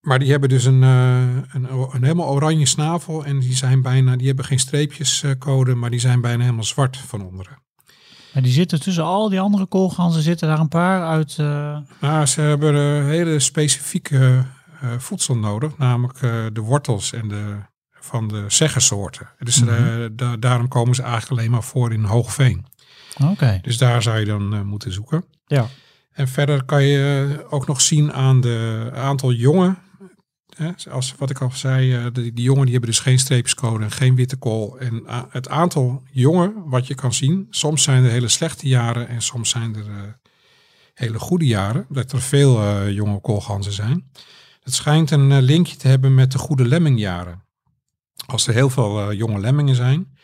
Maar 0.00 0.18
die 0.18 0.30
hebben 0.30 0.48
dus 0.48 0.64
een, 0.64 0.82
eh, 0.82 1.20
een, 1.52 1.66
een 1.92 2.02
helemaal 2.02 2.28
oranje 2.28 2.66
snavel 2.66 3.24
en 3.24 3.38
die 3.38 3.54
zijn 3.56 3.82
bijna, 3.82 4.16
die 4.16 4.26
hebben 4.26 4.44
geen 4.44 4.58
streepjescode, 4.58 5.74
maar 5.74 5.90
die 5.90 5.98
zijn 6.00 6.20
bijna 6.20 6.42
helemaal 6.42 6.64
zwart 6.64 6.96
van 6.96 7.22
onderen. 7.26 7.58
En 8.32 8.42
die 8.42 8.52
zitten 8.52 8.80
tussen 8.80 9.04
al 9.04 9.28
die 9.28 9.40
andere 9.40 9.66
koolganzen, 9.66 10.22
zitten 10.22 10.48
daar 10.48 10.58
een 10.60 10.68
paar 10.68 11.02
uit. 11.06 11.36
eh, 11.38 11.78
Maar 12.00 12.28
ze 12.28 12.40
hebben 12.40 12.74
een 12.74 13.04
hele 13.06 13.38
specifieke 13.38 14.44
eh, 14.80 14.88
voedsel 14.98 15.36
nodig, 15.36 15.78
namelijk 15.78 16.22
eh, 16.22 16.44
de 16.52 16.60
wortels 16.60 17.12
en 17.12 17.28
de, 17.28 17.56
van 18.00 18.28
de 18.28 18.44
zeggensoorten. 18.48 19.28
Dus 19.38 19.62
eh, 19.66 20.04
da- 20.12 20.36
daarom 20.36 20.68
komen 20.68 20.94
ze 20.94 21.02
eigenlijk 21.02 21.40
alleen 21.40 21.50
maar 21.50 21.62
voor 21.62 21.92
in 21.92 22.04
Hoogveen. 22.04 22.66
Oké. 23.24 23.58
Dus 23.62 23.78
daar 23.78 24.02
zou 24.02 24.18
je 24.18 24.24
dan 24.24 24.54
eh, 24.54 24.60
moeten 24.60 24.92
zoeken. 24.92 25.24
Ja. 25.46 25.68
En 26.12 26.28
verder 26.28 26.64
kan 26.64 26.84
je 26.84 27.34
eh, 27.38 27.52
ook 27.52 27.66
nog 27.66 27.80
zien 27.80 28.12
aan 28.12 28.40
de 28.40 28.90
aantal 28.94 29.32
jongen. 29.32 29.78
Hè, 30.56 30.70
als 30.90 31.14
wat 31.18 31.30
ik 31.30 31.40
al 31.40 31.50
zei, 31.50 31.94
eh, 31.94 32.06
die, 32.12 32.32
die 32.32 32.44
jongen 32.44 32.62
die 32.62 32.72
hebben 32.72 32.90
dus 32.90 33.00
geen 33.00 33.18
streepjescode 33.18 33.84
en 33.84 33.90
geen 33.90 34.14
witte 34.14 34.36
kool. 34.36 34.78
En 34.78 35.02
het 35.30 35.48
aantal 35.48 36.02
jongen 36.10 36.68
wat 36.68 36.86
je 36.86 36.94
kan 36.94 37.14
zien, 37.14 37.46
soms 37.50 37.82
zijn 37.82 38.04
er 38.04 38.10
hele 38.10 38.28
slechte 38.28 38.68
jaren 38.68 39.08
en 39.08 39.22
soms 39.22 39.50
zijn 39.50 39.74
er 39.74 40.18
hele 40.94 41.18
goede 41.18 41.46
jaren. 41.46 41.86
Dat 41.88 42.12
er 42.12 42.20
veel 42.20 42.88
jonge 42.88 43.20
koolganzen 43.20 43.72
zijn. 43.72 44.10
Het 44.60 44.74
schijnt 44.74 45.10
een 45.10 45.42
linkje 45.42 45.76
te 45.76 45.88
hebben 45.88 46.14
met 46.14 46.32
de 46.32 46.38
goede 46.38 46.64
lemmingjaren. 46.64 47.44
Als 48.26 48.46
er 48.46 48.54
heel 48.54 48.70
veel 48.70 49.12
jonge 49.12 49.40
lemmingen 49.40 49.74
zijn, 49.74 50.15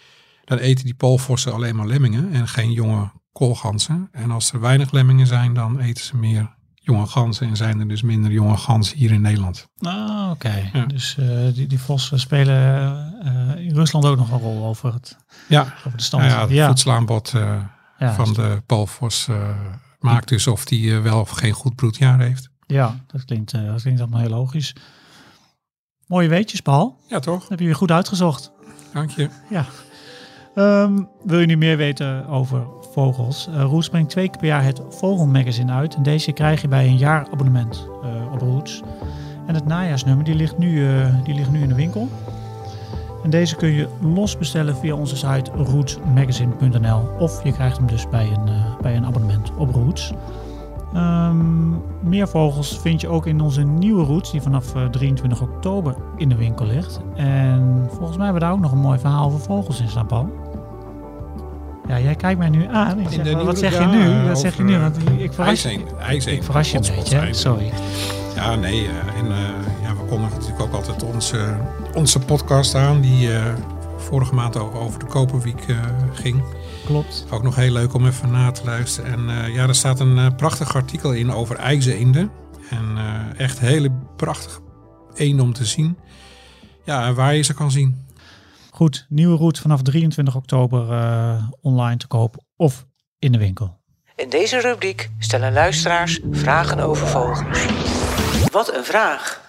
dan 0.44 0.58
eten 0.58 0.84
die 0.84 0.94
poolvossen 0.94 1.52
alleen 1.52 1.76
maar 1.76 1.86
lemmingen 1.86 2.32
en 2.32 2.48
geen 2.48 2.72
jonge 2.72 3.10
koolganzen. 3.32 4.08
En 4.12 4.30
als 4.30 4.52
er 4.52 4.60
weinig 4.60 4.90
lemmingen 4.92 5.26
zijn, 5.26 5.54
dan 5.54 5.78
eten 5.80 6.04
ze 6.04 6.16
meer 6.16 6.54
jonge 6.74 7.06
ganzen 7.06 7.48
en 7.48 7.56
zijn 7.56 7.80
er 7.80 7.88
dus 7.88 8.02
minder 8.02 8.30
jonge 8.30 8.56
ganzen 8.56 8.98
hier 8.98 9.12
in 9.12 9.20
Nederland. 9.20 9.68
Ah, 9.78 10.30
oké. 10.30 10.70
Ja. 10.72 10.86
Dus 10.86 11.16
eh, 11.18 11.26
die, 11.54 11.66
die 11.66 11.80
vossen 11.80 12.20
spelen 12.20 12.56
eh, 13.24 13.64
in 13.64 13.74
Rusland 13.74 14.04
ook 14.04 14.16
nog 14.16 14.30
een 14.30 14.38
rol 14.38 14.64
over, 14.64 14.92
het, 14.92 15.16
Ja, 15.48 15.74
over 15.78 15.96
de 15.98 16.02
stand. 16.02 16.22
nou 16.22 16.34
ja, 16.34 16.40
het 16.40 16.50
ja, 16.50 16.66
voedselaanbod 16.66 17.32
eh, 17.34 18.16
van 18.16 18.32
de 18.32 18.62
poolvos 18.66 19.28
eh, 19.28 19.48
maakt 19.98 20.28
dus 20.28 20.46
of 20.46 20.64
die 20.64 20.98
wel 20.98 21.20
of 21.20 21.30
geen 21.30 21.52
goed 21.52 21.74
broedjaar 21.74 22.20
heeft. 22.20 22.48
ja, 22.66 22.96
dat 23.06 23.24
klinkt, 23.24 23.52
dat 23.52 23.82
klinkt 23.82 24.00
allemaal 24.00 24.20
heel 24.20 24.28
logisch. 24.30 24.74
Mooie 26.06 26.28
weetjes, 26.28 26.60
Paul. 26.60 27.00
Ja, 27.08 27.18
toch? 27.18 27.40
Dat 27.40 27.48
heb 27.48 27.58
je 27.58 27.64
weer 27.64 27.74
goed 27.74 27.90
uitgezocht. 27.90 28.52
Dank 28.92 29.10
je. 29.10 29.28
Ja. 29.50 29.66
Ehm, 30.54 31.02
wil 31.24 31.38
je 31.38 31.46
nu 31.46 31.56
meer 31.56 31.76
weten 31.76 32.26
over 32.26 32.66
vogels? 32.92 33.48
Uh, 33.48 33.62
Roots 33.62 33.88
brengt 33.88 34.10
twee 34.10 34.28
keer 34.28 34.38
per 34.38 34.46
jaar 34.46 34.64
het 34.64 34.82
Vogelmagazine 34.88 35.72
uit. 35.72 35.94
En 35.94 36.02
deze 36.02 36.32
krijg 36.32 36.60
je 36.60 36.68
bij 36.68 36.86
een 36.86 36.96
jaarabonnement 36.96 37.88
eh 38.02 38.32
op 38.32 38.40
Roots. 38.40 38.82
En 39.46 39.54
het 39.54 39.66
najaarsnummer 39.66 40.24
die 40.24 40.34
ligt, 40.34 40.58
nu, 40.58 40.88
eh, 40.88 41.06
die 41.24 41.34
ligt 41.34 41.50
nu 41.50 41.62
in 41.62 41.68
de 41.68 41.74
winkel. 41.74 42.08
En 43.24 43.30
deze 43.30 43.56
kun 43.56 43.68
je 43.68 43.88
los 44.00 44.38
bestellen 44.38 44.76
via 44.76 44.94
onze 44.94 45.16
site 45.16 45.50
rootsmagazine.nl. 45.50 47.08
Of 47.18 47.44
je 47.44 47.52
krijgt 47.52 47.76
hem 47.76 47.86
dus 47.86 48.08
bij 48.08 48.26
een, 48.26 48.48
eh, 48.48 48.76
bij 48.80 48.96
een 48.96 49.06
abonnement 49.06 49.50
op 49.56 49.74
Roots. 49.74 50.12
Ehm, 50.94 51.70
meer 52.00 52.28
vogels 52.28 52.78
vind 52.78 53.00
je 53.00 53.08
ook 53.08 53.26
in 53.26 53.40
onze 53.40 53.62
nieuwe 53.62 54.04
Roots, 54.04 54.30
die 54.30 54.42
vanaf 54.42 54.74
eh, 54.74 54.84
23 54.84 55.40
oktober 55.40 55.94
in 56.16 56.28
de 56.28 56.36
winkel 56.36 56.66
ligt. 56.66 57.00
En 57.14 57.86
volgens 57.88 58.16
mij 58.16 58.24
hebben 58.24 58.42
we 58.42 58.48
daar 58.48 58.52
ook 58.52 58.62
nog 58.62 58.72
een 58.72 58.78
mooi 58.78 58.98
verhaal 58.98 59.26
over 59.26 59.40
vogels 59.40 59.80
in 59.80 59.88
staan. 59.88 60.30
Ja, 61.88 62.00
jij 62.00 62.14
kijkt 62.14 62.38
mij 62.38 62.48
nu 62.48 62.66
aan. 62.66 63.00
Ik 63.00 63.08
zeg, 63.10 63.42
wat 63.42 63.58
zeg 63.58 63.78
je 63.78 63.86
nu? 63.86 64.28
Wat 64.28 64.38
zeg 64.38 64.56
je 64.56 64.62
nu? 64.62 64.78
Want 64.78 64.96
ik 65.16 65.32
verras, 65.32 65.64
ik 65.64 65.80
je 66.70 66.76
een 66.76 66.94
beetje. 66.96 67.28
Sorry. 67.30 67.72
Ja, 68.34 68.54
nee. 68.54 68.86
eh, 68.86 69.18
en 69.20 69.26
eh, 69.32 69.38
ja, 69.82 69.94
we 69.94 70.04
kondigen 70.08 70.38
natuurlijk 70.38 70.60
ook 70.60 70.72
altijd 70.72 71.02
onze, 71.02 71.56
onze 71.94 72.18
podcast 72.18 72.74
aan, 72.74 73.00
die 73.00 73.32
eh, 73.34 73.54
vorige 73.96 74.34
maand 74.34 74.56
ook 74.56 74.74
over 74.74 74.98
de 74.98 75.06
Koperwiek 75.06 75.64
eh, 75.68 75.76
ging. 76.12 76.42
Klopt. 76.84 77.26
Ook 77.30 77.42
nog 77.42 77.56
heel 77.56 77.72
leuk 77.72 77.94
om 77.94 78.06
even 78.06 78.30
na 78.30 78.50
te 78.50 78.64
luisteren. 78.64 79.12
En 79.12 79.52
ja, 79.52 79.66
er 79.68 79.74
staat 79.74 80.00
een 80.00 80.34
prachtig 80.36 80.74
artikel 80.76 81.12
in 81.12 81.32
over 81.32 81.56
ijzeenden. 81.56 82.30
En 82.72 82.96
eh, 82.96 83.40
echt 83.40 83.60
hele 83.60 83.90
prachtige 84.16 84.60
eenden 85.14 85.44
om 85.44 85.52
te 85.52 85.64
zien. 85.64 85.98
Ja, 86.84 87.06
en 87.06 87.14
waar 87.14 87.34
je 87.34 87.42
ze 87.42 87.54
kan 87.54 87.70
zien. 87.70 88.06
Goed, 88.74 89.06
nieuwe 89.08 89.36
route 89.36 89.60
vanaf 89.60 89.82
23 89.82 90.36
oktober 90.36 90.90
eh, 90.90 91.44
online 91.60 91.96
te 91.96 92.06
koop 92.06 92.44
of 92.56 92.86
in 93.18 93.32
de 93.32 93.38
winkel. 93.38 93.80
In 94.16 94.28
deze 94.28 94.60
rubriek 94.60 95.10
stellen 95.18 95.52
luisteraars 95.52 96.20
vragen 96.30 96.78
over 96.78 97.06
vogels. 97.06 97.66
Wat 98.52 98.74
een 98.74 98.84
vraag! 98.84 99.40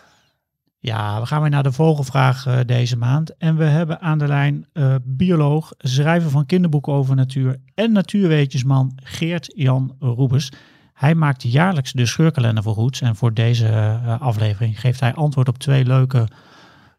Ja, 0.79 1.19
we 1.19 1.25
gaan 1.25 1.41
weer 1.41 1.49
naar 1.49 1.63
de 1.63 1.71
vogelvraag 1.71 2.45
eh, 2.45 2.59
deze 2.65 2.97
maand. 2.97 3.37
En 3.37 3.57
we 3.57 3.63
hebben 3.63 4.01
aan 4.01 4.17
de 4.17 4.27
lijn 4.27 4.65
eh, 4.73 4.95
bioloog, 5.03 5.71
schrijver 5.77 6.29
van 6.29 6.45
kinderboeken 6.45 6.93
over 6.93 7.15
natuur 7.15 7.59
en 7.75 7.91
natuurweetjesman 7.91 8.97
Geert-Jan 9.03 9.95
Roebers. 9.99 10.51
Hij 10.93 11.15
maakt 11.15 11.43
jaarlijks 11.43 11.91
de 11.91 12.05
scheurkalender 12.05 12.63
voor 12.63 12.73
Roots. 12.73 13.01
En 13.01 13.15
voor 13.15 13.33
deze 13.33 13.99
aflevering 14.19 14.79
geeft 14.79 14.99
hij 14.99 15.13
antwoord 15.13 15.47
op 15.47 15.57
twee 15.57 15.85
leuke 15.85 16.27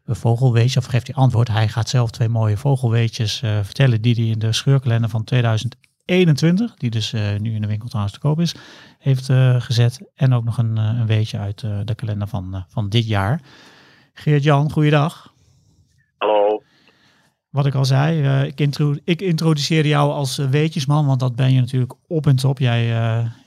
eh, 0.05 0.15
vogelweetjes. 0.15 0.77
Of 0.77 0.85
geeft 0.85 1.07
hij 1.07 1.15
antwoord. 1.15 1.47
Hij 1.47 1.67
gaat 1.67 1.89
zelf 1.89 2.11
twee 2.11 2.29
mooie 2.29 2.57
vogelweetjes 2.57 3.41
eh, 3.41 3.59
vertellen 3.63 4.01
die 4.01 4.15
hij 4.15 4.25
in 4.25 4.39
de 4.39 4.53
scheurkalender 4.53 5.09
van 5.09 5.23
2021, 5.23 6.75
die 6.75 6.89
dus 6.89 7.13
eh, 7.13 7.21
nu 7.39 7.55
in 7.55 7.61
de 7.61 7.67
winkel 7.67 7.87
trouwens 7.87 8.13
te 8.15 8.21
koop 8.21 8.39
is, 8.39 8.55
heeft 8.99 9.29
eh, 9.29 9.61
gezet. 9.61 10.11
En 10.15 10.33
ook 10.33 10.43
nog 10.43 10.57
een, 10.57 10.77
een 10.77 11.05
weetje 11.05 11.37
uit 11.37 11.59
de 11.59 11.95
kalender 11.95 12.27
van, 12.27 12.65
van 12.67 12.89
dit 12.89 13.07
jaar. 13.07 13.41
Geert-Jan, 14.13 14.71
goeiedag. 14.71 15.33
Hallo. 16.17 16.63
Wat 17.49 17.65
ik 17.65 17.75
al 17.75 17.85
zei, 17.85 18.45
ik, 18.45 18.59
intro 18.59 18.95
ik 19.03 19.21
introduceerde 19.21 19.89
jou 19.89 20.11
als 20.11 20.37
weetjesman, 20.37 21.05
want 21.05 21.19
dat 21.19 21.35
ben 21.35 21.53
je 21.53 21.59
natuurlijk 21.59 21.93
op 22.07 22.27
en 22.27 22.35
top. 22.35 22.59
Jij, 22.59 22.93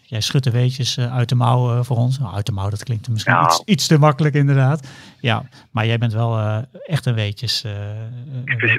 jij 0.09 0.21
schudt 0.21 0.45
de 0.45 0.51
weetjes 0.51 0.97
eh, 0.97 1.17
uit 1.17 1.29
de 1.29 1.35
mouw 1.35 1.71
eh, 1.71 1.83
voor 1.83 1.97
ons. 1.97 2.19
Nou, 2.19 2.35
uit 2.35 2.47
de 2.47 2.53
mouw, 2.53 2.71
dat 2.71 2.85
klinkt 2.85 3.09
misschien 3.09 3.43
iets, 3.43 3.63
iets 3.65 3.87
te 3.87 3.99
makkelijk 3.99 4.35
inderdaad. 4.35 4.89
Ja, 5.21 5.43
maar 5.71 5.87
jij 5.87 5.99
bent 5.99 6.13
wel 6.13 6.39
eh, 6.39 6.59
echt 6.87 7.07
een 7.07 7.15
weetjes... 7.15 7.61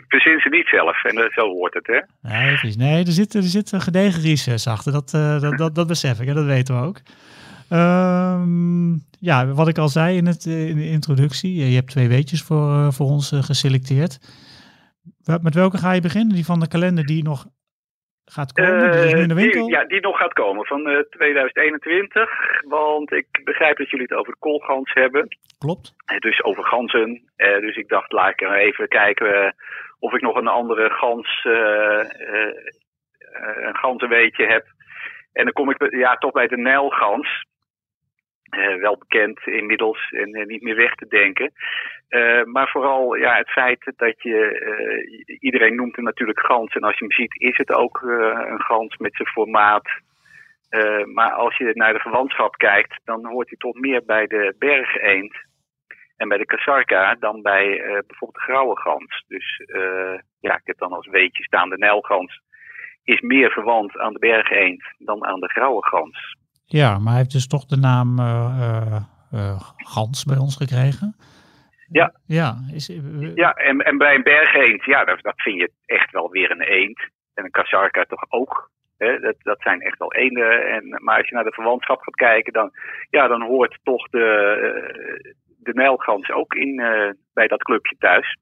verzin 0.07 0.39
ze 0.39 0.47
niet 0.49 0.67
zelf. 0.67 1.03
En 1.03 1.31
zo 1.33 1.41
hoort 1.41 1.73
het, 1.73 1.87
hè? 1.87 2.29
Nee, 2.29 2.47
precies. 2.47 2.75
nee 2.75 3.05
er, 3.05 3.11
zit, 3.11 3.33
er 3.33 3.43
zit 3.43 3.71
een 3.71 3.81
gedegen 3.81 4.21
research 4.21 4.65
achter. 4.65 4.91
Dat, 4.91 5.09
dat, 5.41 5.57
dat, 5.57 5.75
dat 5.75 5.87
besef 5.87 6.19
ik 6.19 6.27
en 6.27 6.35
dat 6.35 6.45
weten 6.45 6.75
we 6.75 6.85
ook. 6.85 7.01
Ehm, 7.69 8.91
ja, 9.19 9.45
wat 9.45 9.67
ik 9.67 9.77
al 9.77 9.89
zei 9.89 10.17
in, 10.17 10.25
het, 10.25 10.45
in 10.45 10.75
de 10.75 10.89
introductie. 10.89 11.69
Je 11.69 11.75
hebt 11.75 11.91
twee 11.91 12.07
weetjes 12.07 12.41
voor, 12.41 12.93
voor 12.93 13.07
ons 13.07 13.31
geselecteerd. 13.35 14.19
Met 15.41 15.53
welke 15.53 15.77
ga 15.77 15.91
je 15.91 16.01
beginnen? 16.01 16.35
Die 16.35 16.45
van 16.45 16.59
de 16.59 16.67
kalender 16.67 17.05
die 17.05 17.23
nog 17.23 17.47
gaat 18.29 18.51
komen? 18.53 18.91
die 18.91 19.01
is 19.03 19.13
nu 19.13 19.19
in 19.21 19.27
de 19.27 19.33
Eh, 19.33 19.39
winkel? 19.41 19.65
Die, 19.65 19.75
ja, 19.75 19.85
die 19.85 20.01
nog 20.01 20.17
gaat 20.17 20.33
komen 20.33 20.65
van 20.65 20.87
eh, 20.89 20.99
2021. 20.99 22.29
Want 22.67 23.11
ik 23.11 23.27
begrijp 23.43 23.77
dat 23.77 23.89
jullie 23.89 24.05
het 24.09 24.17
over 24.17 24.31
de 24.33 24.39
koolgans 24.39 24.93
hebben. 24.93 25.27
Klopt. 25.57 25.93
Eh, 26.05 26.17
Dus 26.17 26.43
over 26.43 26.63
ganzen. 26.63 27.29
Eh, 27.35 27.59
dus 27.59 27.75
ik 27.75 27.87
dacht, 27.87 28.11
laat 28.11 28.29
ik 28.31 28.41
even 28.41 28.87
kijken 28.87 29.43
eh, 29.43 29.51
of 29.99 30.13
ik 30.13 30.21
nog 30.21 30.35
een 30.35 30.47
andere 30.47 30.89
gans, 30.89 31.41
eh, 31.45 31.99
eh, 31.99 32.47
eh, 33.17 33.65
een 33.67 33.75
ganzenweetje 33.75 34.45
heb. 34.45 34.65
En 35.33 35.43
dan 35.43 35.53
kom 35.53 35.69
ik 35.69 35.91
ja, 35.91 36.15
toch 36.15 36.31
bij 36.31 36.47
de 36.47 36.57
Nijlgans. 36.57 37.45
Eh, 38.49 38.75
wel 38.75 38.97
bekend 38.97 39.47
inmiddels 39.47 40.09
en 40.11 40.33
eh, 40.33 40.45
niet 40.45 40.61
meer 40.61 40.75
weg 40.75 40.95
te 40.95 41.07
denken. 41.07 41.51
Eh, 42.07 42.43
maar 42.43 42.69
vooral 42.69 43.15
ja, 43.15 43.35
het 43.35 43.49
feit 43.49 43.91
dat 43.95 44.21
je, 44.21 45.37
iedereen 45.39 45.75
noemt 45.75 45.95
hem 45.95 46.05
natuurlijk 46.05 46.39
gans. 46.39 46.73
En 46.73 46.81
als 46.81 46.97
je 46.97 47.05
hem 47.05 47.13
ziet, 47.13 47.41
is 47.41 47.57
het 47.57 47.71
ook 47.71 48.01
een 48.01 48.61
gans 48.61 48.97
met 48.97 49.15
zijn 49.15 49.27
formaat. 49.27 49.87
Maar 51.13 51.31
als 51.31 51.57
je 51.57 51.71
naar 51.73 51.93
de 51.93 51.99
verwantschap 51.99 52.55
kijkt, 52.57 52.99
dan 53.03 53.25
hoort 53.25 53.49
hij 53.49 53.57
toch 53.57 53.75
meer 53.75 54.05
bij 54.05 54.27
de 54.27 54.55
bergeend 54.57 55.35
en 56.17 56.27
bij 56.27 56.37
de 56.37 56.45
kasarka 56.45 57.15
dan 57.15 57.41
bij 57.41 57.67
bijvoorbeeld 58.07 58.33
de 58.33 58.51
grauwe 58.51 58.79
gans. 58.79 59.23
Dus 59.27 59.63
ja, 60.39 60.53
ik 60.55 60.61
heb 60.63 60.77
dan 60.77 60.91
als 60.91 61.07
weetje 61.07 61.43
staan 61.43 61.69
de 61.69 61.77
nijlgans 61.77 62.41
is 63.03 63.21
meer 63.21 63.51
verwant 63.51 63.97
aan 63.97 64.13
de 64.13 64.19
bergeend 64.19 64.83
dan 64.97 65.25
aan 65.25 65.39
de 65.39 65.49
grauwe 65.49 65.85
gans. 65.85 66.37
Ja, 66.71 66.97
maar 66.99 67.07
hij 67.07 67.17
heeft 67.17 67.31
dus 67.31 67.47
toch 67.47 67.65
de 67.65 67.77
naam 67.77 68.19
eh, 68.19 69.61
Gans 69.77 70.23
bij 70.23 70.37
ons 70.37 70.55
gekregen. 70.55 71.15
Ja. 71.91 72.13
Ja, 72.25 72.55
is, 72.73 72.87
Ja, 73.35 73.53
en, 73.53 73.79
en 73.79 73.97
bij 73.97 74.15
een 74.15 74.23
bergeend, 74.23 74.85
ja, 74.85 75.05
dat, 75.05 75.21
dat 75.21 75.41
vind 75.41 75.57
je 75.57 75.71
echt 75.85 76.11
wel 76.11 76.29
weer 76.29 76.51
een 76.51 76.61
eend. 76.61 76.99
En 77.33 77.43
een 77.43 77.51
kasarka 77.51 78.03
toch 78.03 78.25
ook. 78.29 78.71
Hè? 78.97 79.19
Dat, 79.19 79.35
dat 79.39 79.61
zijn 79.61 79.81
echt 79.81 79.97
wel 79.97 80.13
eenden. 80.13 80.71
En, 80.71 81.03
maar 81.03 81.17
als 81.17 81.29
je 81.29 81.35
naar 81.35 81.43
de 81.43 81.53
verwantschap 81.53 82.01
gaat 82.01 82.15
kijken, 82.15 82.53
dan, 82.53 82.71
ja, 83.09 83.27
dan 83.27 83.41
hoort 83.41 83.79
toch 83.83 84.09
de, 84.09 84.25
de 85.57 85.73
nijlgans 85.73 86.31
ook 86.31 86.53
in, 86.53 86.75
bij 87.33 87.47
dat 87.47 87.63
clubje 87.63 87.95
thuis. 87.97 88.37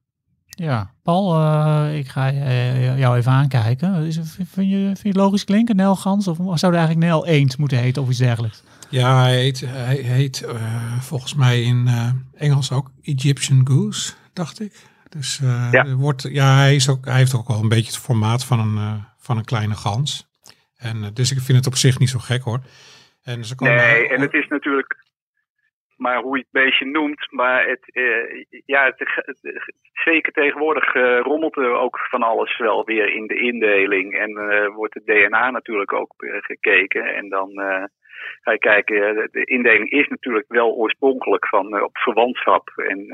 Ja. 0.58 0.90
Paul, 1.02 1.34
eh, 1.34 1.98
ik 1.98 2.08
ga 2.08 2.30
eh, 2.32 2.98
jou 2.98 3.16
even 3.16 3.32
aankijken. 3.32 4.06
Is, 4.06 4.16
het- 4.16 4.30
vind, 4.32 4.70
je, 4.70 4.76
vind 4.86 4.98
je 5.02 5.08
het 5.08 5.16
logisch 5.16 5.44
klinken, 5.44 5.76
Nelgans? 5.76 6.28
Of 6.28 6.36
zou 6.36 6.72
er 6.72 6.78
eigenlijk 6.78 7.06
Nel 7.08 7.26
Eend 7.26 7.58
moeten 7.58 7.78
heten 7.78 8.02
of 8.02 8.08
iets 8.08 8.18
dergelijks? 8.18 8.62
Ja, 8.90 9.22
hij 9.22 9.36
heet, 9.36 9.60
hij 9.66 9.96
heet 9.96 10.42
eh, 10.42 10.98
volgens 11.00 11.34
mij 11.34 11.62
in 11.62 11.86
eh, 11.86 12.08
Engels 12.34 12.72
ook 12.72 12.90
Egyptian 13.02 13.66
Goose, 13.68 14.12
dacht 14.32 14.60
ik. 14.60 14.72
Dus 15.08 15.40
eh, 15.42 15.68
Ja. 15.72 15.94
wordt, 15.94 16.22
ja, 16.30 16.56
hij, 16.56 16.74
is 16.74 16.88
ook, 16.88 17.04
hij 17.04 17.16
heeft 17.16 17.34
ook 17.34 17.48
wel 17.48 17.60
een 17.60 17.68
beetje 17.68 17.90
het 17.92 18.00
formaat 18.00 18.44
van 18.44 18.60
een, 18.60 18.76
eh, 18.76 18.92
van 19.18 19.36
een 19.36 19.44
kleine 19.44 19.74
gans. 19.74 20.26
En, 20.76 21.10
dus 21.14 21.30
ik 21.32 21.40
vind 21.40 21.58
het 21.58 21.66
op 21.66 21.76
zich 21.76 21.98
niet 21.98 22.10
zo 22.10 22.18
gek 22.18 22.42
hoor. 22.42 22.60
En 23.22 23.44
ze 23.44 23.54
komen 23.54 23.74
Nee, 23.76 24.08
en 24.08 24.20
het 24.20 24.32
is 24.32 24.46
natuurlijk 24.48 24.96
maar 25.98 26.22
hoe 26.22 26.36
je 26.36 26.42
het 26.50 26.62
beestje 26.62 26.86
noemt. 26.86 27.26
Maar 27.30 27.66
het, 27.66 27.90
eh, 27.92 28.44
ja, 28.66 28.84
het, 28.84 29.02
zeker 30.04 30.32
tegenwoordig 30.32 30.94
eh, 30.94 31.20
rommelt 31.20 31.56
er 31.56 31.72
ook 31.72 31.98
van 31.98 32.22
alles 32.22 32.58
wel 32.58 32.84
weer 32.84 33.12
in 33.14 33.26
de 33.26 33.40
indeling. 33.40 34.14
En 34.14 34.36
eh, 34.36 34.74
wordt 34.74 34.94
het 34.94 35.06
DNA 35.06 35.50
natuurlijk 35.50 35.92
ook 35.92 36.14
eh, 36.16 36.36
gekeken. 36.38 37.14
En 37.14 37.28
dan 37.28 37.50
ga 38.40 38.52
je 38.52 38.58
kijken, 38.58 39.14
de, 39.14 39.28
de 39.32 39.44
indeling 39.44 39.90
is 39.90 40.08
natuurlijk 40.08 40.46
wel 40.48 40.74
oorspronkelijk 40.74 41.48
van 41.48 41.82
op 41.82 41.98
verwantschap. 41.98 42.68
En, 42.76 43.06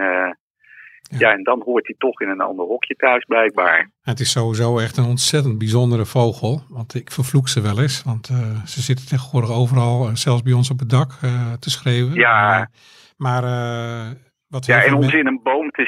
ja. 1.19 1.33
en 1.33 1.43
dan 1.43 1.63
hoort 1.65 1.87
hij 1.87 1.95
toch 1.99 2.21
in 2.21 2.29
een 2.29 2.41
ander 2.41 2.67
hokje 2.67 2.95
thuis 2.95 3.25
blijkbaar. 3.25 3.91
Het 4.03 4.21
is 4.21 4.31
sowieso 4.31 4.79
echt 4.79 4.97
een 4.97 5.05
ontzettend 5.05 5.59
bijzondere 5.59 6.05
vogel. 6.07 6.63
Want 6.69 6.95
ik 6.95 7.11
vervloek 7.13 7.49
ze 7.49 7.61
wel 7.61 7.81
eens. 7.81 8.03
Want 8.03 8.29
eh, 8.29 8.65
ze 8.65 8.83
zitten 8.83 9.07
tegenwoordig 9.07 9.51
overal, 9.51 10.09
eh, 10.09 10.15
zelfs 10.15 10.43
bij 10.43 10.53
ons 10.53 10.71
op 10.71 10.79
het 10.79 10.91
dak, 10.91 11.13
eh, 11.23 11.53
te 11.53 11.71
schreeuwen. 11.71 12.15
Ja. 12.15 12.71
Maar 13.17 13.45
eh, 13.45 14.11
wat 14.49 14.67
heel 14.67 14.75
Ja, 14.77 14.83
en 14.83 14.89
veel 14.89 14.99
om 14.99 15.09
ze 15.09 15.19
in 15.19 15.27
een 15.27 15.41
boom 15.43 15.71
te 15.71 15.85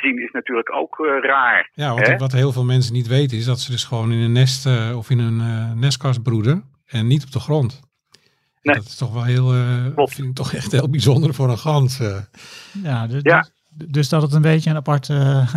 zien, 0.00 0.22
is 0.22 0.30
natuurlijk 0.32 0.74
ook 0.74 0.98
eh, 1.06 1.28
raar. 1.28 1.70
Ja, 1.72 1.94
wat, 1.94 2.06
hè? 2.06 2.16
wat 2.16 2.32
heel 2.32 2.52
veel 2.52 2.64
mensen 2.64 2.92
niet 2.92 3.06
weten 3.06 3.36
is 3.36 3.44
dat 3.44 3.60
ze 3.60 3.70
dus 3.70 3.84
gewoon 3.84 4.12
in 4.12 4.18
een 4.18 4.32
nest 4.32 4.66
eh, 4.66 4.96
of 4.96 5.10
in 5.10 5.18
een 5.18 5.40
eh, 5.40 5.72
nestkast 5.72 6.22
broeden 6.22 6.64
en 6.86 7.06
niet 7.06 7.24
op 7.24 7.30
de 7.32 7.40
grond. 7.40 7.80
Nee. 8.62 8.74
Dat 8.76 8.84
is 8.84 8.96
toch 8.96 9.12
wel 9.12 9.24
heel, 9.24 9.52
eh, 9.54 9.84
vind 9.96 10.28
ik 10.28 10.34
toch 10.34 10.52
echt 10.52 10.72
heel 10.72 10.90
bijzonder 10.90 11.34
voor 11.34 11.48
een 11.50 11.58
gans. 11.58 11.98
Ja, 12.82 13.06
dus, 13.06 13.20
Ja. 13.22 13.40
dus- 13.40 13.52
dus 13.86 14.08
dat 14.08 14.22
het 14.22 14.32
een 14.32 14.42
beetje 14.42 14.70
een 14.70 14.76
apart 14.76 15.08
eh, 15.10 15.54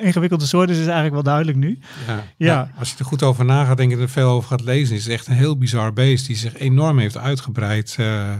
ingewikkelde 0.00 0.46
soort 0.46 0.70
is, 0.70 0.76
is 0.76 0.84
eigenlijk 0.84 1.14
wel 1.14 1.22
duidelijk 1.22 1.56
nu. 1.56 1.78
Ja. 2.06 2.24
Ja. 2.36 2.70
als 2.78 2.90
je 2.90 2.98
er 2.98 3.04
goed 3.04 3.22
over 3.22 3.44
na 3.44 3.64
gaat 3.64 3.76
denken 3.76 3.96
en 3.96 4.02
er 4.02 4.08
veel 4.08 4.28
over 4.30 4.48
gaat 4.48 4.60
lezen, 4.60 4.96
is 4.96 5.04
het 5.04 5.12
echt 5.12 5.26
een 5.26 5.34
heel 5.34 5.58
bizar 5.58 5.92
beest 5.92 6.26
die 6.26 6.36
zich 6.36 6.56
enorm 6.58 6.98
heeft 6.98 7.16
uitgebreid. 7.16 7.94
eh, 7.98 8.34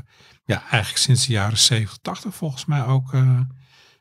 ja, 0.44 0.60
eigenlijk 0.60 0.96
sinds 0.96 1.26
de 1.26 1.32
jaren 1.32 1.58
70, 1.58 1.98
80 2.02 2.34
volgens 2.34 2.64
mij 2.64 2.84
ook 2.84 3.12
eh, 3.14 3.40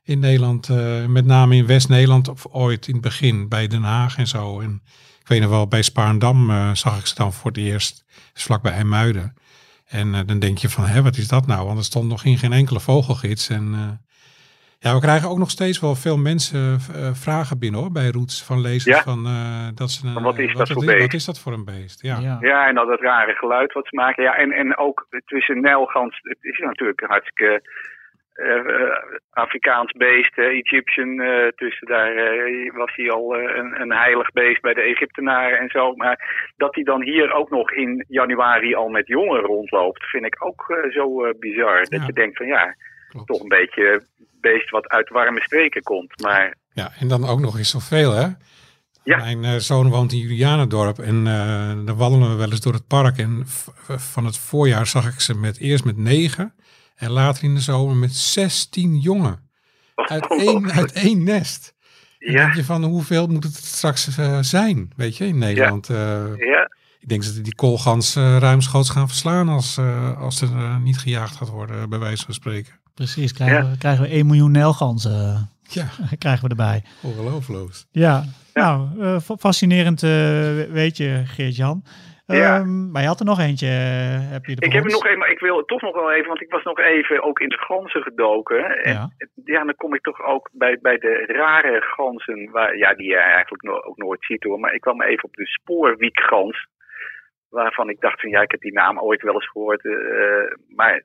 in 0.03 0.19
Nederland. 0.19 0.69
eh, 0.69 1.05
met 1.05 1.25
name 1.25 1.55
in 1.55 1.65
West-Nederland 1.65 2.27
of 2.27 2.45
ooit 2.49 2.87
in 2.87 2.93
het 2.93 3.01
begin 3.03 3.49
bij 3.49 3.67
Den 3.67 3.83
Haag 3.83 4.17
en 4.17 4.27
zo. 4.27 4.59
En 4.59 4.81
ik 5.21 5.27
weet 5.27 5.41
nog 5.41 5.49
wel, 5.49 5.67
bij 5.67 5.81
Spaarndam 5.81 6.49
eh, 6.49 6.73
zag 6.73 6.99
ik 6.99 7.05
ze 7.05 7.15
dan 7.15 7.33
voor 7.33 7.51
het 7.51 7.59
eerst, 7.59 8.03
dus 8.33 8.43
vlakbij 8.43 8.71
IJmuiden. 8.71 9.33
En 9.85 10.15
eh, 10.15 10.21
dan 10.25 10.39
denk 10.39 10.57
je 10.57 10.69
van, 10.69 10.85
hè, 10.85 11.01
wat 11.01 11.17
is 11.17 11.27
dat 11.27 11.47
nou? 11.47 11.65
Want 11.65 11.77
er 11.77 11.83
stond 11.83 12.07
nog 12.07 12.23
in 12.23 12.37
geen 12.37 12.53
enkele 12.53 12.79
vogelgids. 12.79 13.49
En 13.49 13.73
eh, 13.73 13.87
ja, 14.83 14.93
we 14.93 14.99
krijgen 15.01 15.29
ook 15.29 15.37
nog 15.37 15.49
steeds 15.49 15.79
wel 15.79 15.95
veel 15.95 16.17
mensen 16.17 16.77
eh, 16.95 17.13
vragen 17.13 17.59
binnen 17.59 17.79
hoor, 17.79 17.91
bij 17.91 18.09
Roots 18.11 18.43
van 18.45 18.61
lezers. 18.61 18.95
Ja. 18.97 19.01
Van, 19.11 19.25
eh, 19.25 19.67
dat 19.75 19.89
ze, 19.91 20.07
Van 20.13 20.23
wat 20.23 20.37
is 20.39 20.49
eh, 20.51 20.55
dat 20.55 20.67
voor 20.71 20.85
Wat 20.85 20.95
beest? 20.95 21.13
is 21.13 21.25
dat 21.25 21.39
voor 21.39 21.53
een 21.53 21.65
beest? 21.65 22.01
Ja. 22.01 22.17
Ja. 22.19 22.37
Ja, 22.41 22.67
en 22.67 22.75
dat 22.75 22.87
het 22.87 22.99
rare 23.01 23.33
geluid 23.33 23.73
wat 23.73 23.87
ze 23.87 23.95
maken. 23.95 24.23
Ja, 24.23 24.35
en, 24.37 24.51
en 24.51 24.77
ook 24.77 25.07
tussen 25.25 25.61
Nijlgans, 25.61 26.19
het 26.21 26.37
is 26.41 26.57
natuurlijk 26.57 27.01
een 27.01 27.09
hartstikke 27.09 27.61
eh, 28.33 28.57
eh, 28.57 28.91
Afrikaans 29.29 29.91
beest, 29.91 30.35
hè, 30.35 30.43
Egyptian. 30.43 31.19
eh, 31.19 31.47
tussen 31.55 31.87
daar 31.87 32.15
eh, 32.15 32.73
was 32.75 32.91
hij 32.95 33.11
al 33.11 33.37
een, 33.37 33.81
een 33.81 33.91
heilig 33.93 34.31
beest 34.31 34.61
bij 34.61 34.73
de 34.73 34.81
Egyptenaren 34.81 35.59
en 35.59 35.69
zo. 35.69 35.95
Maar 35.95 36.51
dat 36.57 36.75
hij 36.75 36.83
dan 36.83 37.01
hier 37.03 37.33
ook 37.33 37.49
nog 37.49 37.71
in 37.71 38.05
januari 38.07 38.75
al 38.75 38.89
met 38.89 39.07
jongen 39.07 39.41
rondloopt, 39.41 40.03
vind 40.09 40.25
ik 40.25 40.45
ook 40.45 40.65
eh, 40.69 40.91
zo 40.91 41.25
eh, 41.25 41.39
bizar. 41.39 41.79
Dat 41.79 41.99
Ja. 41.99 42.05
je 42.05 42.13
denkt 42.13 42.37
van 42.37 42.45
ja, 42.45 42.75
Klopt. 43.09 43.27
toch 43.27 43.41
een 43.41 43.47
beetje 43.47 44.01
beest 44.41 44.69
wat 44.69 44.87
uit 44.87 45.09
warme 45.09 45.41
streken 45.41 45.83
komt. 45.83 46.21
Maar 46.21 46.55
Ja, 46.73 46.91
en 46.99 47.07
dan 47.07 47.25
ook 47.25 47.39
nog 47.39 47.57
eens 47.57 47.69
zoveel, 47.69 48.11
hè? 48.11 48.27
Ja. 49.03 49.17
Mijn 49.17 49.43
eh, 49.43 49.55
zoon 49.55 49.89
woont 49.89 50.11
in 50.11 50.17
Julianendorp 50.17 50.99
en 50.99 51.27
eh 51.27 51.85
dan 51.85 51.97
wandelen 51.97 52.29
we 52.29 52.35
wel 52.35 52.49
eens 52.49 52.61
door 52.61 52.73
het 52.73 52.87
park. 52.87 53.17
En 53.17 53.43
van 53.97 54.25
het 54.25 54.37
voorjaar 54.37 54.87
zag 54.87 55.13
ik 55.13 55.19
ze 55.19 55.35
met, 55.35 55.59
eerst 55.59 55.85
met 55.85 55.97
negen 55.97 56.53
en 56.95 57.11
later 57.11 57.43
in 57.43 57.55
de 57.55 57.61
zomer 57.61 57.95
met 57.95 58.15
16 58.15 58.97
jongen. 58.97 59.49
Uit 59.95 60.27
één, 60.29 60.71
uit 60.71 60.91
één 60.91 61.23
nest. 61.23 61.73
Ja, 62.19 62.43
denk 62.43 62.55
je 62.55 62.63
van 62.63 62.83
hoeveel 62.83 63.27
moet 63.27 63.43
het 63.43 63.55
straks 63.55 64.17
eh, 64.17 64.37
zijn, 64.41 64.91
weet 64.95 65.17
je, 65.17 65.25
in 65.25 65.37
Nederland. 65.37 65.87
Ja, 65.87 66.69
ik 66.99 67.09
denk 67.09 67.23
dat 67.23 67.43
die 67.43 67.55
koolgans 67.55 68.15
ruimschoots 68.15 68.89
gaan 68.89 69.07
verslaan 69.07 69.49
als, 69.49 69.79
als 70.17 70.41
er 70.41 70.79
niet 70.79 70.97
gejaagd 70.97 71.35
gaat 71.35 71.49
worden, 71.49 71.89
bij 71.89 71.99
wijze 71.99 72.25
van 72.25 72.33
spreken. 72.33 72.80
Precies, 73.01 73.33
krijgen, 73.33 73.57
Ja. 73.63 73.69
we, 73.71 73.77
krijgen 73.77 74.03
we 74.03 74.09
1 74.09 74.25
miljoen 74.25 74.51
Nelganzen 74.51 75.49
Ja, 75.61 75.85
krijgen 76.23 76.43
we 76.43 76.49
erbij. 76.49 76.81
ongelooflijk. 77.03 77.73
Ja, 77.91 78.23
nou, 78.53 78.87
eh, 79.01 79.19
fa- 79.19 79.35
fascinerend 79.35 80.03
eh, 80.03 80.73
weet 80.79 80.97
je, 80.97 81.21
Geert-Jan. 81.25 81.83
Ja. 82.25 82.57
Ehm, 82.59 82.91
maar 82.91 83.01
je 83.01 83.07
had 83.07 83.19
er 83.19 83.25
nog 83.25 83.39
eentje, 83.39 83.67
eh, 83.67 84.31
heb 84.35 84.45
je 84.45 84.55
er 84.55 84.63
Ik 84.63 84.73
heb 84.73 84.83
er 84.85 84.91
nog 84.91 85.05
even, 85.05 85.17
maar 85.17 85.29
ik 85.31 85.39
wil 85.39 85.65
toch 85.65 85.81
nog 85.81 85.95
wel 85.95 86.11
even, 86.11 86.27
want 86.27 86.41
ik 86.41 86.51
was 86.51 86.63
nog 86.63 86.79
even 86.79 87.23
ook 87.23 87.39
in 87.39 87.49
de 87.49 87.57
ganzen 87.57 88.01
gedoken. 88.01 88.65
En 88.83 88.91
Ja. 88.93 89.09
ja, 89.45 89.63
dan 89.63 89.75
kom 89.75 89.93
ik 89.93 90.01
toch 90.01 90.21
ook 90.25 90.49
bij, 90.53 90.77
bij 90.81 90.97
de 90.97 91.23
rare 91.27 91.81
ganzen, 91.81 92.49
waar, 92.51 92.77
ja, 92.77 92.93
die 92.93 93.07
je 93.09 93.17
eigenlijk 93.17 93.63
no- 93.63 93.81
ook 93.83 93.97
nooit 93.97 94.25
ziet 94.25 94.43
hoor. 94.43 94.59
Maar 94.59 94.73
ik 94.73 94.81
kwam 94.81 95.01
even 95.01 95.23
op 95.23 95.33
de 95.35 95.47
spoorwiekgans, 95.47 96.67
waarvan 97.49 97.89
ik 97.89 97.99
dacht 97.99 98.21
van 98.21 98.29
ja, 98.29 98.41
ik 98.41 98.51
heb 98.51 98.61
die 98.61 98.73
naam 98.73 98.99
ooit 98.99 99.21
wel 99.21 99.33
eens 99.33 99.49
gehoord. 99.49 99.85
eh, 99.85 100.55
maar 100.75 101.03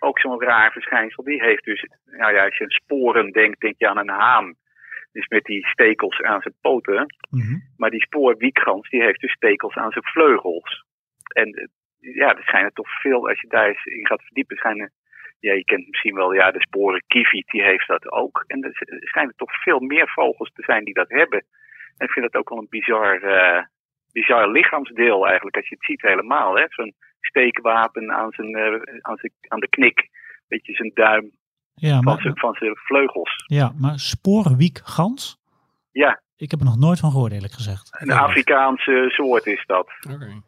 ook 0.00 0.18
zo'n 0.20 0.42
raar 0.42 0.72
verschijnsel, 0.72 1.22
die 1.24 1.42
heeft 1.42 1.64
dus, 1.64 1.86
nou 2.04 2.34
ja, 2.34 2.44
als 2.44 2.56
je 2.56 2.64
aan 2.64 2.70
sporen 2.70 3.30
denkt, 3.32 3.60
denk 3.60 3.74
je 3.78 3.88
aan 3.88 3.98
een 3.98 4.08
haan. 4.08 4.54
Dus 5.12 5.26
met 5.28 5.44
die 5.44 5.66
stekels 5.66 6.22
aan 6.22 6.40
zijn 6.40 6.54
poten. 6.60 7.14
Mhm. 7.30 7.58
Maar 7.76 7.90
die 7.90 8.02
spoorwiekgans 8.02 8.88
die 8.90 9.02
heeft 9.02 9.20
dus 9.20 9.32
stekels 9.32 9.74
aan 9.74 9.90
zijn 9.90 10.04
vleugels. 10.04 10.84
En 11.34 11.52
eh, 11.52 11.66
ja, 12.14 12.36
er 12.36 12.42
schijnen 12.42 12.72
toch 12.72 13.00
veel, 13.00 13.28
als 13.28 13.40
je 13.40 13.48
daar 13.48 13.68
eens 13.68 13.84
in 13.84 14.06
gaat 14.06 14.22
verdiepen, 14.22 14.56
schijnen, 14.56 14.92
ja, 15.40 15.52
je 15.52 15.64
kent 15.64 15.86
misschien 15.88 16.14
wel 16.14 16.32
ja, 16.32 16.50
de 16.50 16.60
sporen 16.60 17.02
kieviet, 17.06 17.46
die 17.46 17.62
heeft 17.62 17.86
dat 17.86 18.10
ook. 18.10 18.44
En 18.46 18.64
er 18.64 18.74
sch- 18.74 18.80
er 18.90 19.08
schijnen 19.08 19.34
toch 19.36 19.62
veel 19.62 19.80
meer 19.80 20.08
vogels 20.08 20.52
te 20.52 20.62
zijn 20.62 20.84
die 20.84 20.94
dat 20.94 21.08
hebben. 21.08 21.44
En 21.96 22.06
ik 22.06 22.12
vind 22.12 22.32
dat 22.32 22.40
ook 22.40 22.48
wel 22.48 22.58
een 22.58 22.66
bizar, 22.70 23.22
eh, 23.22 23.62
bizar 24.12 24.48
lichaamsdeel 24.50 25.26
eigenlijk, 25.26 25.56
als 25.56 25.68
je 25.68 25.74
het 25.74 25.84
ziet 25.84 26.02
helemaal. 26.02 26.56
hè 26.56 26.64
Zo'n 26.68 26.94
steekwapen 27.20 28.12
aan, 28.12 28.30
zijn, 28.30 28.54
eh, 28.54 28.72
aan, 29.00 29.16
zijn, 29.16 29.32
aan 29.48 29.60
de 29.60 29.68
knik, 29.68 30.08
beetje 30.48 30.74
zijn 30.74 30.90
duim 30.94 31.30
Ja, 31.74 31.94
van 31.94 32.04
maar, 32.04 32.20
zijn, 32.20 32.38
van 32.38 32.54
zijn 32.54 32.76
vleugels. 32.76 33.44
ja, 33.46 33.72
maar 33.78 33.98
sporenwiekgans? 33.98 35.38
Ja, 35.92 36.20
Ik 36.36 36.50
heb 36.50 36.60
er 36.60 36.66
nog 36.66 36.78
nooit 36.78 36.98
van 37.00 37.10
gehoord, 37.10 37.32
eerlijk 37.32 37.52
gezegd. 37.52 37.88
een 38.00 38.10
Afrikaanse 38.10 39.04
soort 39.08 39.46
is 39.46 39.64
dat. 39.66 39.90
Oké, 40.14 40.40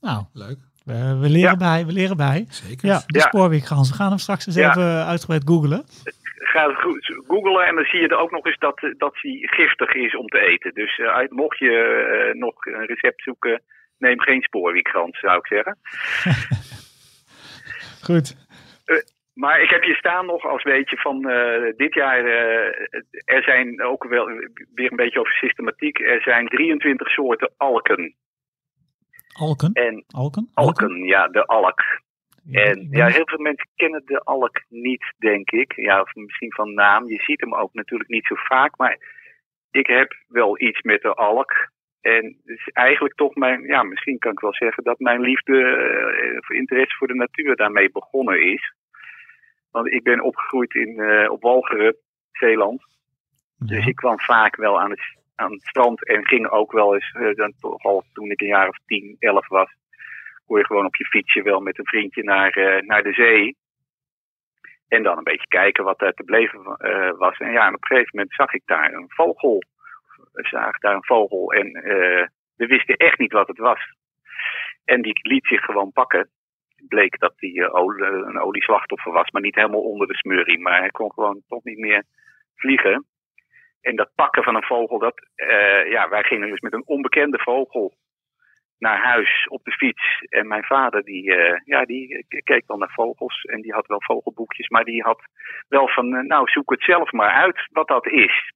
Nou, 0.00 0.24
leuk. 0.32 0.58
we, 0.84 1.18
we 1.20 1.28
leren 1.30 1.50
Ja. 1.50 1.56
bij, 1.56 1.86
we 1.86 1.92
leren 1.92 2.16
bij. 2.16 2.44
Zeker. 2.48 2.88
Ja, 2.88 2.98
de 3.06 3.18
Ja. 3.18 3.24
spoorwiekgans. 3.24 3.88
We 3.90 3.96
gaan 3.96 4.08
hem 4.08 4.18
straks 4.18 4.46
eens 4.46 4.56
Ja. 4.56 4.70
even 4.70 5.06
uitgebreid 5.06 5.42
googlen. 5.48 5.84
ga 6.52 6.72
googlen 7.26 7.66
en 7.66 7.74
dan 7.74 7.84
zie 7.84 8.00
je 8.00 8.08
er 8.08 8.16
ook 8.18 8.30
nog 8.30 8.46
eens 8.46 8.58
dat, 8.58 8.80
dat 8.98 9.14
hij 9.20 9.38
giftig 9.40 9.94
is 9.94 10.16
om 10.16 10.26
te 10.26 10.38
eten. 10.40 10.74
Dus 10.74 10.98
eh, 10.98 11.28
mocht 11.28 11.58
je 11.58 11.70
eh, 11.72 12.38
nog 12.40 12.66
een 12.66 12.86
recept 12.86 13.22
zoeken, 13.22 13.62
neem 14.04 14.20
geen 14.20 14.42
spoorwiekgrans, 14.42 15.18
zou 15.18 15.38
ik 15.38 15.46
zeggen. 15.46 15.78
Goed. 18.06 18.36
Maar 19.34 19.60
ik 19.60 19.70
heb 19.70 19.82
hier 19.82 19.96
staan 19.96 20.26
nog 20.26 20.44
als 20.44 20.62
weetje 20.62 20.96
van 20.96 21.28
eh, 21.30 21.72
dit 21.76 21.94
jaar. 21.94 22.24
eh, 22.24 23.00
er 23.24 23.42
zijn 23.42 23.82
ook 23.82 24.04
wel 24.04 24.26
weer 24.74 24.90
een 24.90 24.96
beetje 24.96 25.20
over 25.20 25.32
systematiek. 25.32 25.98
Er 25.98 26.22
zijn 26.22 26.48
23 26.48 27.08
soorten 27.08 27.52
alken. 27.56 28.14
Alken? 29.38 29.72
En 29.72 30.04
Alken? 30.06 30.50
alken, 30.54 31.04
ja, 31.04 31.28
de 31.28 31.46
alk. 31.46 31.80
Ja, 32.44 32.62
En 32.62 32.88
ja, 32.90 33.06
heel 33.06 33.26
veel 33.26 33.38
mensen 33.38 33.68
kennen 33.74 34.02
de 34.04 34.20
alk 34.20 34.62
niet, 34.68 35.14
denk 35.18 35.50
ik. 35.50 35.72
Ja, 35.76 36.00
of 36.00 36.14
misschien 36.14 36.52
van 36.52 36.74
naam. 36.74 37.08
Je 37.08 37.22
ziet 37.22 37.40
hem 37.40 37.54
ook 37.54 37.72
natuurlijk 37.72 38.10
niet 38.10 38.26
zo 38.26 38.34
vaak. 38.34 38.76
Maar 38.76 38.98
ik 39.70 39.86
heb 39.86 40.14
wel 40.28 40.60
iets 40.60 40.82
met 40.82 41.02
de 41.02 41.14
alk. 41.14 41.72
En 42.04 42.36
is 42.44 42.68
eigenlijk 42.72 43.14
toch 43.14 43.34
mijn, 43.34 43.62
ja, 43.62 43.82
misschien 43.82 44.18
kan 44.18 44.32
ik 44.32 44.40
wel 44.40 44.54
zeggen 44.54 44.84
dat 44.84 44.98
mijn 44.98 45.20
liefde, 45.20 45.62
eh, 46.48 46.58
interesse 46.58 46.96
voor 46.96 47.06
de 47.06 47.14
natuur 47.14 47.56
daarmee 47.56 47.90
begonnen 47.90 48.52
is. 48.52 48.74
Want 49.70 49.92
ik 49.92 50.02
ben 50.02 50.20
opgegroeid 50.20 50.74
in, 50.74 50.98
eh, 50.98 51.30
op 51.30 51.42
Walcheren, 51.42 51.96
Zeeland. 52.32 52.82
Dus 53.58 53.86
ik 53.86 53.96
kwam 53.96 54.20
vaak 54.20 54.56
wel 54.56 54.80
aan 54.80 54.90
het, 54.90 55.00
aan 55.34 55.52
het 55.52 55.62
strand 55.62 56.06
en 56.06 56.26
ging 56.26 56.48
ook 56.48 56.72
wel 56.72 56.94
eens, 56.94 57.12
eh, 57.12 57.34
dan 57.34 57.52
toch 57.60 57.82
al 57.82 58.04
toen 58.12 58.30
ik 58.30 58.40
een 58.40 58.46
jaar 58.46 58.68
of 58.68 58.78
10, 58.86 59.16
11 59.18 59.48
was, 59.48 59.74
kon 60.46 60.58
je 60.58 60.66
gewoon 60.66 60.86
op 60.86 60.96
je 60.96 61.04
fietsje 61.04 61.42
wel 61.42 61.60
met 61.60 61.78
een 61.78 61.86
vriendje 61.86 62.22
naar, 62.22 62.82
naar 62.86 63.02
de 63.02 63.12
zee. 63.12 63.56
En 64.88 65.02
dan 65.02 65.16
een 65.16 65.24
beetje 65.24 65.48
kijken 65.48 65.84
wat 65.84 65.98
daar 65.98 66.12
te 66.12 66.24
beleven 66.24 66.62
was. 67.18 67.38
En 67.38 67.52
ja, 67.52 67.66
en 67.66 67.74
op 67.74 67.82
een 67.82 67.88
gegeven 67.88 68.10
moment 68.12 68.34
zag 68.34 68.52
ik 68.52 68.62
daar 68.64 68.92
een 68.92 69.08
vogel. 69.08 69.62
We 70.34 70.46
zagen 70.48 70.80
daar 70.80 70.94
een 70.94 71.04
vogel 71.04 71.52
en 71.52 71.66
eh, 71.72 72.26
we 72.56 72.66
wisten 72.66 72.96
echt 72.96 73.18
niet 73.18 73.32
wat 73.32 73.48
het 73.48 73.58
was. 73.58 73.80
En 74.84 75.02
die 75.02 75.18
liet 75.22 75.46
zich 75.46 75.64
gewoon 75.64 75.92
pakken. 75.92 76.30
Bleek 76.88 77.18
dat 77.18 77.32
hij 77.36 77.50
eh, 77.50 77.74
olie- 77.74 78.04
een 78.04 78.40
olieslachtoffer 78.40 79.12
was, 79.12 79.30
maar 79.30 79.42
niet 79.42 79.54
helemaal 79.54 79.82
onder 79.82 80.06
de 80.06 80.16
smurrie. 80.16 80.58
Maar 80.58 80.78
hij 80.78 80.90
kon 80.90 81.12
gewoon 81.12 81.42
toch 81.48 81.64
niet 81.64 81.78
meer 81.78 82.04
vliegen. 82.54 83.06
En 83.80 83.96
dat 83.96 84.14
pakken 84.14 84.42
van 84.42 84.54
een 84.54 84.62
vogel, 84.64 84.98
dat, 84.98 85.28
eh, 85.34 85.90
ja, 85.90 86.08
wij 86.08 86.22
gingen 86.22 86.50
dus 86.50 86.60
met 86.60 86.72
een 86.72 86.86
onbekende 86.86 87.38
vogel 87.38 87.94
naar 88.78 89.02
huis 89.02 89.46
op 89.48 89.64
de 89.64 89.72
fiets. 89.72 90.24
En 90.28 90.46
mijn 90.48 90.64
vader, 90.64 91.02
die, 91.02 91.34
eh, 91.34 91.60
ja, 91.64 91.84
die 91.84 92.26
keek 92.44 92.66
wel 92.66 92.76
naar 92.76 92.92
vogels 92.92 93.42
en 93.42 93.60
die 93.60 93.72
had 93.72 93.86
wel 93.86 94.02
vogelboekjes, 94.02 94.68
maar 94.68 94.84
die 94.84 95.02
had 95.02 95.22
wel 95.68 95.88
van, 95.88 96.14
eh, 96.14 96.22
nou, 96.22 96.48
zoek 96.48 96.70
het 96.70 96.82
zelf 96.82 97.12
maar 97.12 97.30
uit 97.30 97.68
wat 97.72 97.88
dat 97.88 98.06
is. 98.06 98.52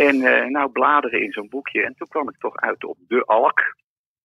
En 0.00 0.22
eh, 0.22 0.46
nou, 0.46 0.70
bladeren 0.70 1.22
in 1.22 1.32
zo'n 1.32 1.48
boekje. 1.48 1.84
En 1.84 1.94
toen 1.94 2.08
kwam 2.08 2.28
ik 2.28 2.38
toch 2.38 2.56
uit 2.56 2.84
op 2.84 2.96
de 3.08 3.24
alk. 3.24 3.74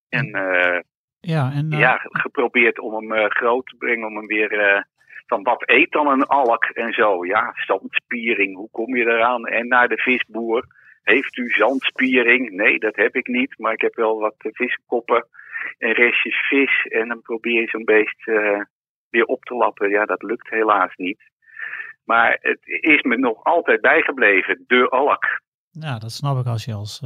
En 0.10 0.34
eh, 0.34 0.80
Ja, 1.20 1.52
en 1.52 1.72
eh, 1.72 1.80
ja, 1.80 2.00
geprobeerd 2.02 2.80
om 2.80 2.94
hem 2.94 3.30
groot 3.30 3.66
te 3.66 3.76
brengen, 3.78 4.08
om 4.08 4.16
hem 4.16 4.28
weer 4.28 4.86
van 5.26 5.44
wat 5.44 5.70
eet 5.70 5.92
dan 5.92 6.08
een 6.08 6.26
alk 6.26 6.64
en 6.64 6.94
zo. 6.94 7.26
Ja, 7.26 7.54
zandspiering, 7.54 8.56
hoe 8.56 8.70
kom 8.72 8.96
je 8.96 9.04
eraan? 9.04 9.48
En 9.48 9.68
naar 9.68 9.88
de 9.88 9.98
visboer, 9.98 10.66
heeft 11.04 11.38
u 11.38 11.50
zandspiering? 11.50 12.50
Nee, 12.50 12.80
dat 12.80 12.96
heb 12.96 13.16
ik 13.16 13.28
niet, 13.28 13.58
maar 13.58 13.74
ik 13.74 13.82
heb 13.82 13.96
wel 13.96 14.20
wat 14.20 14.36
viskoppen 14.38 15.28
en 15.78 15.92
restjes 15.92 16.48
vis. 16.48 16.86
En 16.86 17.08
dan 17.08 17.22
probeer 17.22 17.62
je 17.62 17.68
zo'n 17.68 17.86
beest 17.86 18.26
weer 19.10 19.26
op 19.26 19.44
te 19.44 19.54
lappen. 19.56 19.90
Ja, 19.90 20.06
dat 20.06 20.24
lukt 20.24 20.50
helaas 20.50 20.96
niet. 20.96 21.34
Maar 22.04 22.38
het 22.42 22.60
is 22.64 23.02
me 23.02 23.18
nog 23.18 23.44
altijd 23.44 23.82
bijgebleven, 23.82 24.64
de 24.68 24.90
alk. 24.90 25.44
Ja, 25.80 26.00
dat 26.00 26.12
snap 26.12 26.38
ik 26.40 26.46
als 26.46 26.66
je 26.66 26.74
als, 26.74 27.02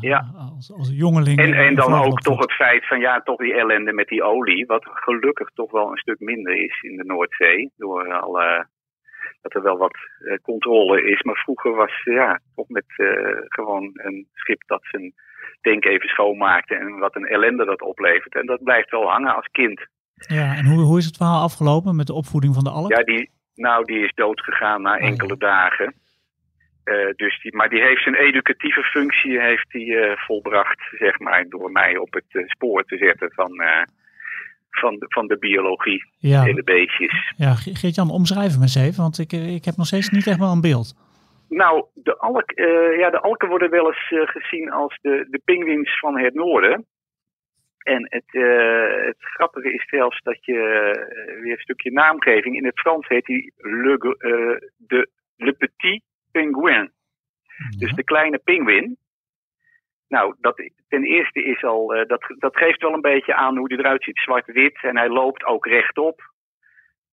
Ja. 0.00 0.30
als, 0.56 0.72
als 0.72 0.90
jongeling... 0.92 1.38
En, 1.38 1.52
en 1.54 1.74
dan 1.74 1.94
ook 1.94 2.20
toch 2.20 2.38
het 2.38 2.52
feit 2.52 2.86
van 2.86 3.00
ja, 3.00 3.20
toch 3.20 3.36
die 3.36 3.54
ellende 3.54 3.92
met 3.92 4.08
die 4.08 4.22
olie, 4.22 4.66
wat 4.66 4.84
gelukkig 4.84 5.48
toch 5.54 5.70
wel 5.70 5.90
een 5.90 5.96
stuk 5.96 6.20
minder 6.20 6.64
is 6.64 6.82
in 6.82 6.96
de 6.96 7.04
Noordzee. 7.04 7.72
Door 7.76 8.12
alle, 8.12 8.66
dat 9.42 9.54
er 9.54 9.62
wel 9.62 9.76
wat 9.78 9.96
eh, 10.18 10.36
controle 10.42 11.10
is. 11.10 11.22
Maar 11.22 11.36
vroeger 11.36 11.74
was 11.74 12.00
ja, 12.04 12.40
toch 12.54 12.68
met 12.68 12.84
eh, 12.96 13.06
gewoon 13.48 13.90
een 13.94 14.28
schip 14.34 14.62
dat 14.66 14.82
zijn 14.90 15.14
tank 15.60 15.84
even 15.84 16.08
schoonmaakte 16.08 16.74
en 16.74 16.98
wat 16.98 17.16
een 17.16 17.26
ellende 17.26 17.64
dat 17.64 17.82
oplevert. 17.82 18.34
En 18.34 18.46
dat 18.46 18.62
blijft 18.62 18.90
wel 18.90 19.10
hangen 19.10 19.34
als 19.36 19.48
kind. 19.52 19.86
Ja, 20.14 20.54
en 20.56 20.66
hoe, 20.66 20.82
hoe 20.82 20.98
is 20.98 21.04
het 21.04 21.16
verhaal 21.16 21.42
afgelopen 21.42 21.96
met 21.96 22.06
de 22.06 22.12
opvoeding 22.12 22.54
van 22.54 22.64
de 22.64 22.70
alk? 22.70 22.90
Ja, 22.90 23.02
die, 23.02 23.30
nou, 23.54 23.84
die 23.84 24.04
is 24.04 24.12
doodgegaan 24.14 24.82
na 24.82 24.94
Oh, 24.94 25.02
enkele 25.02 25.36
dagen. 25.36 25.94
Eh, 26.84 27.10
dus 27.16 27.40
die, 27.42 27.56
maar 27.56 27.68
die 27.68 27.82
heeft 27.82 28.02
zijn 28.02 28.14
educatieve 28.14 28.82
functie 28.82 29.40
heeft 29.40 29.70
die, 29.70 29.96
eh, 29.96 30.16
volbracht, 30.16 30.80
zeg 30.98 31.18
maar, 31.18 31.48
door 31.48 31.70
mij 31.72 31.96
op 31.96 32.12
het 32.12 32.24
eh, 32.28 32.42
spoor 32.46 32.84
te 32.84 32.96
zetten 32.96 33.32
van, 33.32 33.62
van, 34.70 34.98
de, 34.98 35.06
van 35.08 35.26
de 35.26 35.38
biologie 35.38 36.04
ja, 36.18 36.46
en 36.46 36.54
de 36.54 36.62
beestjes. 36.62 37.32
ja 37.36 37.54
Ge- 37.54 37.74
Geert-Jan, 37.74 38.10
omschrijf 38.10 38.52
hem 38.52 38.62
eens 38.62 38.74
even, 38.74 39.02
want 39.02 39.18
ik, 39.18 39.32
ik 39.32 39.64
heb 39.64 39.76
nog 39.76 39.86
steeds 39.86 40.08
niet 40.08 40.26
echt 40.26 40.38
wel 40.38 40.52
een 40.52 40.60
beeld. 40.60 40.94
Nou, 41.48 41.84
de, 41.94 42.16
alk, 42.18 42.52
ja, 42.98 43.10
de 43.10 43.20
alken 43.20 43.48
worden 43.48 43.70
wel 43.70 43.86
eens 43.86 44.30
gezien 44.30 44.70
als 44.70 44.98
de, 45.02 45.26
de 45.30 45.40
pinguïns 45.44 45.98
van 45.98 46.18
het 46.18 46.34
noorden. 46.34 46.86
En 47.78 48.06
het, 48.10 48.24
het 49.06 49.16
grappige 49.18 49.72
is 49.72 49.88
zelfs 49.88 50.22
dat 50.22 50.44
je 50.44 50.54
weer 51.42 51.52
een 51.52 51.58
stukje 51.58 51.92
naamgeving. 51.92 52.56
In 52.56 52.64
het 52.64 52.80
Frans 52.80 53.08
heet 53.08 53.26
hij 53.26 53.52
de, 54.76 55.08
le 55.36 55.52
petit 55.52 56.02
pingouin. 56.32 56.92
Dus 57.78 57.92
de 57.92 58.04
kleine 58.04 58.38
pinguïn. 58.38 58.98
Nou, 60.08 60.34
dat, 60.40 60.62
ten 60.88 61.04
eerste 61.04 61.44
is 61.44 61.64
al, 61.64 61.94
eh, 61.94 62.06
dat, 62.06 62.34
dat 62.38 62.56
geeft 62.56 62.80
wel 62.80 62.92
een 62.92 63.00
beetje 63.00 63.34
aan 63.34 63.56
hoe 63.56 63.72
hij 63.72 63.78
eruit 63.78 64.02
ziet. 64.02 64.18
Zwart-wit 64.18 64.82
en 64.82 64.96
hij 64.96 65.08
loopt 65.08 65.44
ook 65.44 65.66
rechtop. 65.66 66.20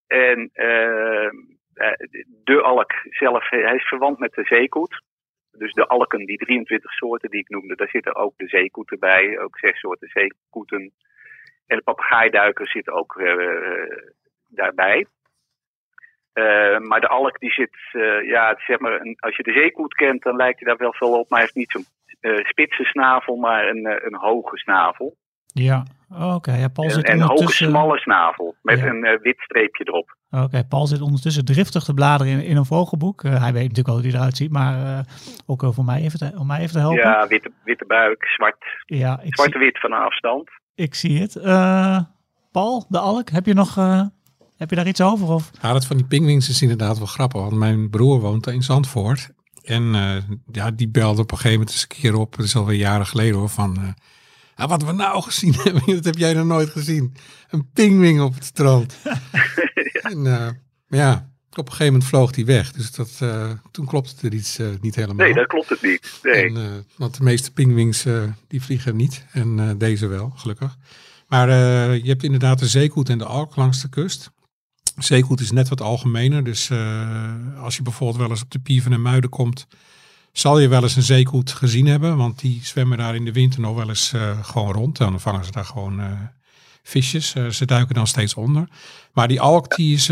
En 0.08 0.50
eh, 0.54 1.26
eh, 1.26 1.32
de 2.44 2.62
alk 2.62 2.92
zelf, 3.10 3.50
hij 3.50 3.76
is 3.76 3.88
verwant 3.88 4.20
met 4.20 4.34
de 4.34 4.44
zeekoet. 4.44 5.04
Dus 5.52 5.74
de 5.74 5.88
alken, 5.88 6.26
die 6.26 6.38
23 6.38 6.92
soorten 6.92 7.30
die 7.30 7.40
ik 7.40 7.50
noemde, 7.50 7.76
daar 7.76 7.90
zitten 7.90 8.16
ook 8.16 8.34
de 8.38 8.48
zeekoeten 8.48 9.00
bij. 9.00 9.40
Ook 9.40 9.58
zes 9.58 9.80
soorten 9.80 10.08
zeekoeten. 10.08 10.94
En 11.68 11.78
de 11.78 11.84
papegaaiduiker 11.84 12.68
zit 12.68 12.90
ook 12.90 13.22
daarbij. 14.48 15.06
Eh, 16.40 16.80
maar 16.88 17.00
de 17.02 17.08
alk 17.08 17.40
die 17.40 17.52
zit, 17.52 17.76
eh, 17.92 18.30
ja, 18.30 18.56
zeg 18.68 18.80
maar, 18.80 19.02
een, 19.02 19.16
als 19.20 19.36
je 19.36 19.44
de 19.44 19.52
zeekoet 19.52 19.94
kent, 19.94 20.24
dan 20.24 20.36
lijkt 20.36 20.60
hij 20.60 20.68
daar 20.68 20.78
wel 20.78 20.94
veel 20.94 21.20
op. 21.20 21.30
Maar 21.30 21.40
hij 21.40 21.42
heeft 21.42 21.56
niet 21.56 21.72
zo'n 21.72 21.86
eh, 22.20 22.46
spitse 22.46 22.84
snavel, 22.84 23.36
maar 23.36 23.68
een, 23.68 23.86
een 24.06 24.16
hoge 24.16 24.58
snavel. 24.58 25.16
Ja, 25.54 25.84
oké. 26.36 26.54
ja, 26.54 26.68
Paul 26.68 26.88
En, 26.88 26.94
zit 26.94 27.04
en 27.06 27.20
een 27.20 27.28
hoge, 27.28 27.52
smalle 27.52 27.98
snavel, 27.98 28.56
met 28.62 28.80
Ja. 28.80 28.86
een 28.86 29.20
wit 29.22 29.40
streepje 29.40 29.84
erop. 29.88 30.16
Oké, 30.32 30.64
Paul 30.70 30.88
zit 30.88 31.02
ondertussen 31.02 31.46
driftig 31.46 31.84
te 31.84 31.94
bladeren 31.94 32.34
in, 32.34 32.44
in 32.44 32.58
een 32.58 32.66
vogelboek. 32.66 33.22
Hij 33.24 33.54
weet 33.54 33.68
natuurlijk 33.68 33.88
al 33.88 33.94
hoe 33.94 34.04
hij 34.04 34.14
eruit 34.14 34.38
ziet, 34.38 34.52
maar 34.52 35.04
ook 35.46 35.64
voor 35.74 35.84
mij 35.86 36.02
even 36.02 36.20
te, 36.20 36.32
om 36.40 36.48
mij 36.48 36.60
even 36.60 36.72
te 36.74 36.80
helpen. 36.80 37.00
Ja, 37.00 37.28
witte, 37.28 37.52
witte 37.64 37.86
buik, 37.86 38.26
zwart, 38.26 38.66
Ja, 38.86 39.14
ik, 39.14 39.20
zie, 39.22 39.34
zwart-wit 39.34 39.80
van 39.80 39.92
een 39.92 40.00
afstand. 40.02 40.50
ik 40.76 40.96
zie 40.96 41.22
het. 41.22 41.34
Paul, 42.52 42.86
de 42.90 43.00
alk, 43.00 43.30
heb 43.30 43.46
je 43.46 43.54
nog 43.54 43.76
heb 44.60 44.70
je 44.70 44.76
daar 44.76 44.88
iets 44.88 45.02
over? 45.02 45.28
Of? 45.28 45.52
Ja, 45.62 45.74
dat 45.74 45.86
van 45.86 45.98
die 45.98 46.06
pinguïns 46.06 46.50
is 46.50 46.62
inderdaad 46.62 46.98
wel 46.98 47.08
grappig. 47.08 47.42
Want 47.42 47.54
mijn 47.54 47.90
broer 47.90 48.20
woont 48.20 48.48
in 48.48 48.64
Zandvoort. 48.64 49.30
En 49.64 49.96
eh, 49.96 50.16
ja, 50.52 50.72
die 50.72 50.90
belde 50.90 51.22
op 51.22 51.32
een 51.32 51.38
gegeven 51.38 51.60
moment 51.60 51.76
eens 51.76 51.82
een 51.82 52.02
keer 52.02 52.16
op. 52.16 52.36
Dat 52.36 52.46
is 52.46 52.56
alweer 52.56 52.78
jaren 52.78 53.06
geleden 53.06 53.38
hoor. 53.38 53.50
Van, 53.50 53.78
eh, 53.78 53.88
ah, 54.56 54.70
wat 54.70 54.84
we 54.84 54.92
nou 54.92 55.22
gezien 55.22 55.54
hebben, 55.64 55.84
dat 55.86 56.06
heb 56.06 56.18
jij 56.18 56.34
nog 56.34 56.46
nooit 56.46 56.70
gezien. 56.70 57.16
Een 57.50 57.70
pinguïn 57.74 58.22
op 58.22 58.34
het 58.34 58.46
strand. 58.46 58.98
En 60.02 60.18
eh, 60.18 60.50
maar 60.88 61.00
ja, 61.00 61.30
op 61.50 61.58
een 61.58 61.72
gegeven 61.72 61.86
moment 61.86 62.10
vloog 62.10 62.32
die 62.32 62.46
weg. 62.46 62.72
Dus 62.72 62.92
dat, 62.92 63.18
eh, 63.20 63.52
toen 63.72 63.86
klopte 63.86 64.28
er 64.28 64.34
iets 64.34 64.60
niet 64.82 64.96
helemaal. 64.96 65.26
Nee, 65.26 65.34
dat 65.34 65.48
klopt 65.48 65.70
het 65.70 65.82
niet. 65.82 66.20
Nee. 66.24 66.46
En, 66.46 66.58
eh, 66.58 66.64
want 66.96 67.18
de 67.18 67.24
meeste 67.24 67.52
pinguïns 67.52 68.06
eh, 68.06 68.24
die 68.48 68.62
vliegen 68.62 68.96
niet. 68.96 69.26
En 69.32 69.60
eh, 69.60 69.70
deze 69.78 70.08
wel, 70.08 70.34
gelukkig. 70.36 70.78
Maar 71.28 71.50
eh, 71.50 72.04
je 72.04 72.10
hebt 72.10 72.24
inderdaad 72.24 72.60
de 72.60 72.68
zeekoet 72.68 73.10
en 73.10 73.18
de 73.18 73.26
alk 73.26 73.56
langs 73.56 73.82
de 73.82 73.90
kust. 73.90 74.32
Zeekoet 75.00 75.40
is 75.40 75.52
net 75.52 75.70
wat 75.70 75.82
algemener. 75.82 76.44
Dus 76.44 76.70
eh, 76.70 77.64
als 77.64 77.76
je 77.76 77.82
bijvoorbeeld 77.82 78.20
wel 78.20 78.30
eens 78.30 78.42
op 78.42 78.52
de 78.52 78.60
Pieven 78.60 78.94
en 78.94 79.02
Muiden 79.02 79.30
komt, 79.30 79.68
zal 80.32 80.60
je 80.60 80.68
wel 80.68 80.82
eens 80.84 80.96
een 80.96 81.02
zeekoet 81.02 81.52
gezien 81.52 81.86
hebben. 81.86 82.18
Want 82.18 82.40
die 82.40 82.60
zwemmen 82.64 82.98
daar 82.98 83.16
in 83.16 83.26
de 83.26 83.32
winter 83.32 83.60
nog 83.62 83.76
wel 83.76 83.90
eens 83.90 84.14
eh, 84.14 84.44
gewoon 84.44 84.74
rond. 84.74 85.00
En 85.00 85.10
dan 85.10 85.20
vangen 85.20 85.46
ze 85.46 85.52
daar 85.52 85.66
gewoon 85.66 86.00
eh, 86.00 86.12
visjes. 86.84 87.36
Ze 87.50 87.66
duiken 87.66 87.96
dan 87.96 88.08
steeds 88.08 88.34
onder. 88.34 88.68
Maar 89.14 89.28
die 89.28 89.42
alk 89.42 89.76
die 89.76 89.94
is, 89.94 90.06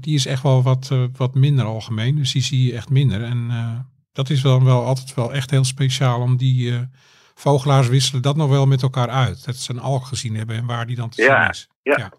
die 0.00 0.14
is 0.14 0.26
echt 0.26 0.42
wel 0.42 0.62
wat, 0.62 0.90
wat 1.16 1.34
minder 1.34 1.64
algemeen. 1.64 2.16
Dus 2.16 2.32
die 2.32 2.42
zie 2.42 2.66
je 2.66 2.74
echt 2.74 2.90
minder. 2.90 3.22
En 3.22 3.50
dat 4.12 4.30
is 4.30 4.42
dan 4.42 4.64
wel 4.64 4.84
altijd 4.84 5.14
wel 5.14 5.32
echt 5.32 5.50
heel 5.50 5.64
speciaal 5.64 6.20
om 6.20 6.36
die... 6.36 6.88
Vogelaars 7.34 7.88
wisselen 7.88 8.22
dat 8.22 8.36
nog 8.36 8.48
wel 8.48 8.66
met 8.66 8.82
elkaar 8.82 9.08
uit. 9.08 9.44
Dat 9.44 9.56
ze 9.56 9.72
een 9.72 9.80
alk 9.80 10.04
gezien 10.06 10.36
hebben 10.36 10.56
en 10.56 10.66
waar 10.66 10.86
die 10.86 10.96
dan 10.96 11.08
te 11.08 11.22
Ja, 11.22 11.42
zien 11.42 11.50
is. 11.50 11.68
ja. 11.82 12.12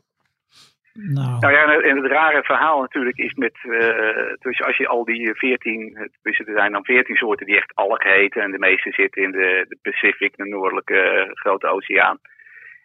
Nou, 0.94 1.40
Nou 1.40 1.54
ja, 1.54 1.82
en 1.82 1.98
het- 1.98 2.12
rare 2.12 2.44
verhaal 2.44 2.82
natuurlijk 2.82 3.18
is 3.18 3.34
met, 3.34 3.54
eh, 3.64 4.34
dus 4.40 4.62
als 4.62 4.78
je 4.78 4.88
al 4.88 5.06
die 5.06 5.34
14, 5.36 6.10
dus 6.22 6.40
er 6.40 6.54
zijn 6.56 6.72
dan 6.72 6.86
14 6.86 7.16
soorten 7.16 7.46
die 7.46 7.56
echt 7.56 7.76
alk 7.76 8.04
heten 8.04 8.42
en 8.42 8.52
de 8.52 8.60
meeste 8.60 8.92
zitten 8.92 9.22
in 9.22 9.32
de, 9.32 9.66
de 9.68 9.78
Pacific, 9.82 10.38
de 10.38 10.46
noordelijke 10.46 11.00
eh, 11.00 11.30
grote 11.34 11.68
oceaan. 11.68 12.20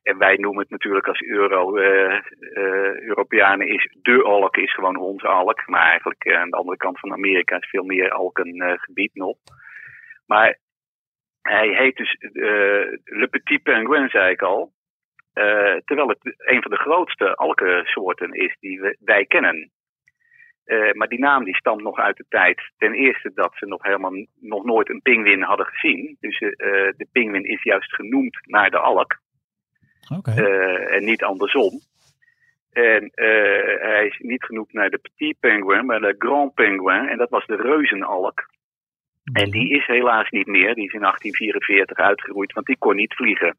En 0.03 0.19
wij 0.19 0.37
noemen 0.37 0.61
het 0.63 0.71
natuurlijk 0.71 1.07
als 1.07 1.21
Euro, 1.21 1.77
eh, 1.77 2.15
eh, 2.15 3.01
Europeanen 3.01 3.69
is 3.69 3.89
de 4.03 4.23
alk, 4.23 4.57
is 4.57 4.75
gewoon 4.75 4.97
onze 4.97 5.27
alk. 5.27 5.67
Maar 5.67 5.87
eigenlijk 5.91 6.25
eh, 6.25 6.41
aan 6.41 6.51
de 6.51 6.57
andere 6.57 6.77
kant 6.77 6.99
van 7.01 7.13
Amerika 7.13 7.57
is 7.57 7.69
veel 7.69 7.85
meer 7.85 8.11
alk 8.11 8.39
een 8.39 8.61
eh, 8.61 8.73
gebied 8.79 9.15
nog. 9.15 9.37
Maar 10.27 10.59
hij 11.43 11.69
heet 11.69 11.97
dus 11.97 12.13
eh, 12.13 12.33
Le 13.05 13.29
Petit 13.31 13.63
Pingouin, 13.63 14.09
zei 14.09 14.31
ik 14.33 14.43
al. 14.43 14.73
Eh, 15.39 15.77
terwijl 15.85 16.09
het 16.09 16.19
een 16.37 16.63
van 16.63 16.71
de 16.71 16.77
grootste 16.77 17.35
alkensoorten 17.35 18.33
is 18.33 18.57
die 18.61 18.81
we, 18.81 18.97
wij 19.01 19.27
kennen. 19.27 19.71
Eh, 20.65 20.93
maar 20.93 21.09
die 21.09 21.19
naam 21.19 21.45
die 21.45 21.57
stamt 21.57 21.83
nog 21.83 21.99
uit 21.99 22.17
de 22.17 22.25
tijd. 22.29 22.73
Ten 22.77 22.93
eerste 22.93 23.31
dat 23.35 23.55
ze 23.55 23.67
nog 23.67 23.83
helemaal 23.83 24.27
nog 24.41 24.65
nooit 24.65 24.89
een 24.89 25.03
pinguïn 25.03 25.43
hadden 25.43 25.67
gezien. 25.67 26.17
Dus 26.21 26.39
eh, 26.39 26.49
de 26.97 27.07
pinguïn 27.13 27.45
is 27.45 27.63
juist 27.63 27.95
genoemd 27.95 28.39
naar 28.43 28.71
de 28.71 28.79
alk. 28.79 29.21
En 30.87 31.05
niet 31.05 31.25
andersom. 31.25 31.81
En 32.73 33.11
hij 33.15 34.07
is 34.07 34.19
niet 34.19 34.45
genoemd 34.45 34.73
naar 34.73 34.91
de 34.91 34.99
petit 34.99 35.41
penguin, 35.41 35.87
maar 35.87 36.01
de 36.01 36.15
grand 36.19 36.55
penguin. 36.55 37.09
En 37.09 37.19
dat 37.19 37.31
was 37.31 37.47
de 37.47 37.57
reuzenalk. 37.57 38.49
En 39.33 39.51
die 39.51 39.71
is 39.71 39.87
helaas 39.87 40.31
niet 40.31 40.47
meer. 40.47 40.75
Die 40.75 40.87
is 40.87 40.93
in 40.93 41.01
1844 41.01 41.97
uitgeroeid, 41.97 42.53
want 42.53 42.67
die 42.67 42.79
kon 42.79 42.97
niet 42.97 43.15
vliegen. 43.15 43.57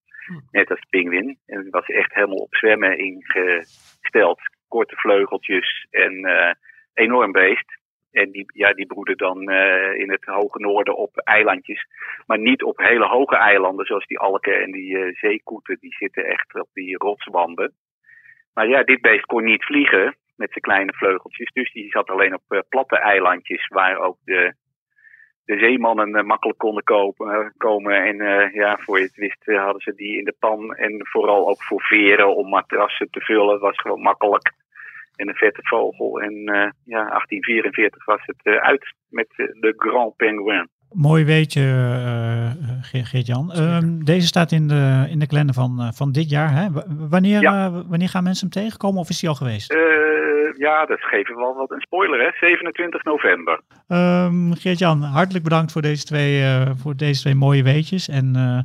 Net 0.51 0.70
als 0.70 0.80
de 0.80 0.88
pinguïn. 0.89 1.38
En 1.45 1.61
die 1.61 1.72
was 1.72 1.86
echt 1.86 2.13
helemaal 2.13 2.38
op 2.38 2.55
zwemmen 2.55 2.97
ingesteld. 2.97 4.39
Korte 4.67 4.95
vleugeltjes 4.95 5.88
en 5.89 6.26
eh, 6.26 6.53
enorm 6.93 7.32
beest. 7.32 7.78
En 8.11 8.32
die, 8.32 8.45
ja, 8.53 8.74
die 8.74 8.86
broeden 8.86 9.17
dan 9.17 9.49
eh, 9.49 9.99
in 9.99 10.11
het 10.11 10.26
hoge 10.26 10.59
noorden 10.59 10.97
op 10.97 11.17
eilandjes. 11.17 11.86
Maar 12.26 12.39
niet 12.39 12.63
op 12.63 12.78
hele 12.78 13.07
hoge 13.07 13.36
eilanden, 13.36 13.86
zoals 13.86 14.05
die 14.05 14.20
alken 14.20 14.61
en 14.61 14.72
die 14.72 14.97
eh, 14.97 15.15
zeekoeten. 15.15 15.78
Die 15.80 15.93
zitten 15.93 16.26
echt 16.26 16.59
op 16.59 16.70
die 16.74 16.97
rotswanden. 16.97 17.74
Maar 18.53 18.67
ja, 18.67 18.84
dit 18.84 19.01
beest 19.01 19.26
kon 19.26 19.43
niet 19.43 19.63
vliegen 19.63 20.15
met 20.36 20.49
zijn 20.49 20.63
kleine 20.63 20.93
vleugeltjes. 20.93 21.51
Dus 21.51 21.72
die 21.72 21.89
zat 21.89 22.09
alleen 22.09 22.34
op 22.34 22.65
platte 22.70 22.97
eilandjes 22.97 23.67
waar 23.67 23.97
ook 23.97 24.17
de, 24.24 24.53
de 25.50 25.58
zeemannen 25.58 26.16
eh, 26.16 26.24
makkelijk 26.24 26.60
konden 26.60 26.84
kopen, 26.84 27.28
eh, 27.32 27.50
komen. 27.58 28.04
En 28.06 28.20
eh, 28.22 28.54
ja, 28.54 28.78
voor 28.82 28.97
je 29.00 29.04
het 29.06 29.16
wist 29.16 29.45
hadden 29.45 29.82
ze 29.82 29.93
die 29.95 30.18
in 30.18 30.24
de 30.26 30.36
pan. 30.39 30.76
En 30.76 31.00
vooral 31.12 31.50
ook 31.50 31.64
voor 31.64 31.82
veren 31.82 32.36
om 32.36 32.50
matrassen 32.50 33.08
te 33.12 33.20
vullen 33.22 33.60
was 33.60 33.78
gewoon 33.82 34.02
makkelijk. 34.02 34.52
En 35.16 35.28
een 35.28 35.36
vette 35.36 35.62
vogel. 35.64 36.22
En 36.22 36.34
ja, 36.86 37.04
1844 37.06 38.06
was 38.06 38.22
het 38.26 38.60
uit 38.60 38.93
met 39.10 39.28
de 39.36 39.74
Grand 39.78 40.16
Penguin. 40.16 40.70
Mooi 40.91 41.26
weetje, 41.26 41.62
Ge- 42.82 43.06
Geert-Jan. 43.06 43.52
Ehm, 43.52 44.00
deze 44.04 44.28
staat 44.28 44.52
in 44.52 44.68
de, 44.68 45.08
in 45.10 45.20
de 45.20 45.28
kalender 45.28 45.56
van, 45.56 45.91
van 45.93 46.12
dit 46.12 46.30
jaar. 46.30 46.52
Hè? 46.54 46.72
W- 46.72 47.10
Wanneer, 47.10 47.41
Ja. 47.41 47.72
wanneer 47.88 48.10
gaan 48.10 48.24
mensen 48.24 48.50
hem 48.52 48.64
tegenkomen 48.64 49.00
of 49.00 49.10
is 49.10 49.22
hij 49.22 49.30
al 49.30 49.36
geweest? 49.36 49.74
Ja, 50.58 50.86
dat 50.86 51.00
geven 51.02 51.36
we 51.36 51.41
wel 51.41 51.56
wat 51.56 51.72
een 51.72 51.82
spoiler, 51.82 52.20
hè? 52.20 52.47
27 52.47 53.04
november. 53.04 53.62
Ehm, 53.88 54.52
Geert-Jan, 54.52 55.02
hartelijk 55.02 55.43
bedankt 55.43 55.72
voor 55.72 55.82
deze 55.82 56.06
twee, 56.06 56.43
eh, 56.43 56.72
voor 56.76 56.95
deze 56.95 57.22
twee 57.22 57.36
mooie 57.36 57.64
weetjes. 57.64 58.08
En 58.08 58.36
eh, 58.36 58.60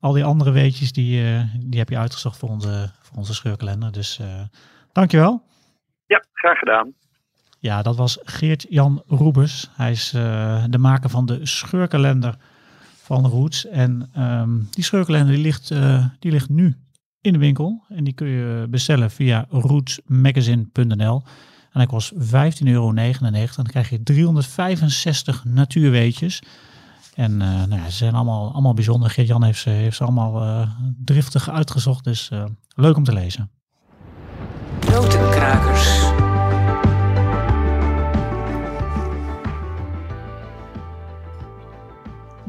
al 0.00 0.12
die 0.12 0.24
andere 0.24 0.50
weetjes 0.50 0.92
die, 0.92 1.24
eh, 1.24 1.40
die 1.60 1.78
heb 1.78 1.88
je 1.88 1.98
uitgezocht 1.98 2.38
voor 2.38 2.48
onze, 2.48 2.90
voor 3.02 3.16
onze 3.16 3.34
scheurkalender. 3.34 3.92
Dus 3.92 4.20
dankjewel. 4.92 5.42
Ja, 6.06 6.24
graag 6.32 6.58
gedaan. 6.58 6.94
Ja, 7.58 7.82
dat 7.82 7.96
was 7.96 8.18
Geert-Jan 8.22 9.02
Roebers. 9.06 9.70
Hij 9.76 9.90
is 9.90 10.10
de 10.70 10.78
maker 10.78 11.10
van 11.10 11.26
de 11.26 11.46
scheurkalender 11.46 12.34
van 13.02 13.26
Roots. 13.26 13.66
En 13.66 14.10
ehm, 14.14 14.58
die 14.70 14.84
scheurkalender 14.84 15.34
die 15.34 15.42
ligt, 15.42 15.68
die 16.18 16.32
ligt 16.32 16.48
nu 16.48 16.76
in 17.24 17.32
de 17.32 17.38
winkel. 17.38 17.84
En 17.88 18.04
die 18.04 18.12
kun 18.12 18.28
je 18.28 18.66
bestellen 18.70 19.10
via 19.10 19.46
rootsmagazine.nl. 19.50 21.22
En 21.72 21.80
hij 21.80 21.86
kost 21.86 22.12
15,99 22.14 22.20
euro. 22.64 22.94
En 22.94 23.32
dan 23.54 23.66
krijg 23.66 23.90
je 23.90 24.02
365 24.02 25.44
natuurweetjes. 25.44 26.42
En 27.14 27.42
eh, 27.42 27.48
nou 27.48 27.80
ja, 27.80 27.90
ze 27.90 27.96
zijn 27.96 28.14
allemaal, 28.14 28.52
allemaal 28.52 28.74
bijzonder. 28.74 29.10
Geert-Jan 29.10 29.44
heeft 29.44 29.60
ze, 29.60 29.70
heeft 29.70 29.96
ze 29.96 30.04
allemaal 30.04 30.42
eh, 30.42 30.68
driftig 31.04 31.50
uitgezocht. 31.50 32.04
Dus 32.04 32.30
eh, 32.30 32.44
leuk 32.74 32.96
om 32.96 33.04
te 33.04 33.12
lezen. 33.12 33.50
Notenkrakers. 34.90 36.32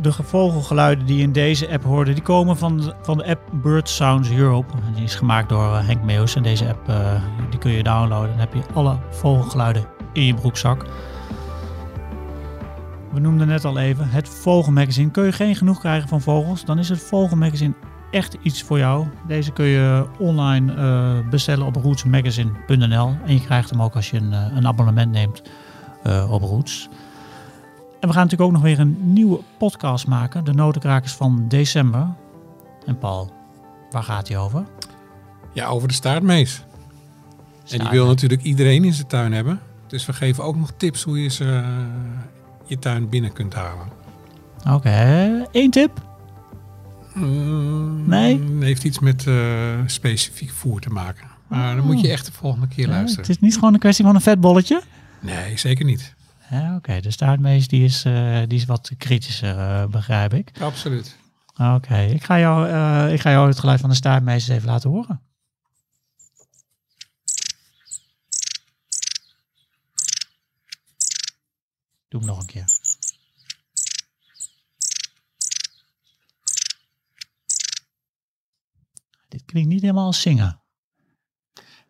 De 0.06 0.14
vogelgeluiden 0.24 1.06
die 1.06 1.22
in 1.22 1.32
deze 1.32 1.70
app 1.70 1.84
hoorde, 1.84 2.14
die 2.14 2.24
komen 2.24 2.58
van 2.58 2.78
de, 2.78 2.94
van 3.02 3.18
de 3.18 3.26
app 3.26 3.42
Bird 3.52 3.90
Sounds 3.90 4.32
Europe. 4.32 4.74
Die 4.94 5.04
is 5.04 5.16
gemaakt 5.16 5.50
door 5.50 5.76
eh, 5.76 5.88
Henk 5.88 6.04
Meus. 6.04 6.36
En 6.36 6.44
deze 6.44 6.68
app 6.68 6.90
eh, 6.90 7.22
die 7.50 7.60
kun 7.60 7.72
je 7.72 7.84
downloaden. 7.84 8.30
Dan 8.30 8.40
heb 8.40 8.54
je 8.54 8.62
alle 8.74 8.98
vogelgeluiden 9.10 9.86
in 10.14 10.26
je 10.26 10.34
broekzak. 10.34 10.86
We 13.12 13.20
noemden 13.20 13.48
net 13.48 13.66
al 13.66 13.78
even 13.78 14.10
het 14.10 14.30
Vogelmagazine. 14.30 15.12
Kun 15.12 15.26
je 15.26 15.32
geen 15.32 15.56
genoeg 15.56 15.80
krijgen 15.80 16.10
van 16.10 16.22
vogels, 16.22 16.66
dan 16.66 16.80
is 16.80 16.90
het 16.90 17.00
Vogelmagazine 17.00 17.74
echt 18.12 18.38
iets 18.42 18.64
voor 18.64 18.78
jou. 18.78 19.08
Deze 19.28 19.52
kun 19.52 19.66
je 19.66 20.06
online 20.20 20.74
eh, 20.74 21.30
bestellen 21.30 21.66
op 21.66 21.76
rootsmagazine.nl. 21.76 23.16
En 23.26 23.34
je 23.34 23.42
krijgt 23.42 23.70
hem 23.70 23.82
ook 23.82 23.96
als 23.96 24.10
je 24.10 24.18
een, 24.18 24.32
een 24.32 24.68
abonnement 24.68 25.12
neemt 25.12 25.42
op 26.30 26.42
Roots. 26.42 26.90
En 28.06 28.12
we 28.12 28.18
gaan 28.18 28.28
natuurlijk 28.30 28.52
ook 28.56 28.62
nog 28.64 28.70
weer 28.72 28.80
een 28.80 29.14
nieuwe 29.14 29.40
podcast 29.58 30.08
maken. 30.08 30.44
De 30.44 30.54
Notenkrakers 30.54 31.14
van 31.14 31.46
december. 31.48 32.08
En 32.86 32.98
Paul, 32.98 33.34
waar 33.92 34.04
gaat 34.04 34.28
die 34.28 34.38
over? 34.38 34.64
Ja, 35.54 35.68
over 35.68 35.88
de 35.88 35.94
staartmees. 35.94 36.64
En 37.70 37.80
die 37.80 37.90
wil 37.90 38.06
natuurlijk 38.06 38.44
iedereen 38.44 38.84
in 38.84 38.94
zijn 38.94 39.08
tuin 39.08 39.34
hebben. 39.34 39.60
Dus 39.88 40.06
we 40.06 40.14
geven 40.14 40.44
ook 40.44 40.56
nog 40.56 40.72
tips 40.78 41.04
hoe 41.04 41.22
je 41.22 41.30
ze 41.30 41.46
eh, 41.46 41.68
je 42.66 42.80
tuin 42.80 43.10
binnen 43.10 43.34
kunt 43.34 43.54
halen. 43.54 43.88
Oké, 44.70 45.46
één 45.52 45.72
tip. 45.72 46.02
Mm, 47.14 48.08
Nee? 48.10 48.42
Heeft 48.60 48.84
iets 48.84 49.00
met 49.00 49.28
eh, 49.28 49.36
specifiek 49.86 50.50
voer 50.52 50.80
te 50.80 50.90
maken. 50.90 51.28
Maar 51.48 51.76
dan 51.76 51.86
moet 51.86 52.02
je 52.02 52.12
echt 52.12 52.26
de 52.26 52.32
volgende 52.32 52.68
keer 52.68 52.86
Ja, 52.88 52.92
luisteren. 52.92 53.22
het 53.26 53.30
is 53.36 53.40
niet 53.42 53.54
gewoon 53.56 53.74
een 53.74 53.80
kwestie 53.80 54.06
van 54.06 54.16
een 54.16 54.22
vet 54.22 54.40
bolletje. 54.42 54.82
Nee, 55.20 55.58
zeker 55.58 55.86
niet. 55.86 56.14
Ja, 56.50 56.76
Oké, 56.76 57.00
de 57.02 57.12
staartmees 57.12 57.68
die 57.68 57.84
is, 57.84 58.06
eh, 58.06 58.42
die 58.48 58.58
is 58.58 58.66
wat 58.66 58.92
kritischer, 58.98 59.58
eh, 59.60 59.86
begrijp 59.86 60.34
ik. 60.34 60.62
Absoluut. 60.62 61.18
Oké, 61.58 62.00
ik, 62.02 62.24
ga 62.24 62.40
jou, 62.40 62.70
eh, 62.70 63.14
ik 63.14 63.22
ga 63.22 63.32
jou 63.32 63.48
het 63.48 63.60
geluid 63.60 63.80
van 63.80 63.90
de 63.90 63.96
staartmees 63.96 64.48
even 64.48 64.68
laten 64.68 64.90
horen. 64.90 65.22
Doe 72.08 72.20
hem 72.20 72.30
nog 72.30 72.40
een 72.40 72.46
keer. 72.46 72.66
Dit 79.28 79.46
klinkt 79.46 79.70
niet 79.70 79.82
helemaal 79.82 80.06
als 80.06 80.22
zingen. 80.22 80.65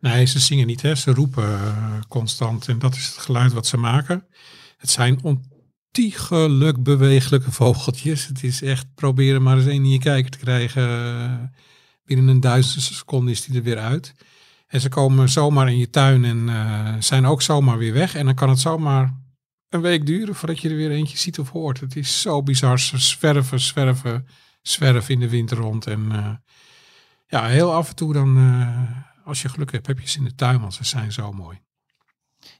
Nee, 0.00 0.24
ze 0.24 0.38
zingen 0.38 0.66
niet, 0.66 0.82
hè. 0.82 0.94
ze 0.94 1.14
roepen 1.14 1.44
eh, 1.44 2.00
constant. 2.08 2.68
En 2.68 2.78
dat 2.78 2.94
is 2.94 3.06
het 3.06 3.16
geluid 3.16 3.52
wat 3.52 3.66
ze 3.66 3.76
maken. 3.76 4.26
Het 4.76 4.90
zijn 4.90 5.22
ontiegelijk 5.22 6.82
bewegelijke 6.82 7.52
vogeltjes. 7.52 8.26
Het 8.26 8.42
is 8.42 8.62
echt 8.62 8.94
proberen 8.94 9.42
maar 9.42 9.56
eens 9.56 9.66
één 9.66 9.84
in 9.84 9.90
je 9.90 9.98
kijker 9.98 10.30
te 10.30 10.38
krijgen. 10.38 11.52
Binnen 12.04 12.28
een 12.28 12.40
duizendste 12.40 12.94
seconde 12.94 13.30
is 13.30 13.44
die 13.44 13.56
er 13.56 13.62
weer 13.62 13.78
uit. 13.78 14.14
En 14.66 14.80
ze 14.80 14.88
komen 14.88 15.28
zomaar 15.28 15.68
in 15.68 15.78
je 15.78 15.90
tuin 15.90 16.24
en 16.24 16.48
eh, 16.48 16.94
zijn 16.98 17.26
ook 17.26 17.42
zomaar 17.42 17.78
weer 17.78 17.92
weg. 17.92 18.14
En 18.14 18.24
dan 18.24 18.34
kan 18.34 18.48
het 18.48 18.60
zomaar 18.60 19.14
een 19.68 19.80
week 19.80 20.06
duren 20.06 20.34
voordat 20.34 20.60
je 20.60 20.68
er 20.68 20.76
weer 20.76 20.90
eentje 20.90 21.18
ziet 21.18 21.38
of 21.38 21.50
hoort. 21.50 21.80
Het 21.80 21.96
is 21.96 22.20
zo 22.20 22.42
bizar. 22.42 22.80
Ze 22.80 22.98
zwerven, 22.98 23.60
zwerven, 23.60 24.26
zwerven 24.62 25.14
in 25.14 25.20
de 25.20 25.28
wind 25.28 25.50
rond. 25.50 25.86
En 25.86 26.12
eh, 26.12 26.30
ja, 27.26 27.46
heel 27.46 27.74
af 27.74 27.88
en 27.88 27.94
toe 27.94 28.12
dan, 28.12 28.36
als 29.26 29.42
je 29.42 29.48
geluk 29.48 29.72
hebt, 29.72 29.86
heb 29.86 30.00
je 30.00 30.08
ze 30.08 30.18
in 30.18 30.24
de 30.24 30.34
tuin, 30.34 30.60
want 30.60 30.74
ze 30.74 30.84
zijn 30.84 31.12
zo 31.12 31.32
mooi. 31.32 31.58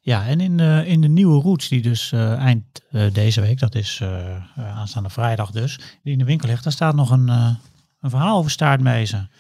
Ja, 0.01 0.27
en 0.27 0.41
in 0.41 0.57
de, 0.57 0.83
in 0.87 1.01
de 1.01 1.09
nieuwe 1.09 1.43
roots 1.43 1.69
die 1.69 1.83
dus 1.83 2.13
eh, 2.13 2.33
eind 2.33 2.65
eh, 2.91 3.13
deze 3.13 3.41
week, 3.41 3.59
dat 3.59 3.75
is 3.75 3.99
eh, 4.03 4.37
eh, 4.37 4.43
aanstaande 4.57 5.11
vrijdag 5.11 5.51
dus, 5.51 5.79
die 6.03 6.13
in 6.13 6.19
de 6.19 6.25
winkel 6.25 6.49
ligt, 6.49 6.65
daar 6.65 6.73
staat 6.73 6.95
nog 6.95 7.11
een, 7.11 7.29
eh, 7.29 7.55
een 8.01 8.11
verhaal 8.11 8.39
over 8.39 8.51
staartmezen. 8.51 9.31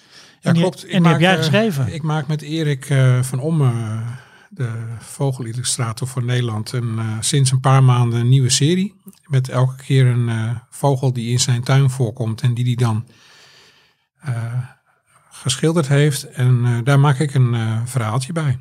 Ja, 0.40 0.52
die, 0.52 0.60
klopt. 0.60 0.84
Ik 0.84 0.90
En 0.90 1.02
die 1.02 1.12
heb 1.12 1.20
jij 1.20 1.32
eh, 1.32 1.38
geschreven. 1.38 1.94
Ik 1.94 2.02
maak 2.02 2.26
met 2.26 2.42
Erik 2.42 2.90
eh, 2.90 3.22
van 3.22 3.40
Omme, 3.40 3.70
eh, 3.70 4.08
de 4.50 4.94
vogelillustrator 4.98 6.08
voor 6.08 6.24
Nederland, 6.24 6.72
een, 6.72 6.98
eh, 6.98 7.16
sinds 7.20 7.50
een 7.50 7.60
paar 7.60 7.84
maanden 7.84 8.20
een 8.20 8.28
nieuwe 8.28 8.50
serie. 8.50 8.94
Met 9.24 9.48
elke 9.48 9.76
keer 9.76 10.06
een 10.06 10.28
eh, 10.28 10.56
vogel 10.70 11.12
die 11.12 11.30
in 11.30 11.40
zijn 11.40 11.62
tuin 11.62 11.90
voorkomt 11.90 12.40
en 12.40 12.54
die 12.54 12.64
die 12.64 12.76
dan 12.76 13.06
eh, 14.20 14.54
geschilderd 15.40 15.88
heeft. 15.88 16.30
En 16.30 16.64
eh, 16.64 16.78
daar 16.84 17.00
maak 17.00 17.18
ik 17.18 17.34
een 17.34 17.54
eh, 17.54 17.80
verhaaltje 17.84 18.32
bij. 18.32 18.58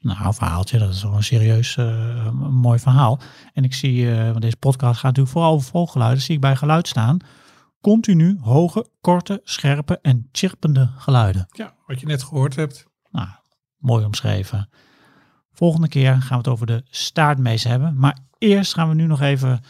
Nou, 0.00 0.26
een 0.26 0.34
verhaaltje, 0.34 0.78
dat 0.78 0.90
is 0.90 1.02
wel 1.02 1.14
een 1.14 1.22
serieus 1.22 1.76
eh, 1.76 2.30
mooi 2.50 2.78
verhaal. 2.78 3.20
En 3.52 3.64
ik 3.64 3.74
zie, 3.74 4.14
want 4.14 4.40
deze 4.40 4.56
podcast 4.56 4.94
gaat 4.94 5.02
natuurlijk 5.02 5.32
vooral 5.32 5.52
over 5.52 5.70
vogelgeluiden, 5.70 6.22
zie 6.22 6.34
ik 6.34 6.40
bij 6.40 6.56
geluid 6.56 6.88
staan. 6.88 7.18
continu 7.80 8.38
hoge, 8.40 8.86
korte, 9.00 9.40
scherpe 9.44 9.98
en 10.02 10.28
chirpende 10.32 10.90
geluiden. 10.96 11.46
Ja, 11.50 11.74
wat 11.86 12.00
je 12.00 12.06
net 12.06 12.22
gehoord 12.22 12.56
hebt. 12.56 12.86
Nou, 13.10 13.28
mooi 13.78 14.04
omschreven. 14.04 14.68
Volgende 15.52 15.88
keer 15.88 16.12
gaan 16.12 16.28
we 16.28 16.34
het 16.34 16.48
over 16.48 16.66
de 16.66 16.82
staartmees 16.90 17.64
hebben. 17.64 17.96
Maar 17.96 18.18
eerst 18.38 18.74
gaan 18.74 18.88
we 18.88 18.94
nu 18.94 19.06
nog 19.06 19.20
even 19.20 19.60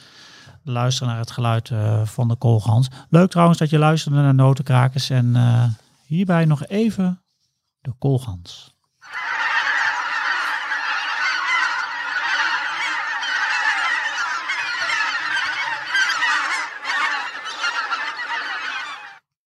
luisteren 0.64 1.08
naar 1.08 1.20
het 1.20 1.30
geluid 1.30 1.70
van 2.04 2.28
de 2.28 2.36
koolgans. 2.36 2.88
Leuk 3.08 3.30
trouwens 3.30 3.58
dat 3.58 3.70
je 3.70 3.78
luisterde 3.78 4.16
naar 4.16 4.34
notenkrakers. 4.34 5.10
En 5.10 5.34
hierbij 6.12 6.44
nog 6.44 6.66
even 6.66 7.24
de 7.80 7.92
koolgans. 7.98 8.71